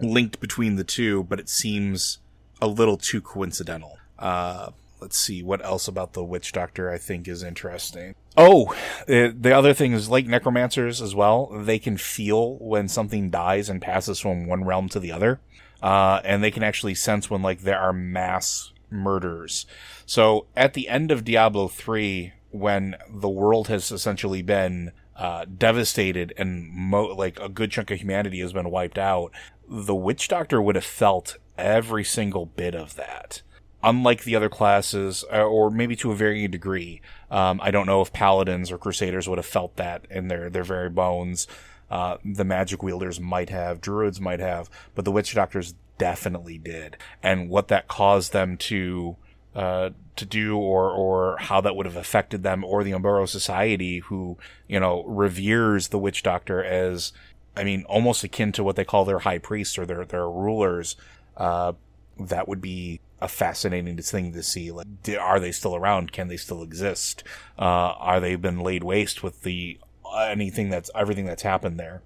linked 0.00 0.40
between 0.40 0.76
the 0.76 0.84
two, 0.84 1.24
but 1.24 1.40
it 1.40 1.48
seems 1.48 2.18
a 2.60 2.66
little 2.66 2.96
too 2.96 3.20
coincidental. 3.20 3.98
Uh, 4.18 4.70
let's 5.00 5.18
see 5.18 5.42
what 5.42 5.64
else 5.64 5.88
about 5.88 6.12
the 6.12 6.22
witch 6.22 6.52
doctor 6.52 6.90
I 6.90 6.98
think 6.98 7.26
is 7.26 7.42
interesting. 7.42 8.14
Oh, 8.36 8.74
the 9.06 9.52
other 9.52 9.74
thing 9.74 9.92
is 9.92 10.08
like 10.08 10.26
necromancers 10.26 11.02
as 11.02 11.14
well. 11.14 11.48
They 11.48 11.78
can 11.78 11.98
feel 11.98 12.56
when 12.56 12.88
something 12.88 13.30
dies 13.30 13.68
and 13.68 13.82
passes 13.82 14.20
from 14.20 14.46
one 14.46 14.64
realm 14.64 14.88
to 14.90 15.00
the 15.00 15.12
other. 15.12 15.40
Uh, 15.82 16.20
and 16.24 16.42
they 16.42 16.50
can 16.50 16.62
actually 16.62 16.94
sense 16.94 17.28
when 17.28 17.42
like 17.42 17.62
there 17.62 17.78
are 17.78 17.92
mass 17.92 18.72
murders. 18.90 19.66
So 20.06 20.46
at 20.56 20.74
the 20.74 20.88
end 20.88 21.10
of 21.10 21.24
Diablo 21.24 21.68
3, 21.68 22.32
when 22.50 22.96
the 23.10 23.28
world 23.28 23.68
has 23.68 23.90
essentially 23.90 24.42
been 24.42 24.92
uh, 25.16 25.44
devastated 25.44 26.32
and 26.38 26.70
mo- 26.72 27.14
like 27.14 27.38
a 27.40 27.48
good 27.48 27.70
chunk 27.70 27.90
of 27.90 27.98
humanity 27.98 28.40
has 28.40 28.52
been 28.52 28.70
wiped 28.70 28.98
out, 28.98 29.32
the 29.68 29.94
witch 29.94 30.28
doctor 30.28 30.62
would 30.62 30.76
have 30.76 30.84
felt 30.84 31.36
every 31.58 32.04
single 32.04 32.46
bit 32.46 32.74
of 32.74 32.94
that 32.96 33.42
unlike 33.82 34.24
the 34.24 34.36
other 34.36 34.48
classes, 34.48 35.24
uh, 35.32 35.42
or 35.42 35.70
maybe 35.70 35.96
to 35.96 36.12
a 36.12 36.14
varying 36.14 36.50
degree. 36.50 37.00
Um, 37.30 37.60
I 37.62 37.70
don't 37.70 37.86
know 37.86 38.00
if 38.00 38.12
paladins 38.12 38.70
or 38.70 38.78
crusaders 38.78 39.28
would 39.28 39.38
have 39.38 39.46
felt 39.46 39.76
that 39.76 40.06
in 40.10 40.28
their, 40.28 40.48
their 40.48 40.64
very 40.64 40.88
bones. 40.88 41.48
Uh, 41.90 42.16
the 42.24 42.44
magic 42.44 42.82
wielders 42.82 43.20
might 43.20 43.50
have, 43.50 43.80
druids 43.80 44.20
might 44.20 44.40
have, 44.40 44.70
but 44.94 45.04
the 45.04 45.12
witch 45.12 45.34
doctors 45.34 45.74
definitely 45.98 46.58
did. 46.58 46.96
And 47.22 47.50
what 47.50 47.68
that 47.68 47.86
caused 47.86 48.32
them 48.32 48.56
to, 48.58 49.16
uh, 49.54 49.90
to 50.16 50.24
do 50.24 50.56
or, 50.56 50.90
or 50.90 51.36
how 51.38 51.60
that 51.60 51.76
would 51.76 51.86
have 51.86 51.96
affected 51.96 52.42
them 52.42 52.64
or 52.64 52.82
the 52.82 52.92
Umbaru 52.92 53.28
society 53.28 53.98
who, 53.98 54.38
you 54.68 54.80
know, 54.80 55.04
reveres 55.04 55.88
the 55.88 55.98
witch 55.98 56.22
doctor 56.22 56.64
as, 56.64 57.12
I 57.56 57.64
mean, 57.64 57.84
almost 57.84 58.24
akin 58.24 58.52
to 58.52 58.64
what 58.64 58.76
they 58.76 58.84
call 58.84 59.04
their 59.04 59.18
high 59.18 59.38
priests 59.38 59.76
or 59.76 59.84
their, 59.84 60.04
their 60.06 60.28
rulers. 60.28 60.96
Uh, 61.36 61.74
that 62.18 62.48
would 62.48 62.60
be 62.60 63.00
a 63.20 63.28
fascinating 63.28 63.96
thing 63.98 64.32
to 64.32 64.42
see. 64.42 64.70
Like, 64.70 64.86
are 65.18 65.40
they 65.40 65.52
still 65.52 65.76
around? 65.76 66.12
Can 66.12 66.28
they 66.28 66.36
still 66.36 66.62
exist? 66.62 67.22
Uh, 67.58 67.94
are 67.98 68.20
they 68.20 68.34
been 68.36 68.60
laid 68.60 68.84
waste 68.84 69.22
with 69.22 69.42
the 69.42 69.78
anything 70.26 70.68
that's 70.68 70.90
everything 70.94 71.26
that's 71.26 71.42
happened 71.42 71.78
there? 71.78 72.02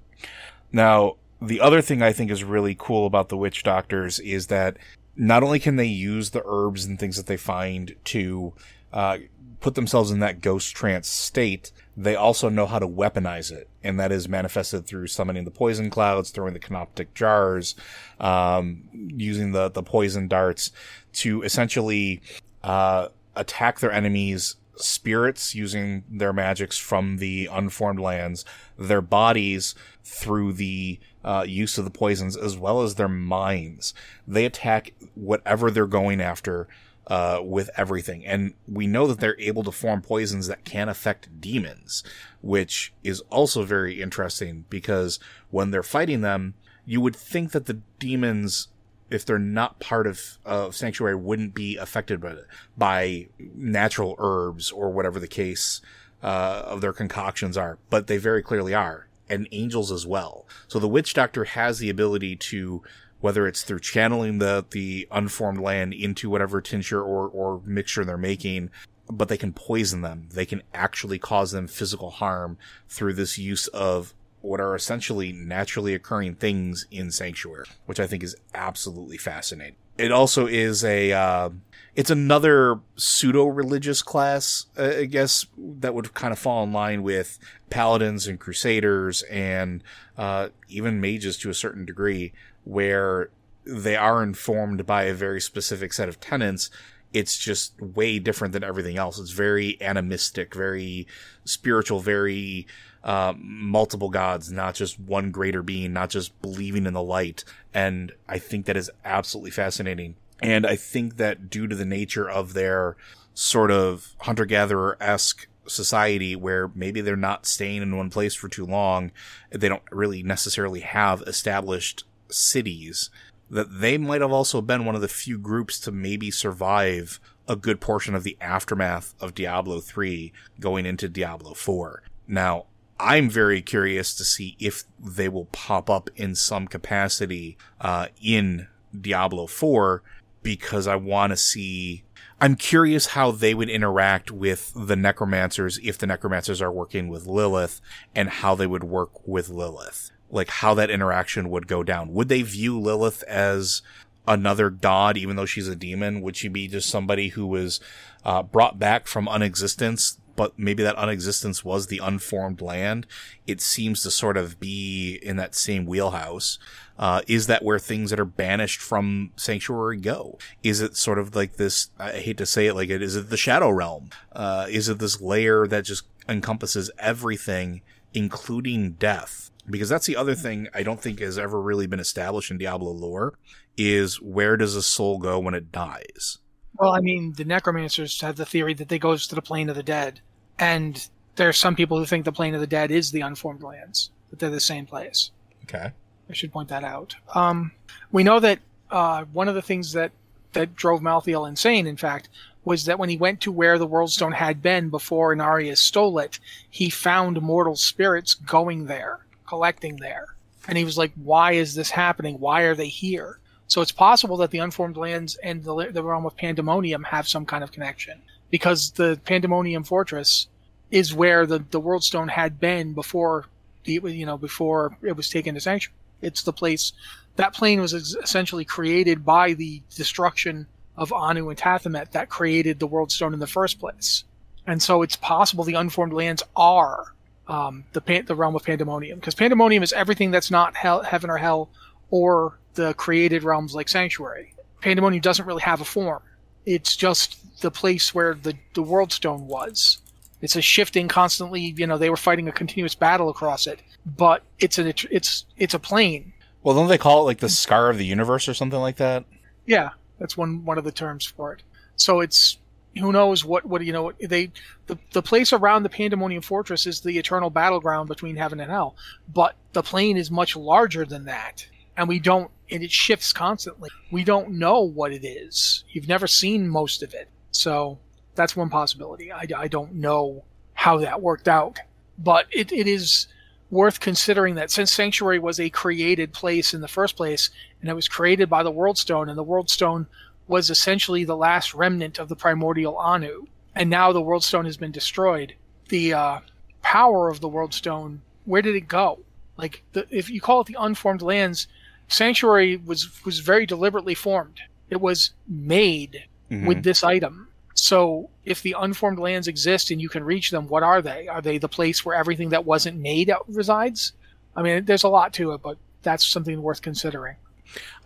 Now, 0.73 1.17
the 1.41 1.61
other 1.61 1.83
thing 1.83 2.03
I 2.03 2.13
think 2.13 2.31
is 2.31 2.45
really 2.45 2.77
cool 2.79 3.07
about 3.07 3.29
the 3.29 3.37
witch 3.37 3.63
doctors 3.63 4.19
is 4.19 4.47
that 4.49 4.77
not 5.17 5.43
only 5.43 5.59
can 5.59 5.77
they 5.77 5.87
use 5.87 6.31
the 6.31 6.43
herbs 6.45 6.85
and 6.85 6.99
things 6.99 7.17
that 7.17 7.27
they 7.27 7.37
find 7.37 7.95
to 8.05 8.53
uh, 8.93 9.19
put 9.61 9.75
themselves 9.75 10.11
in 10.11 10.21
that 10.21 10.41
ghost 10.41 10.75
trance 10.75 11.09
state, 11.09 11.73
they 11.97 12.15
also 12.15 12.49
know 12.49 12.67
how 12.67 12.79
to 12.79 12.87
weaponize 12.87 13.51
it. 13.51 13.69
And 13.83 13.99
that 13.99 14.13
is 14.13 14.29
manifested 14.29 14.87
through 14.87 15.07
summoning 15.07 15.45
the 15.45 15.51
poison 15.51 15.91
clouds, 15.91 16.31
throwing 16.31 16.53
the 16.53 16.59
canoptic 16.59 17.15
jars, 17.15 17.75
um, 18.21 18.83
using 18.93 19.53
the, 19.53 19.71
the 19.71 19.83
poison 19.83 20.29
darts 20.29 20.73
to 21.15 21.43
essentially, 21.43 22.21
uh, 22.63 23.09
attack 23.35 23.81
their 23.81 23.93
enemies 23.93 24.57
spirits 24.77 25.55
using 25.55 26.05
their 26.09 26.33
magics 26.33 26.77
from 26.77 27.17
the 27.17 27.49
unformed 27.51 28.01
lands, 28.01 28.45
their 28.79 29.01
bodies 29.01 29.75
through 30.05 30.53
the 30.53 30.99
uh, 31.25 31.45
use 31.47 31.79
of 31.79 31.85
the 31.85 31.91
poisons, 31.91 32.37
as 32.37 32.57
well 32.57 32.83
as 32.83 32.95
their 32.95 33.09
minds. 33.09 33.95
They 34.27 34.45
attack 34.45 34.93
whatever 35.15 35.71
they're 35.71 35.87
going 35.87 36.21
after 36.21 36.69
uh, 37.07 37.41
with 37.43 37.71
everything. 37.77 38.27
And 38.27 38.55
we 38.67 38.87
know 38.87 39.07
that 39.07 39.21
they're 39.21 39.39
able 39.41 39.63
to 39.65 39.73
form 39.73 40.03
poisons 40.03 40.49
that 40.49 40.65
can 40.65 40.89
affect 40.89 41.41
demons, 41.41 42.03
which 42.41 42.93
is 43.05 43.21
also 43.31 43.63
very 43.63 44.03
interesting 44.03 44.65
because 44.69 45.19
when 45.51 45.71
they're 45.71 45.83
fighting 45.83 46.21
them, 46.21 46.55
you 46.85 47.01
would 47.01 47.17
think 47.17 47.53
that 47.53 47.67
the 47.67 47.81
demons, 47.99 48.69
if 49.11 49.25
they're 49.25 49.39
not 49.39 49.81
part 49.81 50.07
of 50.07 50.39
uh, 50.45 50.71
Sanctuary, 50.71 51.17
wouldn't 51.17 51.55
be 51.55 51.77
affected 51.77 52.21
by, 52.21 52.37
by 52.77 53.29
natural 53.39 54.17
herbs 54.19 54.71
or 54.71 54.91
whatever 54.91 55.19
the 55.21 55.29
case 55.29 55.81
uh, 56.23 56.63
of 56.67 56.81
their 56.81 56.93
concoctions 56.93 57.57
are, 57.57 57.79
but 57.91 58.07
they 58.07 58.19
very 58.19 58.43
clearly 58.43 58.75
are. 58.75 59.07
And 59.29 59.49
angels 59.51 59.91
as 59.91 60.07
well. 60.07 60.47
So 60.69 60.79
the 60.79 60.87
witch 60.87 61.13
doctor 61.13 61.45
has 61.45 61.81
the 61.81 61.91
ability 61.91 62.37
to 62.37 62.83
whether 63.27 63.49
it's 63.49 63.65
through 63.65 63.81
channeling 63.81 64.39
the 64.39 64.65
the 64.71 65.09
unformed 65.11 65.59
land 65.59 65.93
into 65.93 66.31
whatever 66.31 66.61
tincture 66.61 67.03
or 67.03 67.27
or 67.27 67.61
mixture 67.65 68.05
they're 68.05 68.17
making 68.17 68.71
but 69.11 69.29
they 69.29 69.37
can 69.37 69.53
poison 69.53 70.03
them. 70.03 70.29
They 70.33 70.47
can 70.47 70.63
actually 70.73 71.19
cause 71.19 71.51
them 71.51 71.67
physical 71.67 72.11
harm 72.11 72.57
through 72.89 73.15
this 73.15 73.37
use 73.37 73.67
of 73.69 74.15
what 74.43 74.61
are 74.61 74.77
essentially 74.77 75.33
naturally 75.33 75.93
occurring 75.93 76.37
things 76.37 76.87
in 76.93 77.11
sanctuary 77.11 77.67
which 77.87 77.99
i 77.99 78.07
think 78.07 78.23
is 78.23 78.37
absolutely 78.55 79.19
fascinating. 79.19 79.75
It 79.99 80.13
also 80.13 80.47
is 80.47 80.85
a 80.85 81.13
uh, 81.13 81.51
it's 81.97 82.11
another 82.11 82.79
pseudo 82.97 83.47
religious 83.47 84.03
class, 84.03 84.67
uh, 84.79 84.93
I 84.99 85.05
guess, 85.07 85.47
that 85.57 85.95
would 85.95 86.13
kind 86.13 86.31
of 86.31 86.39
fall 86.39 86.63
in 86.63 86.73
line 86.73 87.03
with 87.03 87.39
paladins 87.71 88.27
and 88.27 88.39
crusaders 88.39 89.23
and 89.23 89.83
uh, 90.19 90.51
even 90.69 91.01
mages 91.01 91.39
to 91.39 91.51
a 91.51 91.55
certain 91.55 91.87
degree, 91.87 92.33
where 92.65 93.31
they 93.65 93.97
are 93.97 94.23
informed 94.23 94.85
by 94.85 95.05
a 95.05 95.15
very 95.15 95.41
specific 95.41 95.95
set 95.95 96.09
of 96.09 96.21
tenets. 96.21 96.69
It's 97.15 97.39
just 97.39 97.81
way 97.81 98.19
different 98.19 98.53
than 98.53 98.63
everything 98.63 98.99
else. 98.99 99.19
It's 99.19 99.31
very 99.31 99.81
animistic, 99.81 100.55
very 100.55 101.07
spiritual, 101.47 102.01
very 102.01 102.67
uh, 103.03 103.33
multiple 103.39 104.11
gods, 104.11 104.53
not 104.53 104.75
just 104.75 105.01
one 105.01 105.31
greater 105.31 105.63
being, 105.63 105.95
not 105.95 106.11
just 106.11 106.41
believing 106.43 106.85
in 106.85 106.93
the 106.93 107.03
light. 107.03 107.43
And 107.73 108.13
I 108.29 108.39
think 108.39 108.67
that 108.67 108.77
is 108.77 108.91
absolutely 109.03 109.53
fascinating. 109.53 110.17
And 110.41 110.67
I 110.67 110.77
think 110.77 111.17
that 111.17 111.49
due 111.49 111.67
to 111.67 111.75
the 111.75 111.85
nature 111.85 112.29
of 112.29 112.55
their 112.55 112.97
sort 113.35 113.71
of 113.71 114.15
hunter 114.21 114.45
gatherer 114.45 114.97
esque 115.01 115.49
society 115.67 116.37
where 116.37 116.71
maybe 116.75 117.01
they're 117.01 117.17
not 117.17 117.47
staying 117.47 117.83
in 117.83 117.97
one 117.97 118.11
place 118.11 118.35
for 118.35 118.49
too 118.49 118.67
long, 118.67 119.11
they 119.51 119.69
don't 119.69 119.83
really 119.91 120.23
necessarily 120.23 120.81
have 120.81 121.23
established 121.23 122.05
cities 122.29 123.11
that 123.51 123.81
they 123.81 123.97
might 123.97 124.21
have 124.21 124.33
also 124.33 124.61
been 124.61 124.85
one 124.85 124.95
of 124.95 125.01
the 125.01 125.09
few 125.09 125.39
groups 125.39 125.79
to 125.81 125.93
maybe 125.93 126.31
survive 126.31 127.21
a 127.49 127.57
good 127.57 127.81
portion 127.81 128.15
of 128.15 128.25
the 128.25 128.37
aftermath 128.41 129.15
of 129.21 129.35
Diablo 129.35 129.81
3 129.81 130.33
going 130.59 130.85
into 130.85 131.09
Diablo 131.09 131.55
4. 131.55 132.03
Now, 132.27 132.67
I'm 132.99 133.29
very 133.31 133.63
curious 133.63 134.15
to 134.17 134.25
see 134.25 134.57
if 134.59 134.85
they 134.99 135.29
will 135.29 135.45
pop 135.47 135.89
up 135.89 136.11
in 136.17 136.35
some 136.35 136.67
capacity 136.67 137.57
uh, 137.81 138.07
in 138.21 138.67
Diablo 138.99 139.47
4 139.47 140.03
because 140.47 140.87
I 140.87 140.95
want 140.95 141.33
to 141.33 141.37
see. 141.37 142.05
I'm 142.41 142.55
curious 142.55 143.07
how 143.07 143.33
they 143.33 143.53
would 143.53 143.69
interact 143.69 144.31
with 144.31 144.73
the 144.77 144.95
necromancers 144.95 145.81
if 145.83 145.99
the 145.99 146.07
necromancers 146.07 146.63
are 146.63 146.71
working 146.71 147.09
with 147.09 147.27
Lilith 147.27 147.81
and 148.15 148.29
how 148.29 148.55
they 148.55 148.67
would 148.67 148.85
work 148.85 149.27
with 149.27 149.49
Lilith 149.49 150.13
like 150.31 150.49
how 150.49 150.75
that 150.75 150.91
interaction 150.91 151.51
would 151.51 151.67
go 151.67 151.83
down. 151.83 152.13
Would 152.13 152.29
they 152.29 152.43
view 152.43 152.79
Lilith 152.79 153.23
as 153.25 153.83
another 154.27 154.71
god, 154.71 155.17
even 155.17 155.37
though 155.37 155.47
she's 155.47 155.69
a 155.69 155.77
demon? 155.77 156.21
Would 156.21 156.37
she 156.37 156.49
be 156.49 156.69
just 156.69 156.89
somebody 156.89 157.29
who 157.29 157.47
was 157.47 157.81
uh, 158.25 158.43
brought 158.43 158.79
back 158.79 159.07
from 159.07 159.29
unexistence 159.29 160.19
but 160.37 160.59
maybe 160.59 160.83
that 160.83 160.97
unexistence 160.97 161.65
was 161.65 161.87
the 161.87 162.01
unformed 162.03 162.61
land. 162.61 163.07
It 163.47 163.61
seems 163.61 164.03
to 164.03 164.11
sort 164.11 164.37
of 164.37 164.61
be 164.61 165.19
in 165.23 165.37
that 165.37 165.55
same 165.55 165.87
wheelhouse. 165.87 166.59
Uh, 166.99 167.23
is 167.27 167.47
that 167.47 167.65
where 167.65 167.79
things 167.79 168.11
that 168.11 168.21
are 168.21 168.25
banished 168.25 168.81
from 168.81 169.33
sanctuary 169.37 169.99
go? 169.99 170.39
Is 170.63 170.81
it 170.81 170.97
sort 170.97 171.19
of 171.19 171.35
like 171.35 171.57
this? 171.57 171.91
I 171.99 172.13
hate 172.13 172.39
to 172.39 172.47
say 172.47 172.67
it 172.67 172.75
like 172.75 172.91
it. 172.91 173.03
Is 173.03 173.17
it 173.17 173.31
the 173.31 173.37
shadow 173.37 173.71
realm? 173.71 174.11
Uh, 174.33 174.67
is 174.69 174.89
it 174.89 174.99
this 174.99 175.21
layer 175.21 175.67
that 175.67 175.85
just 175.85 176.05
encompasses 176.29 176.91
everything, 176.99 177.83
including 178.15 178.93
death? 178.93 179.51
Because 179.69 179.89
that's 179.89 180.07
the 180.07 180.17
other 180.17 180.35
thing 180.35 180.69
I 180.75 180.83
don't 180.83 181.01
think 181.01 181.19
has 181.21 181.39
ever 181.39 181.61
really 181.61 181.87
been 181.87 182.01
established 182.01 182.51
in 182.51 182.59
Diablo 182.59 182.93
lore 182.93 183.35
is 183.77 184.21
where 184.23 184.57
does 184.57 184.75
a 184.75 184.83
soul 184.83 185.19
go 185.19 185.39
when 185.39 185.55
it 185.55 185.73
dies? 185.73 186.39
Well, 186.79 186.93
I 186.93 187.01
mean, 187.01 187.33
the 187.33 187.45
necromancers 187.45 188.21
have 188.21 188.37
the 188.37 188.47
theory 188.47 188.75
that 188.75 188.89
they 188.89 188.99
goes 188.99 189.27
to 189.29 189.35
the 189.35 189.43
plane 189.43 189.69
of 189.69 189.77
the 189.77 189.83
dead, 189.83 190.21
and 190.59 191.09
there 191.37 191.49
are 191.49 191.55
some 191.55 191.77
people 191.77 191.99
who 191.99 192.07
think 192.07 192.25
the 192.25 192.33
plane 192.33 192.55
of 192.55 192.61
the 192.61 192.67
dead 192.67 192.91
is 192.91 193.11
the 193.11 193.21
unformed 193.21 193.63
lands, 193.63 194.11
that 194.31 194.39
they're 194.39 194.51
the 194.51 194.61
same 194.61 194.87
place. 194.87 195.31
Okay. 195.65 195.91
I 196.29 196.33
should 196.33 196.53
point 196.53 196.69
that 196.69 196.85
out. 196.85 197.15
Um, 197.35 197.73
we 198.13 198.25
know 198.25 198.41
that 198.41 198.59
uh, 198.91 199.25
one 199.33 199.49
of 199.49 199.55
the 199.55 199.63
things 199.63 199.93
that 199.93 200.13
that 200.53 200.75
drove 200.75 201.03
Malthael 201.03 201.49
insane, 201.49 201.87
in 201.87 201.97
fact, 201.97 202.31
was 202.65 202.87
that 202.87 202.99
when 202.99 203.11
he 203.11 203.17
went 203.17 203.41
to 203.43 203.53
where 203.53 203.79
the 203.79 203.87
Worldstone 203.87 204.35
had 204.35 204.63
been 204.63 204.89
before 204.89 205.35
Inarius 205.35 205.79
stole 205.79 206.19
it, 206.19 206.41
he 206.71 206.89
found 206.89 207.41
mortal 207.43 207.77
spirits 207.77 208.35
going 208.35 208.87
there, 208.87 209.27
collecting 209.47 209.97
there. 209.97 210.35
And 210.67 210.79
he 210.79 210.85
was 210.85 210.97
like, 210.97 211.13
why 211.15 211.53
is 211.53 211.75
this 211.75 211.91
happening? 211.91 212.41
Why 212.41 212.63
are 212.63 212.75
they 212.75 212.89
here? 212.89 213.39
So 213.69 213.81
it's 213.81 213.93
possible 213.93 214.37
that 214.39 214.51
the 214.51 214.59
Unformed 214.59 214.97
Lands 214.97 215.37
and 215.43 215.65
the, 215.65 215.91
the 215.93 216.03
realm 216.03 216.27
of 216.27 216.37
Pandemonium 216.37 217.05
have 217.05 217.29
some 217.29 217.47
kind 217.47 217.65
of 217.65 217.73
connection. 217.73 218.21
Because 218.51 218.93
the 218.93 219.21
Pandemonium 219.25 219.83
Fortress 219.83 220.47
is 220.91 221.13
where 221.13 221.47
the, 221.47 221.59
the 221.71 221.81
Worldstone 221.81 222.31
had 222.31 222.61
been 222.61 222.93
before 222.93 223.47
the, 223.85 223.95
you 224.05 224.25
know, 224.27 224.39
before 224.39 224.97
it 225.03 225.17
was 225.17 225.29
taken 225.29 225.55
to 225.55 225.61
Sanctuary. 225.61 225.95
It's 226.23 226.43
the 226.43 226.53
place 226.53 226.93
that 227.37 227.55
plane 227.55 227.81
was 227.81 227.93
essentially 227.93 228.65
created 228.65 229.25
by 229.25 229.53
the 229.53 229.83
destruction 229.95 230.67
of 230.97 231.13
Anu 231.13 231.49
and 231.51 231.59
Tathamet 231.59 232.13
that 232.13 232.29
created 232.29 232.79
the 232.79 232.87
World 232.87 233.13
Stone 233.13 233.35
in 233.35 233.41
the 233.41 233.47
first 233.47 233.79
place. 233.79 234.25
And 234.67 234.83
so 234.83 235.03
it's 235.03 235.17
possible 235.17 235.65
the 235.65 235.75
unformed 235.75 236.13
lands 236.13 236.43
are 236.57 237.13
um, 237.49 237.85
the 237.93 238.01
pan- 238.01 238.27
the 238.27 238.35
realm 238.35 238.57
of 238.57 238.65
Pandemonium 238.65 239.19
because 239.19 239.35
Pandemonium 239.35 239.83
is 239.83 239.93
everything 239.93 240.31
that's 240.31 240.51
not 240.51 240.75
hell, 240.75 241.03
heaven 241.03 241.31
or 241.31 241.37
hell 241.37 241.69
or 242.11 242.59
the 242.77 242.95
created 242.95 243.43
realms 243.43 243.75
like 243.75 243.89
Sanctuary. 243.89 244.55
Pandemonium 244.81 245.21
doesn't 245.21 245.47
really 245.47 245.63
have 245.63 245.81
a 245.81 245.85
form. 245.85 246.23
It's 246.65 246.95
just 246.95 247.61
the 247.61 247.71
place 247.71 248.15
where 248.15 248.35
the 248.35 248.55
the 248.75 248.83
World 248.83 249.13
Stone 249.13 249.49
was. 249.49 249.99
It's 250.41 250.57
a 250.57 250.63
shifting 250.63 251.09
constantly. 251.09 251.75
You 251.77 251.87
know, 251.87 251.99
they 251.99 252.11
were 252.11 252.17
fighting 252.17 252.49
a 252.49 252.53
continuous 252.53 252.95
battle 252.95 253.29
across 253.29 253.67
it, 253.67 253.81
but 254.05 254.43
it's 254.61 254.79
an 254.79 254.93
it's 255.11 255.45
it's 255.57 255.75
a 255.75 255.79
plane. 255.79 256.33
Well, 256.63 256.75
don't 256.75 256.89
they 256.89 256.99
call 256.99 257.23
it 257.23 257.25
like 257.25 257.39
the 257.39 257.49
scar 257.49 257.91
of 257.91 257.99
the 257.99 258.05
universe 258.05 258.49
or 258.49 258.55
something 258.55 258.79
like 258.79 258.97
that? 258.97 259.25
Yeah, 259.67 259.91
that's 260.19 260.37
one 260.37 260.65
one 260.65 260.79
of 260.79 260.85
the 260.85 260.93
terms 260.93 261.25
for 261.25 261.53
it. 261.53 261.63
So 261.97 262.21
it's 262.21 262.59
who 262.99 263.13
knows 263.13 263.45
what 263.45 263.65
what 263.65 263.85
you 263.85 263.93
know 263.93 264.13
they 264.21 264.51
the 264.87 264.99
the 265.13 265.23
place 265.23 265.53
around 265.53 265.83
the 265.83 265.89
Pandemonium 265.89 266.43
Fortress 266.43 266.87
is 266.87 267.01
the 267.01 267.19
eternal 267.19 267.51
battleground 267.51 268.09
between 268.09 268.37
heaven 268.37 268.61
and 268.61 268.71
hell, 268.71 268.97
but 269.33 269.55
the 269.73 269.83
plane 269.83 270.17
is 270.17 270.31
much 270.31 270.57
larger 270.57 271.05
than 271.05 271.25
that, 271.25 271.67
and 271.97 272.09
we 272.09 272.19
don't 272.19 272.51
and 272.71 272.83
it 272.83 272.91
shifts 272.91 273.33
constantly. 273.33 273.91
We 274.11 274.25
don't 274.25 274.53
know 274.53 274.81
what 274.81 275.13
it 275.13 275.25
is. 275.25 275.85
You've 275.91 276.09
never 276.09 276.27
seen 276.27 276.69
most 276.69 277.03
of 277.03 277.15
it, 277.15 277.29
so 277.51 277.99
that's 278.35 278.57
one 278.57 278.71
possibility. 278.71 279.33
I, 279.33 279.47
I 279.57 279.69
don't 279.69 279.95
know 279.95 280.45
how 280.75 280.99
that 280.99 281.23
worked 281.23 281.49
out, 281.49 281.79
but 282.19 282.47
it, 282.53 282.73
it 282.73 282.87
is 282.87 283.29
worth 283.71 283.99
considering 284.01 284.55
that 284.55 284.71
since 284.71 284.93
Sanctuary 284.93 285.39
was 285.39 285.59
a 285.59 285.71
created 285.71 286.33
place 286.33 286.73
in 286.75 286.81
the 286.81 286.89
first 286.89 287.17
place, 287.17 287.51
and 287.81 287.91
it 287.91 287.95
was 287.95 288.09
created 288.09 288.49
by 288.49 288.63
the 288.63 288.71
World 288.71 288.99
Stone, 288.99 289.29
and 289.29 289.39
the 289.39 289.43
World 289.43 289.71
Stone 289.71 290.07
was 290.47 290.71
essentially 290.71 291.25
the 291.25 291.37
last 291.37 291.75
remnant 291.75 292.19
of 292.19 292.29
the 292.29 292.37
primordial 292.37 292.97
Anu, 292.97 293.47
and 293.75 293.91
now 293.91 294.13
the 294.13 294.23
World 294.23 294.45
Stone 294.45 294.65
has 294.65 294.77
been 294.77 294.93
destroyed. 294.93 295.55
The 295.89 296.13
uh, 296.15 296.41
power 296.83 297.29
of 297.29 297.41
the 297.41 297.49
World 297.49 297.75
Stone, 297.75 298.23
where 298.45 298.63
did 298.63 298.77
it 298.77 298.89
go? 298.89 299.21
Like, 299.57 299.83
the, 299.93 300.07
if 300.11 300.31
you 300.31 300.41
call 300.41 300.61
it 300.61 300.67
the 300.67 300.77
unformed 300.79 301.23
lands, 301.23 301.67
Sanctuary 302.09 302.77
was 302.77 303.25
was 303.25 303.41
very 303.41 303.67
deliberately 303.67 304.15
formed. 304.15 304.61
It 304.91 305.01
was 305.01 305.33
made 305.49 306.25
mm-hmm. 306.51 306.67
with 306.67 306.83
this 306.83 307.03
item. 307.03 307.49
So 307.75 308.31
if 308.45 308.63
the 308.63 308.75
unformed 308.79 309.19
lands 309.19 309.49
exist 309.49 309.91
and 309.91 310.01
you 310.01 310.09
can 310.09 310.25
reach 310.25 310.51
them, 310.51 310.67
what 310.69 310.83
are 310.83 311.03
they? 311.03 311.29
Are 311.29 311.43
they 311.43 311.59
the 311.59 311.69
place 311.69 312.05
where 312.05 312.17
everything 312.17 312.49
that 312.51 312.65
wasn't 312.65 312.99
made 312.99 313.31
resides? 313.49 314.13
I 314.55 314.63
mean, 314.63 314.85
there's 314.87 315.05
a 315.05 315.09
lot 315.09 315.35
to 315.35 315.53
it, 315.53 315.63
but 315.63 315.77
that's 316.03 316.27
something 316.27 316.63
worth 316.63 316.81
considering. 316.81 317.37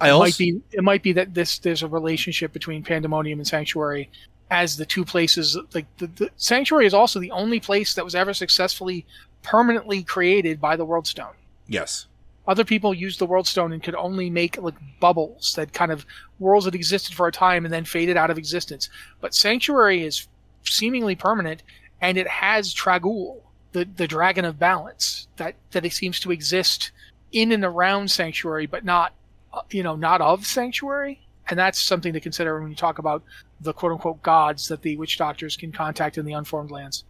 I 0.01 0.09
it 0.09 0.11
also, 0.11 0.24
might 0.24 0.38
be 0.38 0.62
it 0.72 0.82
might 0.82 1.03
be 1.03 1.12
that 1.12 1.34
this 1.34 1.59
there's 1.59 1.82
a 1.82 1.88
relationship 1.88 2.53
between 2.53 2.82
Pandemonium 2.82 3.38
and 3.38 3.46
Sanctuary 3.46 4.11
as 4.51 4.76
the 4.76 4.86
two 4.86 5.05
places. 5.05 5.57
Like 5.74 5.86
the, 5.98 6.07
the 6.07 6.30
Sanctuary 6.36 6.86
is 6.86 6.94
also 6.94 7.20
the 7.20 7.30
only 7.30 7.61
place 7.61 7.94
that 7.94 8.05
was 8.05 8.14
ever 8.14 8.34
successfully 8.34 9.07
permanently 9.42 10.03
created 10.03 10.61
by 10.61 10.76
the 10.76 10.84
World 10.84 11.07
Stone. 11.07 11.34
Yes. 11.68 12.07
Other 12.51 12.64
people 12.64 12.92
used 12.92 13.20
the 13.20 13.26
World 13.26 13.46
Stone 13.46 13.72
and 13.72 13.80
could 13.80 13.94
only 13.94 14.28
make 14.28 14.61
like 14.61 14.74
bubbles 14.98 15.55
that 15.55 15.72
kind 15.72 15.92
of 15.92 16.05
worlds 16.40 16.64
that 16.64 16.74
existed 16.74 17.14
for 17.14 17.28
a 17.28 17.32
time 17.32 17.64
and 17.64 17.72
then 17.72 17.84
faded 17.84 18.16
out 18.16 18.28
of 18.28 18.38
existence. 18.38 18.88
But 19.20 19.36
Sanctuary 19.36 20.03
is 20.03 20.26
seemingly 20.64 21.14
permanent, 21.14 21.62
and 22.01 22.18
it 22.18 22.26
has 22.26 22.74
Trag'Oul, 22.74 23.42
the 23.70 23.84
the 23.84 24.09
Dragon 24.09 24.44
of 24.44 24.59
Balance, 24.59 25.28
that 25.36 25.55
that 25.70 25.86
it 25.86 25.92
seems 25.92 26.18
to 26.18 26.32
exist 26.32 26.90
in 27.30 27.53
and 27.53 27.64
around 27.64 28.11
Sanctuary, 28.11 28.66
but 28.66 28.84
not 28.84 29.12
uh, 29.55 29.61
you 29.70 29.84
know 29.84 29.94
not 29.94 30.20
of 30.20 30.44
Sanctuary. 30.44 31.20
And 31.48 31.57
that's 31.57 31.80
something 31.80 32.12
to 32.14 32.20
consider 32.20 32.61
when 32.61 32.70
you 32.70 32.76
talk 32.76 32.98
about 32.98 33.22
the 33.61 33.72
quote 33.72 33.92
unquote 33.92 34.22
gods 34.22 34.66
that 34.66 34.82
the 34.82 34.96
witch 34.96 35.18
doctors 35.18 35.57
can 35.57 35.70
contact 35.70 36.18
in 36.18 36.24
the 36.24 36.32
unformed 36.32 36.72
lands. 36.72 37.05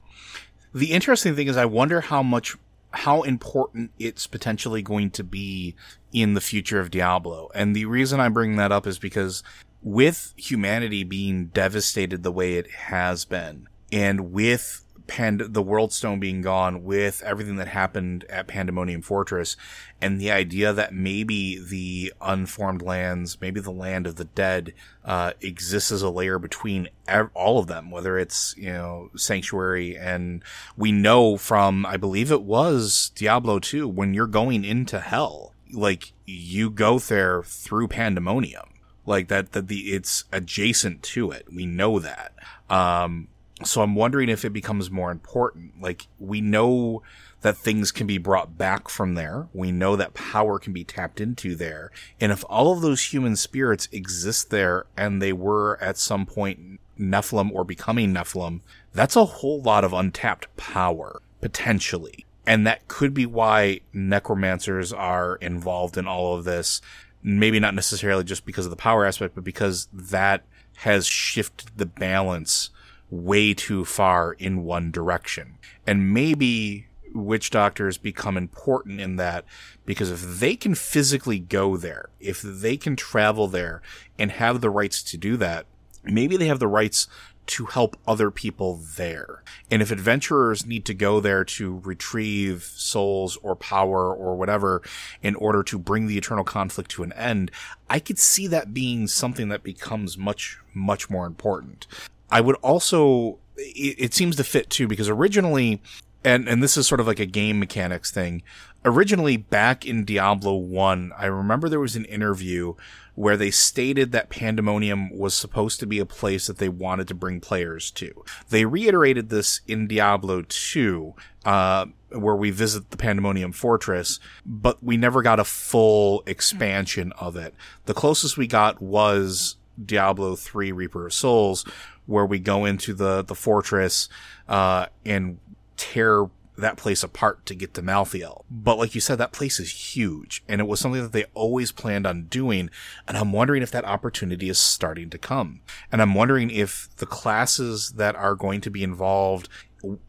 The 0.74 0.92
interesting 0.92 1.34
thing 1.34 1.48
is, 1.48 1.56
I 1.56 1.64
wonder 1.64 2.02
how 2.02 2.22
much 2.22 2.56
how 2.92 3.22
important 3.22 3.92
it's 3.98 4.26
potentially 4.26 4.82
going 4.82 5.10
to 5.12 5.24
be 5.24 5.74
in 6.12 6.34
the 6.34 6.40
future 6.40 6.80
of 6.80 6.90
Diablo. 6.90 7.50
And 7.54 7.74
the 7.74 7.84
reason 7.84 8.20
I 8.20 8.28
bring 8.28 8.56
that 8.56 8.72
up 8.72 8.86
is 8.86 8.98
because 8.98 9.42
with 9.82 10.34
humanity 10.36 11.04
being 11.04 11.46
devastated 11.46 12.22
the 12.22 12.32
way 12.32 12.54
it 12.54 12.70
has 12.70 13.24
been, 13.24 13.68
and 13.92 14.32
with 14.32 14.84
Pand- 15.10 15.54
the 15.54 15.62
World 15.62 15.92
Stone 15.92 16.20
being 16.20 16.40
gone, 16.40 16.84
with 16.84 17.20
everything 17.24 17.56
that 17.56 17.66
happened 17.66 18.24
at 18.30 18.46
Pandemonium 18.46 19.02
Fortress, 19.02 19.56
and 20.00 20.20
the 20.20 20.30
idea 20.30 20.72
that 20.72 20.94
maybe 20.94 21.58
the 21.58 22.14
unformed 22.20 22.80
lands, 22.80 23.40
maybe 23.40 23.58
the 23.58 23.72
land 23.72 24.06
of 24.06 24.14
the 24.14 24.26
dead, 24.26 24.72
uh, 25.04 25.32
exists 25.40 25.90
as 25.90 26.02
a 26.02 26.10
layer 26.10 26.38
between 26.38 26.88
ev- 27.08 27.30
all 27.34 27.58
of 27.58 27.66
them, 27.66 27.90
whether 27.90 28.16
it's, 28.18 28.54
you 28.56 28.72
know, 28.72 29.10
Sanctuary 29.16 29.98
and 29.98 30.44
we 30.76 30.92
know 30.92 31.36
from, 31.36 31.84
I 31.84 31.96
believe 31.96 32.30
it 32.30 32.42
was 32.42 33.10
Diablo 33.16 33.58
2, 33.58 33.88
when 33.88 34.14
you're 34.14 34.28
going 34.28 34.64
into 34.64 35.00
hell, 35.00 35.54
like, 35.72 36.12
you 36.24 36.70
go 36.70 37.00
there 37.00 37.42
through 37.42 37.88
Pandemonium. 37.88 38.68
Like 39.06 39.26
that, 39.26 39.52
that 39.52 39.66
the, 39.66 39.92
it's 39.92 40.24
adjacent 40.30 41.02
to 41.02 41.32
it. 41.32 41.46
We 41.52 41.66
know 41.66 41.98
that. 41.98 42.32
Um, 42.68 43.26
so 43.64 43.82
I'm 43.82 43.94
wondering 43.94 44.28
if 44.28 44.44
it 44.44 44.52
becomes 44.52 44.90
more 44.90 45.10
important. 45.10 45.80
Like 45.80 46.06
we 46.18 46.40
know 46.40 47.02
that 47.42 47.56
things 47.56 47.90
can 47.90 48.06
be 48.06 48.18
brought 48.18 48.58
back 48.58 48.88
from 48.88 49.14
there. 49.14 49.48
We 49.52 49.72
know 49.72 49.96
that 49.96 50.14
power 50.14 50.58
can 50.58 50.72
be 50.72 50.84
tapped 50.84 51.20
into 51.20 51.54
there. 51.54 51.90
And 52.20 52.32
if 52.32 52.44
all 52.48 52.72
of 52.72 52.82
those 52.82 53.12
human 53.12 53.36
spirits 53.36 53.88
exist 53.92 54.50
there 54.50 54.86
and 54.96 55.20
they 55.20 55.32
were 55.32 55.78
at 55.80 55.96
some 55.96 56.26
point 56.26 56.80
Nephilim 56.98 57.50
or 57.52 57.64
becoming 57.64 58.12
Nephilim, 58.12 58.60
that's 58.92 59.16
a 59.16 59.24
whole 59.24 59.62
lot 59.62 59.84
of 59.84 59.92
untapped 59.92 60.54
power, 60.56 61.22
potentially. 61.40 62.26
And 62.46 62.66
that 62.66 62.88
could 62.88 63.14
be 63.14 63.26
why 63.26 63.80
necromancers 63.92 64.92
are 64.92 65.36
involved 65.36 65.96
in 65.96 66.06
all 66.06 66.36
of 66.36 66.44
this. 66.44 66.82
Maybe 67.22 67.60
not 67.60 67.74
necessarily 67.74 68.24
just 68.24 68.44
because 68.44 68.66
of 68.66 68.70
the 68.70 68.76
power 68.76 69.04
aspect, 69.06 69.34
but 69.34 69.44
because 69.44 69.88
that 69.92 70.44
has 70.76 71.06
shifted 71.06 71.70
the 71.76 71.86
balance 71.86 72.70
way 73.10 73.52
too 73.54 73.84
far 73.84 74.32
in 74.34 74.64
one 74.64 74.90
direction. 74.90 75.58
And 75.86 76.14
maybe 76.14 76.86
witch 77.12 77.50
doctors 77.50 77.98
become 77.98 78.36
important 78.36 79.00
in 79.00 79.16
that 79.16 79.44
because 79.84 80.10
if 80.10 80.22
they 80.22 80.54
can 80.54 80.74
physically 80.74 81.38
go 81.38 81.76
there, 81.76 82.10
if 82.20 82.40
they 82.40 82.76
can 82.76 82.96
travel 82.96 83.48
there 83.48 83.82
and 84.18 84.30
have 84.30 84.60
the 84.60 84.70
rights 84.70 85.02
to 85.02 85.16
do 85.16 85.36
that, 85.36 85.66
maybe 86.04 86.36
they 86.36 86.46
have 86.46 86.60
the 86.60 86.68
rights 86.68 87.08
to 87.46 87.66
help 87.66 87.96
other 88.06 88.30
people 88.30 88.80
there. 88.96 89.42
And 89.72 89.82
if 89.82 89.90
adventurers 89.90 90.66
need 90.66 90.84
to 90.84 90.94
go 90.94 91.18
there 91.18 91.44
to 91.44 91.80
retrieve 91.80 92.62
souls 92.62 93.36
or 93.42 93.56
power 93.56 94.14
or 94.14 94.36
whatever 94.36 94.82
in 95.20 95.34
order 95.34 95.64
to 95.64 95.78
bring 95.78 96.06
the 96.06 96.16
eternal 96.16 96.44
conflict 96.44 96.92
to 96.92 97.02
an 97.02 97.12
end, 97.14 97.50
I 97.88 97.98
could 97.98 98.20
see 98.20 98.46
that 98.46 98.72
being 98.72 99.08
something 99.08 99.48
that 99.48 99.64
becomes 99.64 100.16
much, 100.16 100.58
much 100.74 101.10
more 101.10 101.26
important. 101.26 101.88
I 102.30 102.40
would 102.40 102.56
also, 102.56 103.38
it, 103.56 103.96
it 103.98 104.14
seems 104.14 104.36
to 104.36 104.44
fit 104.44 104.70
too, 104.70 104.86
because 104.86 105.08
originally, 105.08 105.82
and, 106.24 106.48
and 106.48 106.62
this 106.62 106.76
is 106.76 106.86
sort 106.86 107.00
of 107.00 107.06
like 107.06 107.20
a 107.20 107.26
game 107.26 107.58
mechanics 107.58 108.10
thing. 108.10 108.42
Originally, 108.84 109.36
back 109.36 109.84
in 109.84 110.04
Diablo 110.04 110.54
1, 110.54 111.12
I 111.16 111.26
remember 111.26 111.68
there 111.68 111.80
was 111.80 111.96
an 111.96 112.06
interview 112.06 112.74
where 113.14 113.36
they 113.36 113.50
stated 113.50 114.12
that 114.12 114.30
Pandemonium 114.30 115.10
was 115.16 115.34
supposed 115.34 115.80
to 115.80 115.86
be 115.86 115.98
a 115.98 116.06
place 116.06 116.46
that 116.46 116.56
they 116.56 116.68
wanted 116.70 117.06
to 117.08 117.14
bring 117.14 117.40
players 117.40 117.90
to. 117.90 118.24
They 118.48 118.64
reiterated 118.64 119.28
this 119.28 119.60
in 119.66 119.86
Diablo 119.86 120.42
2, 120.48 121.14
uh, 121.44 121.86
where 122.12 122.36
we 122.36 122.50
visit 122.50 122.90
the 122.90 122.96
Pandemonium 122.96 123.52
Fortress, 123.52 124.20
but 124.46 124.82
we 124.82 124.96
never 124.96 125.20
got 125.20 125.38
a 125.38 125.44
full 125.44 126.22
expansion 126.26 127.12
of 127.18 127.36
it. 127.36 127.54
The 127.84 127.94
closest 127.94 128.38
we 128.38 128.46
got 128.46 128.80
was 128.80 129.56
Diablo 129.84 130.36
3 130.36 130.72
Reaper 130.72 131.06
of 131.06 131.12
Souls, 131.12 131.64
where 132.10 132.26
we 132.26 132.38
go 132.38 132.64
into 132.64 132.92
the, 132.92 133.22
the 133.22 133.34
fortress, 133.34 134.08
uh, 134.48 134.86
and 135.04 135.38
tear 135.76 136.28
that 136.56 136.76
place 136.76 137.02
apart 137.02 137.46
to 137.46 137.54
get 137.54 137.74
to 137.74 137.82
Malthael. 137.82 138.44
But 138.50 138.78
like 138.78 138.94
you 138.94 139.00
said, 139.00 139.16
that 139.16 139.32
place 139.32 139.58
is 139.58 139.94
huge 139.94 140.42
and 140.48 140.60
it 140.60 140.66
was 140.66 140.80
something 140.80 141.02
that 141.02 141.12
they 141.12 141.24
always 141.34 141.72
planned 141.72 142.06
on 142.06 142.24
doing. 142.24 142.70
And 143.08 143.16
I'm 143.16 143.32
wondering 143.32 143.62
if 143.62 143.70
that 143.70 143.84
opportunity 143.84 144.48
is 144.48 144.58
starting 144.58 145.10
to 145.10 145.18
come. 145.18 145.60
And 145.90 146.02
I'm 146.02 146.14
wondering 146.14 146.50
if 146.50 146.88
the 146.96 147.06
classes 147.06 147.92
that 147.92 148.14
are 148.14 148.34
going 148.34 148.60
to 148.62 148.70
be 148.70 148.82
involved 148.82 149.48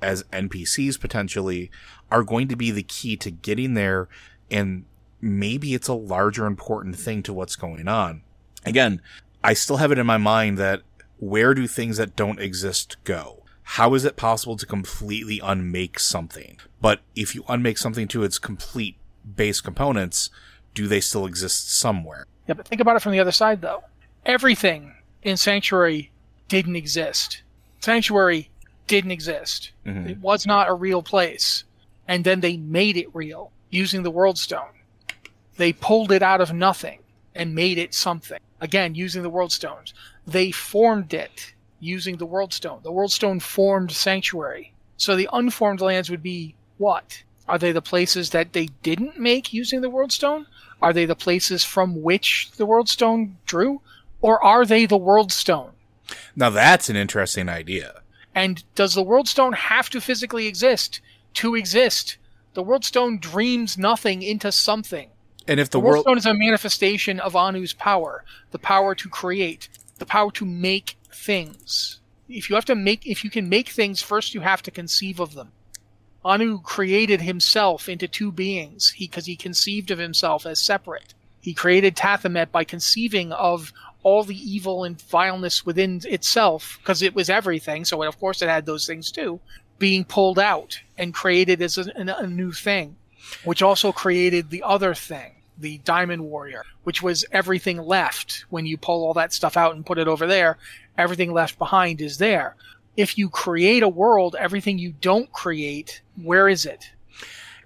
as 0.01 0.23
NPCs 0.23 0.99
potentially 0.99 1.71
are 2.11 2.23
going 2.23 2.47
to 2.49 2.55
be 2.57 2.71
the 2.71 2.83
key 2.83 3.15
to 3.17 3.31
getting 3.31 3.73
there. 3.73 4.09
And 4.49 4.85
maybe 5.21 5.73
it's 5.73 5.87
a 5.87 5.93
larger 5.93 6.45
important 6.45 6.97
thing 6.97 7.23
to 7.23 7.33
what's 7.33 7.55
going 7.55 7.87
on. 7.87 8.23
Again, 8.65 9.01
I 9.43 9.53
still 9.53 9.77
have 9.77 9.91
it 9.91 9.97
in 9.97 10.05
my 10.05 10.17
mind 10.17 10.57
that 10.57 10.81
where 11.21 11.53
do 11.53 11.65
things 11.65 11.95
that 11.95 12.17
don't 12.17 12.41
exist 12.41 12.97
go? 13.05 13.41
how 13.75 13.93
is 13.93 14.03
it 14.03 14.17
possible 14.17 14.57
to 14.57 14.65
completely 14.65 15.39
unmake 15.41 15.97
something? 15.97 16.59
But 16.81 16.99
if 17.15 17.33
you 17.33 17.45
unmake 17.47 17.77
something 17.77 18.05
to 18.09 18.23
its 18.23 18.37
complete 18.37 18.97
base 19.35 19.61
components, 19.61 20.29
do 20.73 20.87
they 20.87 20.99
still 20.99 21.25
exist 21.25 21.71
somewhere? 21.71 22.25
Yeah, 22.47 22.55
but 22.55 22.67
think 22.67 22.81
about 22.81 22.97
it 22.97 23.01
from 23.01 23.13
the 23.13 23.21
other 23.21 23.31
side, 23.31 23.61
though. 23.61 23.85
Everything 24.25 24.95
in 25.23 25.37
Sanctuary 25.37 26.11
didn't 26.49 26.75
exist. 26.75 27.43
Sanctuary 27.79 28.49
didn't 28.87 29.11
exist. 29.11 29.71
Mm-hmm. 29.85 30.09
It 30.09 30.17
was 30.17 30.45
not 30.45 30.69
a 30.69 30.73
real 30.73 31.01
place. 31.01 31.63
And 32.09 32.25
then 32.25 32.41
they 32.41 32.57
made 32.57 32.97
it 32.97 33.15
real 33.15 33.53
using 33.69 34.03
the 34.03 34.11
World 34.11 34.37
Stone. 34.37 34.73
They 35.55 35.71
pulled 35.71 36.11
it 36.11 36.21
out 36.21 36.41
of 36.41 36.51
nothing 36.51 36.99
and 37.33 37.55
made 37.55 37.77
it 37.77 37.93
something. 37.93 38.39
Again, 38.59 38.95
using 38.95 39.23
the 39.23 39.29
World 39.29 39.53
Stones. 39.53 39.93
They 40.25 40.51
formed 40.51 41.13
it 41.13 41.53
using 41.79 42.17
the 42.17 42.25
World 42.25 42.53
Stone. 42.53 42.81
The 42.83 42.91
World 42.91 43.11
Stone 43.11 43.39
formed 43.39 43.91
Sanctuary. 43.91 44.73
So 44.97 45.15
the 45.15 45.29
unformed 45.33 45.81
lands 45.81 46.09
would 46.09 46.23
be 46.23 46.55
what? 46.77 47.23
Are 47.47 47.57
they 47.57 47.71
the 47.71 47.81
places 47.81 48.29
that 48.29 48.53
they 48.53 48.67
didn't 48.83 49.19
make 49.19 49.51
using 49.51 49.81
the 49.81 49.89
World 49.89 50.11
Stone? 50.11 50.45
Are 50.81 50.93
they 50.93 51.05
the 51.05 51.15
places 51.15 51.63
from 51.63 52.01
which 52.01 52.51
the 52.57 52.65
World 52.65 52.87
Stone 52.87 53.37
drew? 53.45 53.81
Or 54.21 54.43
are 54.43 54.65
they 54.65 54.85
the 54.85 54.97
World 54.97 55.31
Stone? 55.31 55.71
Now 56.35 56.49
that's 56.49 56.89
an 56.89 56.95
interesting 56.95 57.49
idea. 57.49 58.01
And 58.33 58.63
does 58.75 58.93
the 58.93 59.03
World 59.03 59.27
Stone 59.27 59.53
have 59.53 59.89
to 59.89 59.99
physically 59.99 60.47
exist 60.47 61.01
to 61.35 61.55
exist? 61.55 62.17
The 62.53 62.63
World 62.63 62.85
Stone 62.85 63.19
dreams 63.19 63.77
nothing 63.77 64.21
into 64.21 64.51
something. 64.51 65.09
And 65.47 65.59
if 65.59 65.69
the, 65.69 65.79
the 65.79 65.85
World 65.85 66.03
Stone 66.03 66.17
is 66.17 66.25
a 66.25 66.33
manifestation 66.33 67.19
of 67.19 67.35
Anu's 67.35 67.73
power, 67.73 68.23
the 68.51 68.59
power 68.59 68.93
to 68.95 69.09
create, 69.09 69.69
the 70.01 70.05
power 70.07 70.31
to 70.31 70.45
make 70.45 70.97
things. 71.13 71.99
If 72.27 72.49
you 72.49 72.55
have 72.55 72.65
to 72.65 72.75
make, 72.75 73.05
if 73.05 73.23
you 73.23 73.29
can 73.29 73.47
make 73.47 73.69
things, 73.69 74.01
first 74.01 74.33
you 74.33 74.41
have 74.41 74.63
to 74.63 74.71
conceive 74.71 75.19
of 75.19 75.35
them. 75.35 75.51
Anu 76.25 76.59
created 76.59 77.21
himself 77.21 77.87
into 77.87 78.07
two 78.07 78.31
beings 78.31 78.93
because 78.97 79.27
he, 79.27 79.33
he 79.33 79.37
conceived 79.37 79.91
of 79.91 79.99
himself 79.99 80.45
as 80.45 80.59
separate. 80.59 81.13
He 81.39 81.53
created 81.53 81.95
Tathamet 81.95 82.51
by 82.51 82.63
conceiving 82.63 83.31
of 83.31 83.71
all 84.03 84.23
the 84.23 84.35
evil 84.35 84.83
and 84.83 84.99
vileness 84.99 85.65
within 85.65 86.01
itself 86.05 86.79
because 86.81 87.03
it 87.03 87.13
was 87.13 87.29
everything. 87.29 87.85
So 87.85 88.01
of 88.01 88.19
course 88.19 88.41
it 88.41 88.49
had 88.49 88.65
those 88.65 88.87
things 88.87 89.11
too, 89.11 89.39
being 89.77 90.03
pulled 90.03 90.39
out 90.39 90.79
and 90.97 91.13
created 91.13 91.61
as 91.61 91.77
a, 91.77 91.85
a 91.95 92.27
new 92.27 92.51
thing, 92.51 92.95
which 93.43 93.61
also 93.61 93.91
created 93.91 94.49
the 94.49 94.63
other 94.63 94.95
thing 94.95 95.40
the 95.61 95.79
Diamond 95.79 96.23
Warrior, 96.23 96.63
which 96.83 97.01
was 97.01 97.25
everything 97.31 97.77
left 97.77 98.45
when 98.49 98.65
you 98.65 98.77
pull 98.77 99.05
all 99.05 99.13
that 99.13 99.33
stuff 99.33 99.57
out 99.57 99.75
and 99.75 99.85
put 99.85 99.97
it 99.97 100.07
over 100.07 100.27
there. 100.27 100.57
Everything 100.97 101.31
left 101.31 101.57
behind 101.57 102.01
is 102.01 102.17
there. 102.17 102.55
If 102.97 103.17
you 103.17 103.29
create 103.29 103.83
a 103.83 103.89
world, 103.89 104.35
everything 104.37 104.77
you 104.77 104.93
don't 104.99 105.31
create, 105.31 106.01
where 106.21 106.49
is 106.49 106.65
it? 106.65 106.91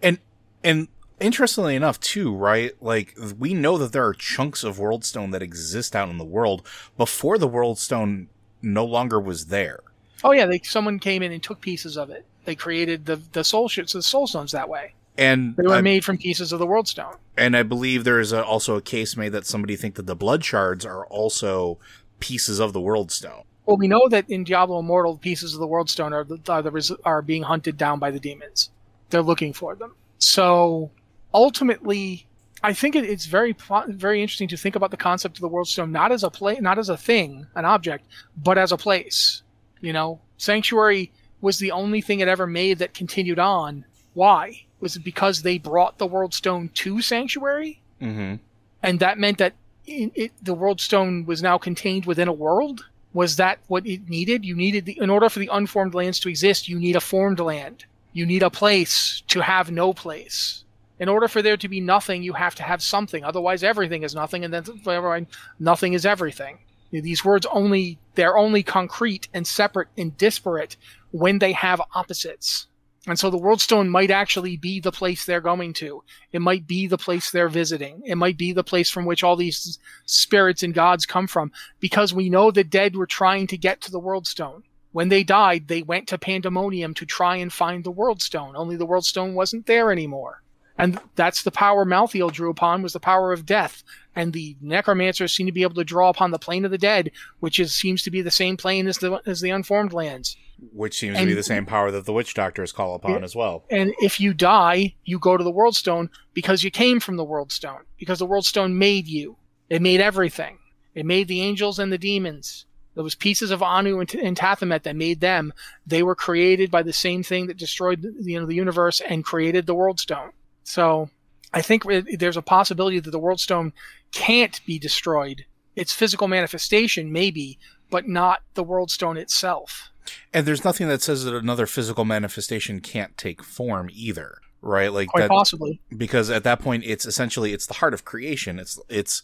And 0.01 0.19
and 0.63 0.87
interestingly 1.19 1.75
enough, 1.75 1.99
too, 1.99 2.35
right? 2.35 2.71
Like 2.81 3.17
we 3.39 3.53
know 3.53 3.77
that 3.77 3.91
there 3.91 4.05
are 4.05 4.13
chunks 4.13 4.63
of 4.63 4.77
Worldstone 4.77 5.31
that 5.31 5.41
exist 5.41 5.95
out 5.95 6.09
in 6.09 6.17
the 6.17 6.25
world 6.25 6.65
before 6.97 7.37
the 7.37 7.49
Worldstone 7.49 8.27
no 8.61 8.85
longer 8.85 9.19
was 9.19 9.47
there. 9.47 9.79
Oh 10.23 10.31
yeah, 10.31 10.45
they, 10.45 10.59
someone 10.63 10.99
came 10.99 11.21
in 11.21 11.31
and 11.31 11.41
took 11.41 11.61
pieces 11.61 11.97
of 11.97 12.09
it. 12.09 12.25
They 12.45 12.55
created 12.55 13.05
the 13.05 13.17
the 13.31 13.43
soul 13.43 13.69
the 13.69 14.01
soul 14.01 14.27
stones 14.27 14.51
that 14.51 14.69
way. 14.69 14.93
And 15.17 15.55
they 15.55 15.63
were 15.63 15.75
I, 15.75 15.81
made 15.81 16.03
from 16.03 16.17
pieces 16.17 16.51
of 16.51 16.59
the 16.59 16.65
world 16.65 16.87
stone. 16.87 17.15
And 17.37 17.55
I 17.55 17.63
believe 17.63 18.03
there 18.03 18.19
is 18.19 18.33
a, 18.33 18.43
also 18.43 18.75
a 18.75 18.81
case 18.81 19.15
made 19.15 19.29
that 19.29 19.45
somebody 19.45 19.75
think 19.75 19.95
that 19.95 20.07
the 20.07 20.15
blood 20.15 20.43
shards 20.43 20.85
are 20.85 21.05
also 21.05 21.77
pieces 22.19 22.59
of 22.59 22.73
the 22.73 22.81
world 22.81 23.11
stone. 23.11 23.43
Well, 23.65 23.77
we 23.77 23.87
know 23.87 24.07
that 24.09 24.29
in 24.29 24.43
Diablo 24.43 24.79
Immortal, 24.79 25.17
pieces 25.17 25.53
of 25.53 25.59
the 25.59 25.67
world 25.67 25.89
stone 25.89 26.13
are 26.13 26.27
are, 26.49 26.61
the, 26.61 26.97
are 27.03 27.21
being 27.21 27.43
hunted 27.43 27.77
down 27.77 27.99
by 27.99 28.11
the 28.11 28.19
demons. 28.19 28.69
They're 29.09 29.21
looking 29.21 29.53
for 29.53 29.75
them. 29.75 29.95
So 30.19 30.91
ultimately, 31.33 32.27
I 32.61 32.73
think 32.73 32.95
it, 32.95 33.05
it's 33.05 33.25
very 33.25 33.55
very 33.87 34.21
interesting 34.21 34.47
to 34.49 34.57
think 34.57 34.75
about 34.75 34.91
the 34.91 34.97
concept 34.97 35.37
of 35.37 35.41
the 35.41 35.47
world 35.47 35.67
stone 35.67 35.91
not 35.91 36.11
as 36.11 36.23
a 36.23 36.29
play, 36.29 36.57
not 36.59 36.77
as 36.77 36.89
a 36.89 36.97
thing, 36.97 37.47
an 37.55 37.65
object, 37.65 38.05
but 38.37 38.57
as 38.57 38.71
a 38.71 38.77
place. 38.77 39.41
You 39.81 39.93
know, 39.93 40.19
Sanctuary 40.37 41.11
was 41.41 41.59
the 41.59 41.71
only 41.71 42.01
thing 42.01 42.19
it 42.19 42.27
ever 42.27 42.47
made 42.47 42.79
that 42.79 42.93
continued 42.93 43.39
on. 43.39 43.85
Why? 44.13 44.65
Was 44.85 44.95
it 44.95 45.03
because 45.03 45.41
they 45.41 45.57
brought 45.57 45.97
the 45.97 46.05
World 46.05 46.31
Stone 46.35 46.69
to 46.75 47.01
Sanctuary? 47.01 47.81
Mm-hmm. 47.99 48.35
And 48.83 48.99
that 48.99 49.17
meant 49.17 49.39
that 49.39 49.55
it, 49.87 50.11
it, 50.13 50.31
the 50.43 50.53
World 50.53 50.79
Stone 50.79 51.25
was 51.25 51.41
now 51.41 51.57
contained 51.57 52.05
within 52.05 52.27
a 52.27 52.31
world? 52.31 52.85
Was 53.11 53.37
that 53.37 53.57
what 53.65 53.87
it 53.87 54.07
needed? 54.07 54.45
You 54.45 54.55
needed, 54.55 54.85
the, 54.85 54.99
in 55.01 55.09
order 55.09 55.27
for 55.27 55.39
the 55.39 55.49
unformed 55.51 55.95
lands 55.95 56.19
to 56.19 56.29
exist, 56.29 56.69
you 56.69 56.77
need 56.77 56.95
a 56.95 57.01
formed 57.01 57.39
land. 57.39 57.85
You 58.13 58.27
need 58.27 58.43
a 58.43 58.51
place 58.51 59.23
to 59.29 59.41
have 59.41 59.71
no 59.71 59.91
place. 59.91 60.63
In 60.99 61.09
order 61.09 61.27
for 61.27 61.41
there 61.41 61.57
to 61.57 61.67
be 61.67 61.81
nothing, 61.81 62.21
you 62.21 62.33
have 62.33 62.53
to 62.53 62.61
have 62.61 62.83
something. 62.83 63.23
Otherwise, 63.23 63.63
everything 63.63 64.03
is 64.03 64.13
nothing, 64.13 64.45
and 64.45 64.53
then 64.53 65.27
nothing 65.57 65.93
is 65.93 66.05
everything. 66.05 66.59
These 66.91 67.25
words 67.25 67.47
only, 67.47 67.97
they're 68.13 68.37
only 68.37 68.61
concrete 68.61 69.29
and 69.33 69.47
separate 69.47 69.87
and 69.97 70.15
disparate 70.15 70.77
when 71.09 71.39
they 71.39 71.53
have 71.53 71.81
opposites. 71.95 72.67
And 73.07 73.19
so 73.19 73.29
the 73.29 73.37
World 73.37 73.61
Stone 73.61 73.89
might 73.89 74.09
actually 74.09 74.57
be 74.57 74.79
the 74.79 74.91
place 74.91 75.25
they're 75.25 75.41
going 75.41 75.73
to. 75.73 76.03
It 76.31 76.41
might 76.41 76.65
be 76.65 76.87
the 76.87 76.97
place 76.97 77.29
they're 77.29 77.49
visiting. 77.49 78.01
It 78.03 78.15
might 78.15 78.37
be 78.37 78.51
the 78.51 78.63
place 78.63 78.89
from 78.89 79.05
which 79.05 79.23
all 79.23 79.35
these 79.35 79.77
spirits 80.05 80.63
and 80.63 80.73
gods 80.73 81.05
come 81.05 81.27
from. 81.27 81.51
Because 81.79 82.13
we 82.13 82.29
know 82.29 82.49
the 82.49 82.63
dead 82.63 82.95
were 82.95 83.05
trying 83.05 83.45
to 83.47 83.57
get 83.57 83.81
to 83.81 83.91
the 83.91 83.99
World 83.99 84.25
Stone. 84.25 84.63
When 84.91 85.09
they 85.09 85.23
died, 85.23 85.67
they 85.67 85.83
went 85.83 86.07
to 86.07 86.17
Pandemonium 86.17 86.93
to 86.95 87.05
try 87.05 87.35
and 87.35 87.53
find 87.53 87.83
the 87.83 87.91
World 87.91 88.21
Stone. 88.21 88.55
Only 88.55 88.75
the 88.75 88.85
World 88.85 89.05
Stone 89.05 89.35
wasn't 89.35 89.67
there 89.67 89.91
anymore. 89.91 90.41
And 90.77 90.99
that's 91.15 91.43
the 91.43 91.51
power 91.51 91.85
Malthael 91.85 92.31
drew 92.31 92.49
upon 92.49 92.81
was 92.81 92.93
the 92.93 92.99
power 92.99 93.31
of 93.31 93.45
death. 93.45 93.83
And 94.15 94.33
the 94.33 94.57
necromancers 94.61 95.33
seem 95.33 95.45
to 95.45 95.51
be 95.51 95.63
able 95.63 95.75
to 95.75 95.83
draw 95.83 96.09
upon 96.09 96.31
the 96.31 96.39
plane 96.39 96.65
of 96.65 96.71
the 96.71 96.77
dead, 96.77 97.11
which 97.39 97.59
is 97.59 97.75
seems 97.75 98.03
to 98.03 98.11
be 98.11 98.21
the 98.21 98.31
same 98.31 98.57
plane 98.57 98.87
as 98.87 98.97
the 98.97 99.21
as 99.25 99.41
the 99.41 99.51
unformed 99.51 99.93
lands. 99.93 100.37
Which 100.71 100.97
seems 100.97 101.17
and, 101.17 101.25
to 101.25 101.31
be 101.31 101.33
the 101.33 101.43
same 101.43 101.65
power 101.65 101.91
that 101.91 102.05
the 102.05 102.13
witch 102.13 102.33
doctors 102.33 102.71
call 102.71 102.95
upon 102.95 103.23
as 103.23 103.35
well. 103.35 103.65
And 103.69 103.93
if 103.99 104.19
you 104.19 104.33
die, 104.33 104.95
you 105.03 105.19
go 105.19 105.37
to 105.37 105.43
the 105.43 105.51
world 105.51 105.75
stone 105.75 106.09
because 106.33 106.63
you 106.63 106.71
came 106.71 106.99
from 106.99 107.17
the 107.17 107.23
world 107.23 107.51
stone. 107.51 107.81
Because 107.97 108.19
the 108.19 108.25
world 108.25 108.45
stone 108.45 108.77
made 108.77 109.07
you. 109.07 109.37
It 109.69 109.81
made 109.81 110.01
everything. 110.01 110.59
It 110.93 111.05
made 111.05 111.27
the 111.27 111.41
angels 111.41 111.79
and 111.79 111.91
the 111.91 111.97
demons. 111.97 112.65
Those 112.93 113.15
pieces 113.15 113.51
of 113.51 113.61
Anu 113.61 113.99
and, 113.99 114.13
and 114.15 114.37
Tathamet 114.37 114.83
that 114.83 114.95
made 114.95 115.19
them, 115.19 115.53
they 115.85 116.01
were 116.01 116.15
created 116.15 116.71
by 116.71 116.81
the 116.81 116.93
same 116.93 117.23
thing 117.23 117.47
that 117.47 117.57
destroyed 117.57 118.01
the, 118.01 118.13
you 118.21 118.39
know, 118.39 118.45
the 118.45 118.55
universe 118.55 119.01
and 119.01 119.25
created 119.25 119.65
the 119.65 119.75
world 119.75 119.99
stone. 119.99 120.31
So 120.63 121.09
I 121.55 121.61
think 121.61 121.83
there's 122.19 122.37
a 122.37 122.41
possibility 122.41 122.99
that 122.99 123.11
the 123.11 123.19
World 123.19 123.39
Stone 123.39 123.71
can't 124.11 124.59
be 124.65 124.77
destroyed. 124.77 125.45
Its 125.75 125.93
physical 125.93 126.27
manifestation, 126.27 127.13
maybe, 127.13 127.57
but 127.89 128.07
not 128.07 128.41
the 128.55 128.63
World 128.63 128.91
Stone 128.91 129.15
itself. 129.15 129.89
And 130.33 130.45
there's 130.45 130.63
nothing 130.63 130.87
that 130.87 131.01
says 131.01 131.23
that 131.23 131.33
another 131.33 131.65
physical 131.65 132.05
manifestation 132.05 132.79
can't 132.81 133.17
take 133.17 133.43
form 133.43 133.89
either, 133.93 134.39
right? 134.61 134.91
Like 134.91 135.09
Quite 135.09 135.21
that, 135.21 135.29
possibly, 135.29 135.81
because 135.95 136.29
at 136.29 136.43
that 136.43 136.59
point, 136.59 136.83
it's 136.85 137.05
essentially 137.05 137.53
it's 137.53 137.65
the 137.65 137.75
heart 137.75 137.93
of 137.93 138.05
creation. 138.05 138.59
It's 138.59 138.79
it's 138.89 139.21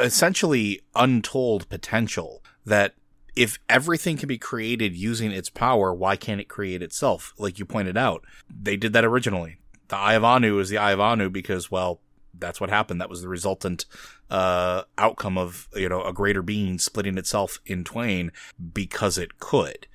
essentially 0.00 0.80
untold 0.94 1.68
potential 1.68 2.42
that 2.64 2.94
if 3.34 3.58
everything 3.68 4.16
can 4.16 4.26
be 4.26 4.38
created 4.38 4.94
using 4.94 5.32
its 5.32 5.48
power, 5.48 5.92
why 5.94 6.16
can't 6.16 6.40
it 6.40 6.48
create 6.48 6.82
itself? 6.82 7.32
Like 7.38 7.58
you 7.58 7.64
pointed 7.64 7.96
out, 7.96 8.24
they 8.48 8.76
did 8.76 8.92
that 8.92 9.04
originally. 9.04 9.56
The 9.88 9.96
Eye 9.96 10.14
of 10.14 10.24
Anu 10.24 10.58
is 10.58 10.68
the 10.68 10.78
Eye 10.78 10.92
of 10.92 11.00
Anu 11.00 11.30
because, 11.30 11.70
well, 11.70 12.00
that's 12.38 12.60
what 12.60 12.70
happened. 12.70 13.00
That 13.00 13.10
was 13.10 13.22
the 13.22 13.28
resultant 13.28 13.84
uh, 14.30 14.82
outcome 14.98 15.38
of 15.38 15.68
you 15.74 15.88
know 15.88 16.02
a 16.02 16.12
greater 16.12 16.42
being 16.42 16.78
splitting 16.78 17.18
itself 17.18 17.60
in 17.66 17.84
twain 17.84 18.32
because 18.72 19.18
it 19.18 19.38
could. 19.38 19.86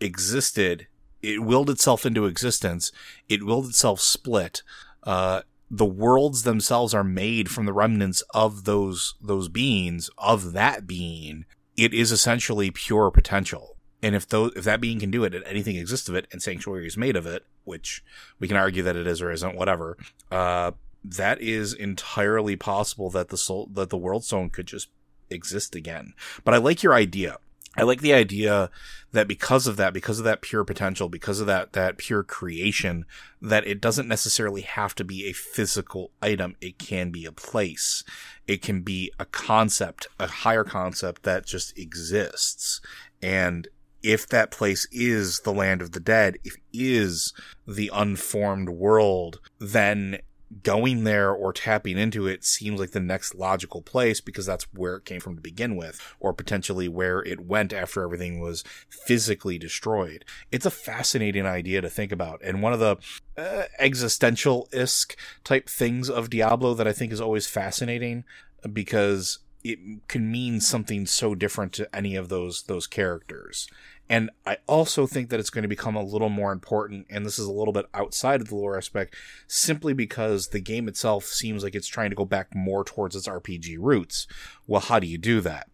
Existed. 0.00 0.86
It 1.22 1.42
willed 1.42 1.70
itself 1.70 2.06
into 2.06 2.26
existence. 2.26 2.92
It 3.28 3.44
willed 3.44 3.66
itself 3.66 4.00
split. 4.00 4.62
Uh, 5.02 5.42
the 5.70 5.86
worlds 5.86 6.44
themselves 6.44 6.94
are 6.94 7.04
made 7.04 7.50
from 7.50 7.66
the 7.66 7.72
remnants 7.72 8.22
of 8.32 8.64
those 8.64 9.14
those 9.20 9.48
beings 9.48 10.08
of 10.16 10.52
that 10.52 10.86
being 10.86 11.44
it 11.76 11.92
is 11.92 12.10
essentially 12.10 12.70
pure 12.70 13.10
potential. 13.10 13.76
And 14.02 14.14
if 14.14 14.28
those, 14.28 14.52
if 14.56 14.64
that 14.64 14.80
being 14.80 14.98
can 14.98 15.10
do 15.10 15.24
it 15.24 15.34
and 15.34 15.44
anything 15.44 15.76
exists 15.76 16.08
of 16.08 16.14
it 16.14 16.26
and 16.32 16.42
sanctuary 16.42 16.86
is 16.86 16.96
made 16.96 17.16
of 17.16 17.26
it, 17.26 17.44
which 17.64 18.04
we 18.38 18.48
can 18.48 18.56
argue 18.56 18.82
that 18.82 18.96
it 18.96 19.06
is 19.06 19.20
or 19.22 19.30
isn't, 19.30 19.56
whatever, 19.56 19.96
uh, 20.30 20.72
that 21.04 21.40
is 21.40 21.72
entirely 21.72 22.56
possible 22.56 23.10
that 23.10 23.28
the 23.28 23.36
soul, 23.36 23.68
that 23.72 23.90
the 23.90 23.96
world 23.96 24.24
stone 24.24 24.50
could 24.50 24.66
just 24.66 24.88
exist 25.30 25.74
again. 25.74 26.14
But 26.44 26.54
I 26.54 26.58
like 26.58 26.82
your 26.82 26.94
idea. 26.94 27.38
I 27.76 27.82
like 27.82 28.00
the 28.00 28.14
idea 28.14 28.70
that 29.12 29.28
because 29.28 29.66
of 29.66 29.76
that, 29.76 29.92
because 29.92 30.18
of 30.18 30.24
that 30.24 30.40
pure 30.40 30.64
potential, 30.64 31.08
because 31.08 31.40
of 31.40 31.46
that, 31.46 31.72
that 31.74 31.98
pure 31.98 32.22
creation, 32.22 33.04
that 33.40 33.66
it 33.66 33.80
doesn't 33.80 34.08
necessarily 34.08 34.62
have 34.62 34.94
to 34.94 35.04
be 35.04 35.26
a 35.26 35.32
physical 35.32 36.10
item. 36.22 36.56
It 36.60 36.78
can 36.78 37.10
be 37.10 37.24
a 37.24 37.32
place. 37.32 38.02
It 38.46 38.62
can 38.62 38.80
be 38.82 39.12
a 39.18 39.26
concept, 39.26 40.08
a 40.18 40.26
higher 40.26 40.64
concept 40.64 41.22
that 41.24 41.46
just 41.46 41.76
exists. 41.78 42.80
And 43.22 43.68
if 44.02 44.26
that 44.28 44.50
place 44.50 44.86
is 44.92 45.40
the 45.40 45.52
land 45.52 45.82
of 45.82 45.92
the 45.92 46.00
dead, 46.00 46.38
if 46.44 46.56
is 46.72 47.32
the 47.66 47.90
unformed 47.92 48.68
world, 48.68 49.40
then 49.58 50.18
going 50.62 51.04
there 51.04 51.32
or 51.32 51.52
tapping 51.52 51.98
into 51.98 52.26
it 52.26 52.44
seems 52.44 52.78
like 52.80 52.92
the 52.92 53.00
next 53.00 53.34
logical 53.34 53.82
place 53.82 54.20
because 54.20 54.46
that's 54.46 54.64
where 54.72 54.96
it 54.96 55.04
came 55.04 55.20
from 55.20 55.36
to 55.36 55.42
begin 55.42 55.76
with, 55.76 56.00
or 56.20 56.32
potentially 56.32 56.88
where 56.88 57.20
it 57.20 57.40
went 57.40 57.72
after 57.72 58.02
everything 58.02 58.40
was 58.40 58.64
physically 58.88 59.58
destroyed. 59.58 60.24
It's 60.50 60.66
a 60.66 60.70
fascinating 60.70 61.46
idea 61.46 61.80
to 61.80 61.90
think 61.90 62.12
about, 62.12 62.40
and 62.42 62.62
one 62.62 62.72
of 62.72 62.80
the 62.80 62.96
uh, 63.36 63.64
existential 63.78 64.68
isk 64.72 65.14
type 65.44 65.68
things 65.68 66.08
of 66.08 66.30
Diablo 66.30 66.74
that 66.74 66.88
I 66.88 66.92
think 66.92 67.12
is 67.12 67.20
always 67.20 67.46
fascinating 67.46 68.24
because 68.72 69.40
it 69.64 69.78
can 70.08 70.30
mean 70.30 70.60
something 70.60 71.06
so 71.06 71.34
different 71.34 71.72
to 71.72 71.94
any 71.94 72.14
of 72.14 72.28
those 72.28 72.64
those 72.64 72.86
characters. 72.86 73.68
And 74.08 74.30
I 74.46 74.58
also 74.66 75.06
think 75.06 75.30
that 75.30 75.40
it's 75.40 75.50
going 75.50 75.62
to 75.62 75.68
become 75.68 75.96
a 75.96 76.02
little 76.02 76.28
more 76.28 76.52
important, 76.52 77.06
and 77.10 77.26
this 77.26 77.38
is 77.38 77.46
a 77.46 77.52
little 77.52 77.72
bit 77.72 77.86
outside 77.92 78.40
of 78.40 78.48
the 78.48 78.54
lore 78.54 78.76
aspect, 78.76 79.16
simply 79.48 79.92
because 79.92 80.48
the 80.48 80.60
game 80.60 80.86
itself 80.86 81.24
seems 81.24 81.64
like 81.64 81.74
it's 81.74 81.88
trying 81.88 82.10
to 82.10 82.16
go 82.16 82.24
back 82.24 82.54
more 82.54 82.84
towards 82.84 83.16
its 83.16 83.26
RPG 83.26 83.76
roots. 83.80 84.28
Well, 84.66 84.80
how 84.80 85.00
do 85.00 85.06
you 85.06 85.18
do 85.18 85.40
that? 85.40 85.68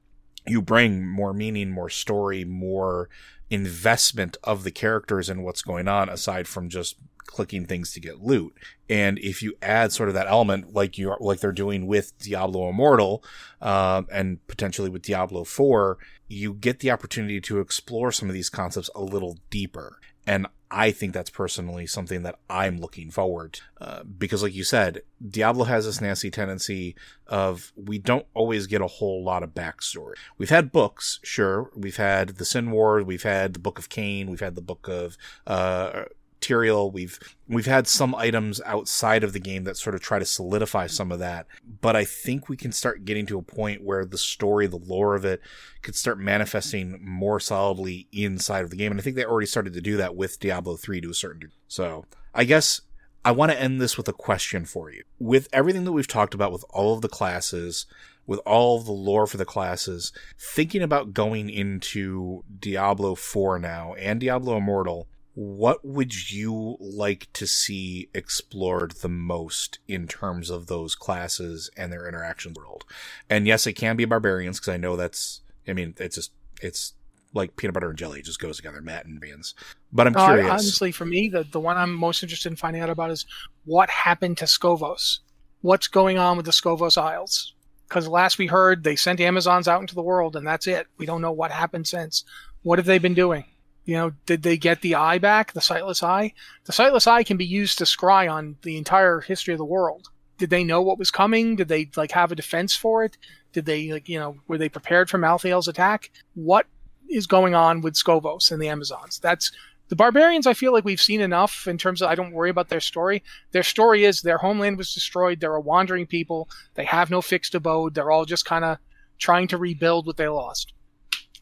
You 0.47 0.63
bring 0.63 1.07
more 1.07 1.35
meaning, 1.35 1.71
more 1.71 1.91
story, 1.91 2.45
more 2.45 3.09
investment 3.51 4.39
of 4.43 4.65
the 4.65 4.71
characters 4.71 5.29
and 5.29 5.45
what's 5.45 5.61
going 5.61 5.87
on 5.87 6.09
aside 6.09 6.49
from 6.49 6.71
just 6.71 6.97
clicking 7.27 7.67
things 7.67 7.93
to 7.93 8.01
get 8.01 8.23
loot. 8.23 8.57
And 8.89 9.19
if 9.19 9.43
you 9.43 9.55
add 9.63 9.93
sort 9.93 10.09
of 10.09 10.15
that 10.15 10.27
element, 10.27 10.75
like 10.75 10.99
you 10.99 11.11
are, 11.11 11.19
like 11.21 11.41
they're 11.41 11.53
doing 11.53 11.87
with 11.87 12.17
Diablo 12.19 12.69
Immortal, 12.69 13.25
um, 13.61 14.07
and 14.13 14.47
potentially 14.47 14.91
with 14.91 15.03
Diablo 15.03 15.45
4, 15.45 15.99
you 16.29 16.55
get 16.55 16.81
the 16.81 16.91
opportunity 16.91 17.41
to 17.43 17.61
explore 17.61 18.13
some 18.13 18.29
of 18.29 18.35
these 18.35 18.51
concepts 18.51 18.91
a 18.95 19.03
little 19.03 19.39
deeper. 19.51 19.99
And 20.27 20.47
I 20.71 20.91
think 20.91 21.13
that's 21.13 21.29
personally 21.29 21.87
something 21.87 22.23
that 22.23 22.39
I'm 22.49 22.81
looking 22.81 23.11
forward 23.11 23.61
uh, 23.79 24.05
because, 24.05 24.43
like 24.43 24.55
you 24.55 24.65
said, 24.65 25.03
Diablo 25.27 25.65
has 25.65 25.85
this 25.85 26.01
nasty 26.01 26.31
tendency 26.31 26.97
of 27.27 27.73
we 27.77 27.99
don't 27.99 28.27
always 28.33 28.67
get 28.67 28.81
a 28.81 28.87
whole 28.87 29.23
lot 29.23 29.43
of 29.43 29.51
backstory. 29.51 30.15
We've 30.39 30.49
had 30.49 30.73
books, 30.73 31.21
sure. 31.23 31.71
We've 31.77 31.97
had 31.97 32.31
the 32.31 32.47
Sin 32.47 32.71
Wars, 32.71 33.05
we've 33.05 33.23
had 33.23 33.53
the 33.53 33.59
Book 33.59 33.79
of 33.79 33.91
Cain, 33.91 34.31
we've 34.31 34.41
had 34.41 34.55
the 34.55 34.63
Book 34.63 34.89
of 34.89 35.19
uh, 35.47 36.05
material. 36.43 36.91
We've 36.91 37.19
we've 37.49 37.67
had 37.67 37.87
some 37.87 38.17
items 38.17 38.61
outside 38.67 39.23
of 39.23 39.33
the 39.33 39.39
game 39.39 39.63
that 39.65 39.77
sort 39.77 39.95
of 39.95 40.01
try 40.01 40.19
to 40.19 40.25
solidify 40.25 40.89
some 40.89 41.13
of 41.13 41.21
that, 41.21 41.47
but 41.81 41.95
I 41.95 42.05
think 42.05 42.49
we 42.49 42.57
can 42.57 42.73
start 42.73 43.05
getting 43.05 43.27
to 43.27 43.39
a 43.39 43.43
point 43.43 43.85
where 43.85 44.05
the 44.05 44.19
story, 44.19 44.67
the 44.67 44.77
lore 44.77 45.15
of 45.15 45.25
it, 45.25 45.41
could 45.83 45.95
start 45.95 46.19
manifesting 46.19 46.99
more 47.01 47.39
solidly 47.39 48.09
inside 48.11 48.65
of 48.65 48.71
the 48.71 48.77
game. 48.77 48.91
And 48.91 49.01
I 49.01 49.05
think 49.05 49.15
they 49.15 49.25
already 49.25 49.47
started 49.47 49.73
to 49.75 49.81
do 49.81 49.97
that 49.99 50.17
with 50.17 50.41
Diablo 50.41 50.77
3 50.77 51.01
to 51.03 51.11
a 51.11 51.15
certain 51.15 51.41
degree. 51.41 51.57
So 51.69 52.07
I 52.35 52.43
guess 52.43 52.81
I 53.25 53.31
want 53.31 53.53
to 53.53 53.61
end 53.61 53.81
this 53.81 53.97
with 53.97 54.09
a 54.09 54.13
question 54.13 54.65
for 54.65 54.91
you. 54.91 55.05
With 55.21 55.49
everything 55.53 55.85
that 55.85 55.93
we've 55.93 56.09
talked 56.09 56.35
about 56.35 56.51
with 56.51 56.65
all 56.71 56.95
of 56.95 57.03
the 57.03 57.09
classes, 57.09 57.87
with 58.27 58.41
all 58.45 58.79
of 58.79 58.87
the 58.87 58.93
lore 58.93 59.29
for 59.29 59.37
the 59.37 59.45
classes, 59.45 60.13
thinking 60.39 60.83
about 60.83 61.15
going 61.15 61.49
into 61.49 62.43
Diablo 62.59 63.15
4 63.15 63.61
now 63.61 63.95
and 63.95 64.21
Diablo 64.21 64.57
Immortal, 64.57 65.07
what 65.35 65.85
would 65.85 66.31
you 66.31 66.77
like 66.79 67.29
to 67.33 67.47
see 67.47 68.09
explored 68.15 68.93
the 69.01 69.09
most 69.09 69.79
in 69.89 70.07
terms 70.07 70.51
of 70.51 70.67
those 70.67 70.95
classes 70.95 71.71
and 71.77 71.93
their 71.93 72.07
interactions 72.07 72.57
world? 72.57 72.85
And 73.31 73.47
yes, 73.47 73.67
it 73.67 73.73
can 73.73 73.97
be 73.97 74.05
barbarians 74.05 74.61
because 74.61 74.75
I 74.75 74.77
know 74.77 74.97
that's. 74.97 75.41
I 75.67 75.73
mean, 75.73 75.95
it's 75.99 76.17
just 76.17 76.33
it's 76.61 76.95
like 77.35 77.57
peanut 77.57 77.73
butter 77.73 77.89
and 77.89 77.99
jelly 77.99 78.19
it 78.19 78.27
just 78.27 78.41
goes 78.41 78.57
together, 78.57 78.83
Matt 78.83 79.07
and 79.07 79.21
Beans. 79.21 79.55
But 79.91 80.07
I'm 80.07 80.15
curious. 80.15 80.47
Uh, 80.47 80.53
honestly, 80.53 80.93
for 80.93 81.07
me, 81.07 81.29
the 81.29 81.45
the 81.45 81.61
one 81.61 81.79
I'm 81.79 81.95
most 81.95 82.23
interested 82.23 82.51
in 82.51 82.57
finding 82.57 82.83
out 82.83 82.91
about 82.91 83.11
is 83.11 83.25
what 83.65 83.89
happened 83.89 84.39
to 84.39 84.45
Skovos. 84.45 85.21
What's 85.63 85.89
going 85.89 86.19
on 86.19 86.37
with 86.37 86.45
the 86.45 86.53
Skovos 86.53 87.01
Isles? 87.01 87.55
Because 87.89 88.09
last 88.09 88.39
we 88.39 88.47
heard, 88.47 88.85
they 88.85 88.97
sent 88.97 89.21
Amazons 89.21 89.69
out 89.69 89.81
into 89.81 89.95
the 89.95 90.03
world, 90.03 90.35
and 90.35 90.47
that's 90.47 90.67
it. 90.67 90.87
We 90.99 91.07
don't 91.07 91.21
know 91.23 91.33
what 91.33 91.53
happened 91.53 91.87
since. 91.87 92.25
What 92.63 92.79
have 92.79 92.87
they 92.87 92.99
been 92.99 93.15
doing? 93.15 93.45
You 93.85 93.97
know, 93.97 94.13
did 94.27 94.43
they 94.43 94.57
get 94.57 94.81
the 94.81 94.95
eye 94.95 95.19
back, 95.19 95.53
the 95.53 95.61
sightless 95.61 96.03
eye? 96.03 96.35
The 96.65 96.73
sightless 96.73 97.07
eye 97.07 97.25
can 97.25 97.37
be 97.37 97.45
used 97.45 97.79
to 97.79 97.85
scry 97.85 98.31
on 98.33 98.57
the 98.63 98.77
entire 98.77 99.21
history 99.21 99.55
of 99.55 99.59
the 99.59 99.65
world. 99.65 100.09
Did 100.39 100.51
they 100.51 100.65
know 100.65 100.83
what 100.83 100.99
was 100.99 101.11
coming? 101.11 101.57
Did 101.57 101.69
they 101.69 101.91
like 101.97 102.13
have 102.13 102.31
a 102.33 102.37
defense 102.37 102.75
for 102.75 103.05
it? 103.05 103.17
Did 103.53 103.67
they 103.67 103.93
like 103.93 104.09
you 104.09 104.19
know 104.19 104.37
were 104.47 104.59
they 104.59 104.69
prepared 104.69 105.11
for 105.11 105.19
Malthael's 105.19 105.69
attack? 105.69 106.11
What 106.35 106.67
is 107.09 107.27
going 107.27 107.55
on 107.55 107.81
with 107.81 107.95
Skovos 107.95 108.51
and 108.51 108.63
the 108.63 108.69
Amazons? 108.69 109.19
That's 109.19 109.53
the 109.89 109.97
barbarians. 109.97 110.47
I 110.47 110.55
feel 110.55 110.73
like 110.73 110.85
we've 110.85 111.01
seen 111.01 111.21
enough 111.21 111.67
in 111.69 111.77
terms 111.77 112.03
of 112.03 112.09
I 112.09 112.15
don't 112.15 112.33
worry 112.33 112.51
about 112.51 112.69
their 112.69 112.81
story. 112.81 113.23
Their 113.51 113.63
story 113.63 114.05
is 114.05 114.23
their 114.23 114.39
homeland 114.39 114.79
was 114.79 114.95
destroyed. 114.95 115.41
They're 115.41 115.55
a 115.55 115.61
wandering 115.61 116.07
people. 116.07 116.49
They 116.75 116.85
have 116.85 117.11
no 117.11 117.21
fixed 117.21 117.55
abode. 117.55 117.95
They're 117.95 118.11
all 118.11 118.25
just 118.25 118.45
kind 118.45 118.65
of 118.65 118.79
trying 119.19 119.49
to 119.49 119.59
rebuild 119.59 120.07
what 120.07 120.17
they 120.17 120.29
lost. 120.29 120.73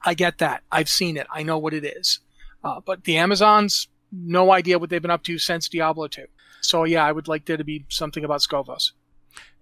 I 0.02 0.14
get 0.14 0.38
that. 0.38 0.62
I've 0.72 0.88
seen 0.88 1.16
it. 1.16 1.26
I 1.32 1.42
know 1.42 1.58
what 1.58 1.74
it 1.74 1.84
is. 1.84 2.20
Uh, 2.62 2.80
but 2.84 3.04
the 3.04 3.16
Amazons, 3.16 3.88
no 4.12 4.52
idea 4.52 4.78
what 4.78 4.90
they've 4.90 5.02
been 5.02 5.10
up 5.10 5.22
to 5.24 5.38
since 5.38 5.68
Diablo 5.68 6.08
2. 6.08 6.26
So 6.60 6.84
yeah, 6.84 7.04
I 7.04 7.12
would 7.12 7.28
like 7.28 7.46
there 7.46 7.56
to 7.56 7.64
be 7.64 7.86
something 7.88 8.24
about 8.24 8.40
Skovos. 8.40 8.92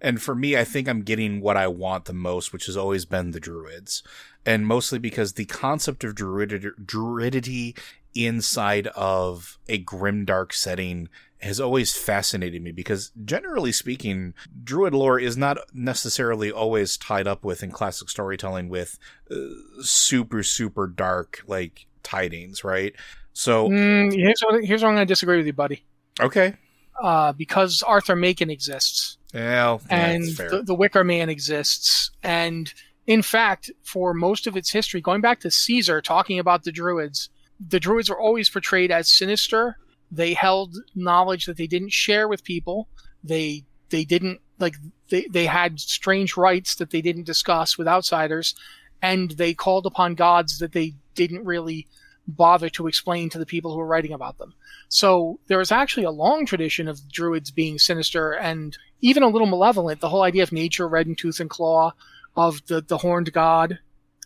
And 0.01 0.21
for 0.21 0.33
me, 0.33 0.57
I 0.57 0.63
think 0.63 0.87
I'm 0.87 1.01
getting 1.01 1.41
what 1.41 1.57
I 1.57 1.67
want 1.67 2.05
the 2.05 2.13
most, 2.13 2.51
which 2.51 2.65
has 2.65 2.77
always 2.77 3.05
been 3.05 3.31
the 3.31 3.39
Druids. 3.39 4.01
And 4.45 4.65
mostly 4.65 4.99
because 4.99 5.33
the 5.33 5.45
concept 5.45 6.03
of 6.03 6.15
druidity, 6.15 6.69
druidity 6.83 7.75
inside 8.15 8.87
of 8.87 9.59
a 9.67 9.83
grimdark 9.83 10.53
setting 10.53 11.09
has 11.41 11.59
always 11.59 11.95
fascinated 11.95 12.61
me 12.61 12.71
because 12.71 13.11
generally 13.23 13.71
speaking, 13.71 14.33
druid 14.63 14.93
lore 14.93 15.19
is 15.19 15.37
not 15.37 15.57
necessarily 15.73 16.51
always 16.51 16.97
tied 16.97 17.27
up 17.27 17.45
with 17.45 17.63
in 17.63 17.71
classic 17.71 18.09
storytelling 18.09 18.67
with 18.67 18.97
uh, 19.31 19.35
super, 19.81 20.43
super 20.43 20.87
dark, 20.87 21.41
like 21.47 21.85
tidings, 22.09 22.63
right? 22.63 22.93
So 23.33 23.69
mm, 23.69 24.13
here's 24.13 24.41
what, 24.41 24.63
here's 24.63 24.81
what 24.81 24.89
I'm 24.89 24.95
going 24.95 25.07
to 25.07 25.11
disagree 25.11 25.37
with 25.37 25.45
you, 25.45 25.53
buddy. 25.53 25.83
Okay. 26.19 26.55
Uh, 27.01 27.31
because 27.33 27.83
Arthur 27.83 28.15
Machen 28.15 28.49
exists. 28.49 29.17
Yeah, 29.33 29.77
and 29.89 30.23
the, 30.23 30.63
the, 30.65 30.73
Wicker 30.73 31.03
Man 31.03 31.29
exists, 31.29 32.09
and 32.23 32.73
in 33.05 33.21
fact, 33.21 33.69
for 33.83 34.13
most 34.15 34.47
of 34.47 34.57
its 34.57 34.71
history, 34.71 35.01
going 35.01 35.21
back 35.21 35.39
to 35.41 35.51
Caesar 35.51 36.01
talking 36.01 36.39
about 36.39 36.63
the 36.63 36.71
Druids, 36.71 37.29
the 37.59 37.79
Druids 37.79 38.09
were 38.09 38.19
always 38.19 38.49
portrayed 38.49 38.89
as 38.91 39.15
sinister. 39.15 39.77
They 40.11 40.33
held 40.33 40.77
knowledge 40.95 41.45
that 41.45 41.57
they 41.57 41.67
didn't 41.67 41.93
share 41.93 42.27
with 42.27 42.43
people. 42.43 42.87
They 43.23 43.65
they 43.91 44.03
didn't 44.03 44.41
like 44.57 44.75
they, 45.09 45.27
they 45.29 45.45
had 45.45 45.79
strange 45.79 46.35
rites 46.35 46.75
that 46.75 46.89
they 46.89 47.01
didn't 47.01 47.25
discuss 47.25 47.77
with 47.77 47.87
outsiders, 47.87 48.55
and 49.01 49.31
they 49.31 49.53
called 49.53 49.85
upon 49.85 50.15
gods 50.15 50.59
that 50.59 50.71
they 50.73 50.93
didn't 51.15 51.45
really 51.45 51.87
bother 52.27 52.69
to 52.69 52.87
explain 52.87 53.29
to 53.29 53.39
the 53.39 53.45
people 53.45 53.71
who 53.71 53.77
were 53.79 53.85
writing 53.87 54.13
about 54.13 54.37
them. 54.37 54.53
So 54.87 55.39
there 55.47 55.61
is 55.61 55.71
actually 55.71 56.03
a 56.03 56.11
long 56.11 56.45
tradition 56.45 56.87
of 56.87 57.09
druids 57.11 57.51
being 57.51 57.79
sinister 57.79 58.31
and 58.33 58.77
even 59.01 59.23
a 59.23 59.27
little 59.27 59.47
malevolent. 59.47 59.99
The 60.01 60.09
whole 60.09 60.23
idea 60.23 60.43
of 60.43 60.51
nature, 60.51 60.87
red 60.87 61.07
in 61.07 61.15
tooth 61.15 61.39
and 61.39 61.49
claw, 61.49 61.93
of 62.35 62.65
the, 62.67 62.81
the 62.81 62.97
horned 62.99 63.33
god, 63.33 63.79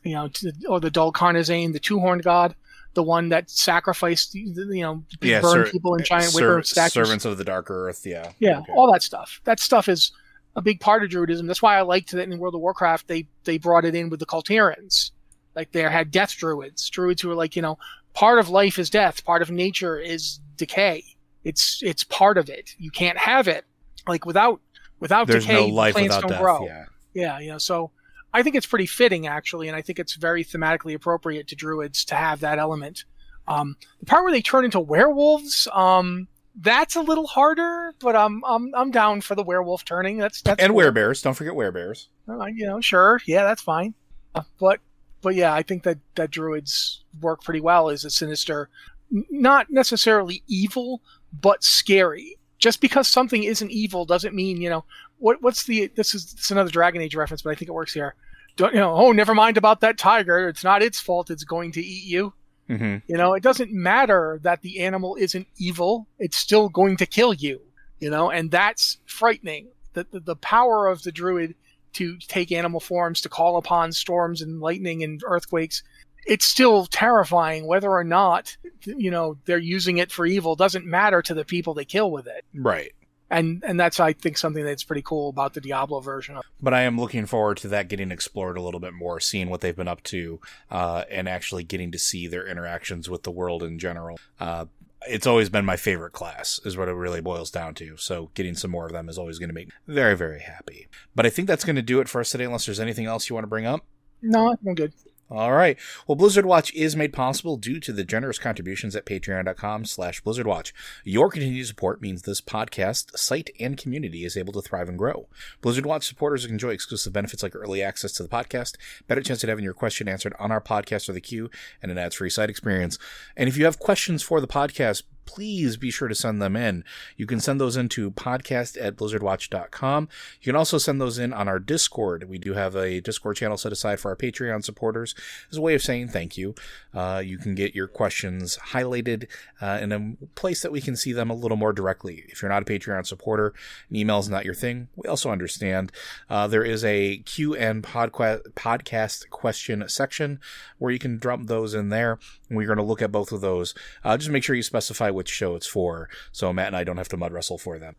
you 0.04 0.16
know, 0.16 0.30
or 0.68 0.80
the 0.80 0.92
Dol 0.92 1.14
Carnazane, 1.14 1.72
the 1.74 1.80
two 1.80 2.00
horned 2.00 2.24
god, 2.24 2.56
the 2.94 3.04
one 3.04 3.30
that 3.30 3.50
sacrificed, 3.50 4.36
you 4.36 4.54
know, 4.82 5.04
Yeah, 5.22 5.42
burned 5.42 5.68
ser- 5.68 5.72
people 5.72 5.96
in 5.96 6.04
giant 6.04 6.26
ser- 6.32 6.42
wicker 6.58 6.64
statues. 6.64 6.94
servants 6.94 7.26
of 7.26 7.38
the 7.38 7.44
dark 7.46 7.72
earth. 7.72 8.06
Yeah, 8.06 8.32
Yeah, 8.40 8.60
Okay. 8.60 8.74
all 8.74 8.92
that 8.92 9.02
stuff. 9.02 9.40
That 9.46 9.60
stuff 9.60 9.88
is 9.90 10.12
a 10.56 10.62
big 10.62 10.80
part 10.80 11.04
of 11.04 11.10
Druidism. 11.10 11.48
That's 11.48 11.62
why 11.62 11.78
I 11.78 11.82
liked 11.82 12.12
that 12.12 12.30
in 12.30 12.40
World 12.40 12.56
of 12.56 12.62
Warcraft 12.62 13.08
they 13.08 13.28
they 13.44 13.58
brought 13.58 13.86
it 13.86 13.96
in 13.96 14.10
with 14.10 14.20
the 14.20 14.26
Culterans. 14.26 15.12
Like 15.56 15.72
they 15.72 15.82
had 15.82 16.12
death 16.12 16.36
druids, 16.36 16.90
druids 16.90 17.22
who 17.22 17.32
are 17.32 17.36
like 17.36 17.56
you 17.56 17.62
know 17.62 17.78
part 18.14 18.40
of 18.40 18.50
life 18.50 18.80
is 18.80 18.90
death, 18.90 19.24
part 19.26 19.42
of 19.42 19.52
nature 19.52 20.00
is 20.00 20.40
decay. 20.58 21.04
It's 21.44 21.82
it's 21.84 22.04
part 22.04 22.38
of 22.38 22.50
it. 22.50 22.76
You 22.78 22.92
can't 22.92 23.18
have 23.18 23.48
it. 23.48 23.66
Like 24.08 24.26
without 24.26 24.62
without 25.00 25.28
There's 25.28 25.46
decay, 25.46 25.68
no 25.68 25.74
life 25.74 25.94
plants 25.94 26.16
without 26.16 26.22
don't 26.22 26.32
death. 26.32 26.42
grow. 26.42 26.66
Yeah. 26.66 26.86
Yeah, 27.14 27.40
you 27.40 27.52
know, 27.52 27.58
so 27.60 27.92
I 28.34 28.42
think 28.42 28.56
it's 28.56 28.66
pretty 28.66 28.88
fitting 28.88 29.28
actually, 29.28 29.68
and 29.68 29.78
I 29.78 29.82
think 29.82 30.00
it's 30.00 30.16
very 30.16 30.44
thematically 30.44 30.96
appropriate 30.96 31.48
to 31.50 31.56
druids 31.56 32.06
to 32.06 32.16
have 32.16 32.40
that 32.40 32.58
element. 32.58 33.06
Um, 33.48 33.76
the 34.00 34.06
part 34.06 34.24
where 34.24 34.32
they 34.32 34.42
turn 34.42 34.66
into 34.66 34.80
werewolves, 34.80 35.68
um, 35.74 36.28
that's 36.56 36.96
a 36.96 37.02
little 37.02 37.28
harder, 37.28 37.94
but 38.00 38.16
I'm 38.16 38.44
I'm 38.46 38.74
I'm 38.76 38.92
down 38.92 39.22
for 39.22 39.36
the 39.36 39.44
werewolf 39.44 39.86
turning. 39.86 40.18
That's 40.18 40.42
that's 40.42 40.62
and 40.62 40.72
cool. 40.72 40.82
werebears. 40.82 41.24
Don't 41.24 41.34
forget 41.34 41.54
werebears. 41.54 42.08
Uh, 42.28 42.46
you 42.46 42.66
know, 42.66 42.80
sure, 42.82 43.22
yeah, 43.26 43.44
that's 43.44 43.62
fine. 43.62 43.94
Uh, 44.36 44.44
but 44.60 44.80
but 45.22 45.36
yeah, 45.36 45.54
I 45.54 45.64
think 45.64 45.84
that 45.84 45.98
that 46.16 46.32
druids 46.32 47.04
work 47.22 47.44
pretty 47.44 47.62
well 47.62 47.90
as 47.90 48.06
a 48.06 48.10
sinister, 48.10 48.70
not 49.10 49.70
necessarily 49.70 50.44
evil, 50.48 51.02
but 51.34 51.64
scary. 51.64 52.38
Just 52.60 52.82
because 52.82 53.08
something 53.08 53.44
isn't 53.44 53.72
evil 53.72 54.06
doesn't 54.06 54.36
mean 54.36 54.62
you 54.62 54.70
know 54.70 54.86
what. 55.18 55.42
What's 55.42 55.66
the 55.66 55.88
this 55.96 56.14
is 56.14 56.34
it's 56.34 56.52
another 56.52 56.70
Dragon 56.70 57.02
Age 57.02 57.16
reference, 57.16 57.42
but 57.42 57.50
I 57.50 57.56
think 57.56 57.70
it 57.70 57.74
works 57.74 57.94
here. 57.94 58.16
Don't 58.56 58.74
you 58.74 58.80
know? 58.80 58.94
Oh, 58.94 59.12
never 59.12 59.34
mind 59.34 59.58
about 59.58 59.82
that 59.82 59.98
tiger. 59.98 60.48
It's 60.48 60.64
not 60.64 60.84
its 60.84 61.00
fault. 61.00 61.32
It's 61.32 61.44
going 61.44 61.72
to 61.74 61.82
eat 61.82 62.06
you. 62.06 62.34
Hmm 62.68 62.98
You 63.08 63.18
know, 63.18 63.34
it 63.34 63.44
doesn't 63.44 63.72
matter 63.72 64.40
that 64.44 64.62
the 64.62 64.82
animal 64.82 65.16
isn't 65.16 65.48
evil, 65.58 66.08
it's 66.20 66.38
still 66.38 66.70
going 66.70 66.98
to 66.98 67.06
kill 67.06 67.34
you. 67.34 67.62
You 68.00 68.10
know, 68.10 68.30
and 68.30 68.52
that's 68.52 68.98
frightening. 69.06 69.68
The, 69.94 70.06
the, 70.12 70.20
the 70.20 70.36
power 70.36 70.88
of 70.88 71.04
the 71.04 71.12
druid 71.12 71.56
to 71.94 72.18
take 72.18 72.52
animal 72.52 72.80
forms, 72.80 73.22
to 73.22 73.30
call 73.30 73.58
upon 73.58 73.92
storms 73.92 74.42
and 74.42 74.60
lightning 74.60 75.04
and 75.04 75.22
earthquakes, 75.26 75.84
it's 76.26 76.46
still 76.46 76.86
terrifying 76.88 77.68
whether 77.68 77.92
or 77.92 78.04
not, 78.04 78.58
you 78.86 79.12
know, 79.12 79.38
they're 79.46 79.58
using 79.58 79.98
it 79.98 80.12
for 80.12 80.26
evil 80.26 80.56
doesn't 80.56 80.86
matter 80.86 81.22
to 81.22 81.34
the 81.34 81.46
people 81.46 81.74
they 81.74 81.86
kill 81.86 82.12
with 82.12 82.28
it. 82.28 82.44
Right. 82.54 82.94
And 83.34 83.64
and 83.66 83.80
that's 83.80 84.00
I 84.00 84.14
think 84.14 84.38
something 84.38 84.64
that's 84.64 84.84
pretty 84.84 85.02
cool 85.02 85.30
about 85.30 85.56
the 85.56 85.62
Diablo 85.62 86.00
version 86.02 86.38
But 86.62 86.76
I 86.76 86.82
am 86.82 87.00
looking 87.00 87.26
forward 87.26 87.58
to 87.58 87.68
that 87.70 87.88
getting 87.88 88.12
explored 88.12 88.58
a 88.58 88.62
little 88.62 88.80
bit 88.80 88.94
more, 88.94 89.20
seeing 89.20 89.50
what 89.50 89.62
they've 89.62 89.76
been 89.76 89.88
up 89.88 90.04
to, 90.04 90.40
uh, 90.70 91.04
and 91.10 91.28
actually 91.28 91.64
getting 91.64 91.92
to 91.92 92.00
see 92.00 92.28
their 92.28 92.46
interactions 92.48 93.10
with 93.10 93.24
the 93.24 93.32
world 93.32 93.64
in 93.64 93.80
general. 93.80 94.20
Uh, 94.40 94.66
it's 95.08 95.26
always 95.28 95.50
been 95.50 95.66
my 95.66 95.78
favorite 95.78 96.14
class, 96.14 96.60
is 96.64 96.78
what 96.78 96.88
it 96.88 96.94
really 96.94 97.22
boils 97.22 97.50
down 97.50 97.74
to. 97.76 97.98
So 97.98 98.30
getting 98.36 98.56
some 98.56 98.72
more 98.72 98.86
of 98.86 98.94
them 98.94 99.10
is 99.10 99.18
always 99.18 99.40
going 99.40 99.50
to 99.50 99.56
make 99.56 99.68
me 99.68 99.74
very, 99.88 100.16
very 100.16 100.42
happy. 100.42 100.88
But 101.16 101.26
I 101.26 101.30
think 101.30 101.48
that's 101.48 101.66
going 101.66 101.76
to 101.76 101.82
do 101.82 102.00
it 102.00 102.08
for 102.08 102.22
us 102.22 102.30
today, 102.30 102.46
unless 102.46 102.68
there's 102.68 102.80
anything 102.80 103.08
else 103.08 103.30
you 103.30 103.34
want 103.34 103.44
to 103.44 103.50
bring 103.50 103.66
up. 103.66 103.84
No, 104.22 104.56
I'm 104.66 104.76
good. 104.76 104.94
All 105.34 105.54
right. 105.54 105.80
Well, 106.06 106.16
Blizzard 106.16 106.46
Watch 106.46 106.72
is 106.76 106.96
made 106.96 107.12
possible 107.12 107.58
due 107.58 107.80
to 107.80 107.92
the 107.92 108.04
generous 108.04 108.38
contributions 108.38 108.96
at 108.96 109.08
patreon.com 109.08 109.86
slash 109.86 110.22
blizzardwatch. 110.22 110.74
Your 111.04 111.32
continued 111.32 111.66
support 111.66 112.04
means 112.04 112.22
this 112.22 112.40
podcast, 112.40 113.18
site, 113.18 113.50
and 113.60 113.76
community 113.76 114.26
is 114.26 114.38
able 114.38 114.54
to 114.54 114.62
thrive 114.62 114.90
and 114.90 114.98
grow. 114.98 115.28
Blizzard 115.60 115.88
Watch 115.88 116.06
supporters 116.06 116.46
enjoy 116.46 116.70
exclusive 116.70 117.14
benefits 117.14 117.42
like 117.42 117.56
early 117.56 117.82
access 117.82 118.12
to 118.12 118.22
the 118.22 118.30
podcast, 118.30 118.76
better 119.08 119.22
chance 119.22 119.44
at 119.44 119.50
having 119.50 119.66
your 119.66 119.74
question 119.74 120.08
answered 120.08 120.36
on 120.38 120.52
our 120.52 120.62
podcast 120.62 121.10
or 121.10 121.14
the 121.14 121.20
queue, 121.20 121.50
and 121.82 121.92
an 121.92 121.98
ads-free 121.98 122.30
site 122.30 122.52
experience. 122.52 123.00
And 123.36 123.50
if 123.50 123.58
you 123.58 123.66
have 123.66 123.80
questions 123.80 124.22
for 124.22 124.40
the 124.40 124.48
podcast, 124.48 125.02
please 125.26 125.78
be 125.78 125.92
sure 125.92 126.08
to 126.08 126.16
send 126.16 126.42
them 126.42 126.56
in. 126.56 126.84
You 127.18 127.26
can 127.26 127.40
send 127.40 127.60
those 127.60 127.78
into 127.78 128.12
podcast 128.12 128.78
at 128.82 128.96
blizzardwatch.com. 128.96 130.10
You 130.42 130.52
can 130.52 130.56
also 130.56 130.78
send 130.78 131.00
those 131.00 131.18
in 131.18 131.34
on 131.34 131.48
our 131.48 131.60
Discord. 131.60 132.30
We 132.30 132.38
do 132.38 132.54
have 132.54 132.76
a 132.76 133.02
Discord 133.02 133.38
channel 133.38 133.58
set 133.58 133.72
aside 133.72 134.00
for 134.00 134.10
our 134.10 134.16
Patreon 134.16 134.64
supporters 134.64 135.16
as 135.52 135.58
a 135.58 135.62
way 135.62 135.76
of 135.76 135.82
saying 135.82 136.10
thank 136.10 136.38
you. 136.38 136.56
Uh, 136.94 137.22
you 137.24 137.38
can 137.38 137.56
get 137.56 137.76
your 137.76 137.88
questions 137.88 138.58
highlighted 138.58 139.28
uh, 139.62 139.80
in 139.82 139.92
a 139.92 140.16
place 140.36 140.62
that 140.62 140.72
we 140.72 140.82
can 140.82 140.96
see 140.96 141.14
them 141.14 141.30
a 141.30 141.36
little 141.36 141.58
more 141.58 141.74
directly. 141.74 142.24
If 142.28 142.42
you're 142.42 142.50
not 142.50 142.64
a 142.64 142.66
Patreon 142.66 143.06
supporter, 143.06 143.54
an 143.90 143.96
email 143.96 144.20
is 144.20 144.30
not 144.30 144.46
your 144.46 144.54
thing. 144.54 144.88
We 144.96 145.10
also 145.10 145.30
understand. 145.32 145.92
Uh, 146.30 146.48
there 146.48 146.64
is 146.64 146.84
a 146.84 147.18
Q 147.20 147.56
and 147.56 147.84
podca- 147.84 148.44
podcast 148.54 149.30
question 149.30 149.88
section 149.88 150.40
where 150.78 150.92
you 150.92 151.00
can 151.00 151.18
drop 151.18 151.42
those 151.44 151.74
in 151.74 151.90
there. 151.90 152.20
We're 152.50 152.68
going 152.68 152.78
to 152.78 152.84
look 152.84 153.02
at 153.02 153.12
both 153.12 153.32
of 153.32 153.42
those. 153.42 153.74
Uh, 154.04 154.18
just 154.18 154.30
make 154.30 154.44
sure 154.44 154.56
you 154.56 154.64
specify 154.64 155.10
which 155.14 155.30
show 155.30 155.56
it's 155.56 155.68
for, 155.68 156.10
so 156.32 156.52
Matt 156.52 156.68
and 156.68 156.76
I 156.76 156.84
don't 156.84 156.98
have 156.98 157.10
to 157.10 157.18
mud 157.18 157.32
wrestle 157.32 157.58
for 157.58 157.80
them. 157.80 157.96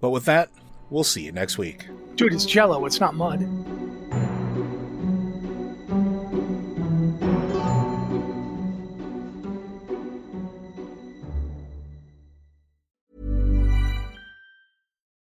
But 0.00 0.10
with 0.10 0.24
that, 0.24 0.50
we'll 0.90 1.04
see 1.04 1.22
you 1.22 1.32
next 1.32 1.58
week. 1.58 1.86
Dude, 2.16 2.32
it's 2.32 2.44
jello, 2.46 2.84
it's 2.86 3.00
not 3.00 3.14
mud. 3.14 3.46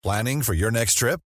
Planning 0.04 0.42
for 0.42 0.54
your 0.54 0.72
next 0.72 0.94
trip? 0.96 1.20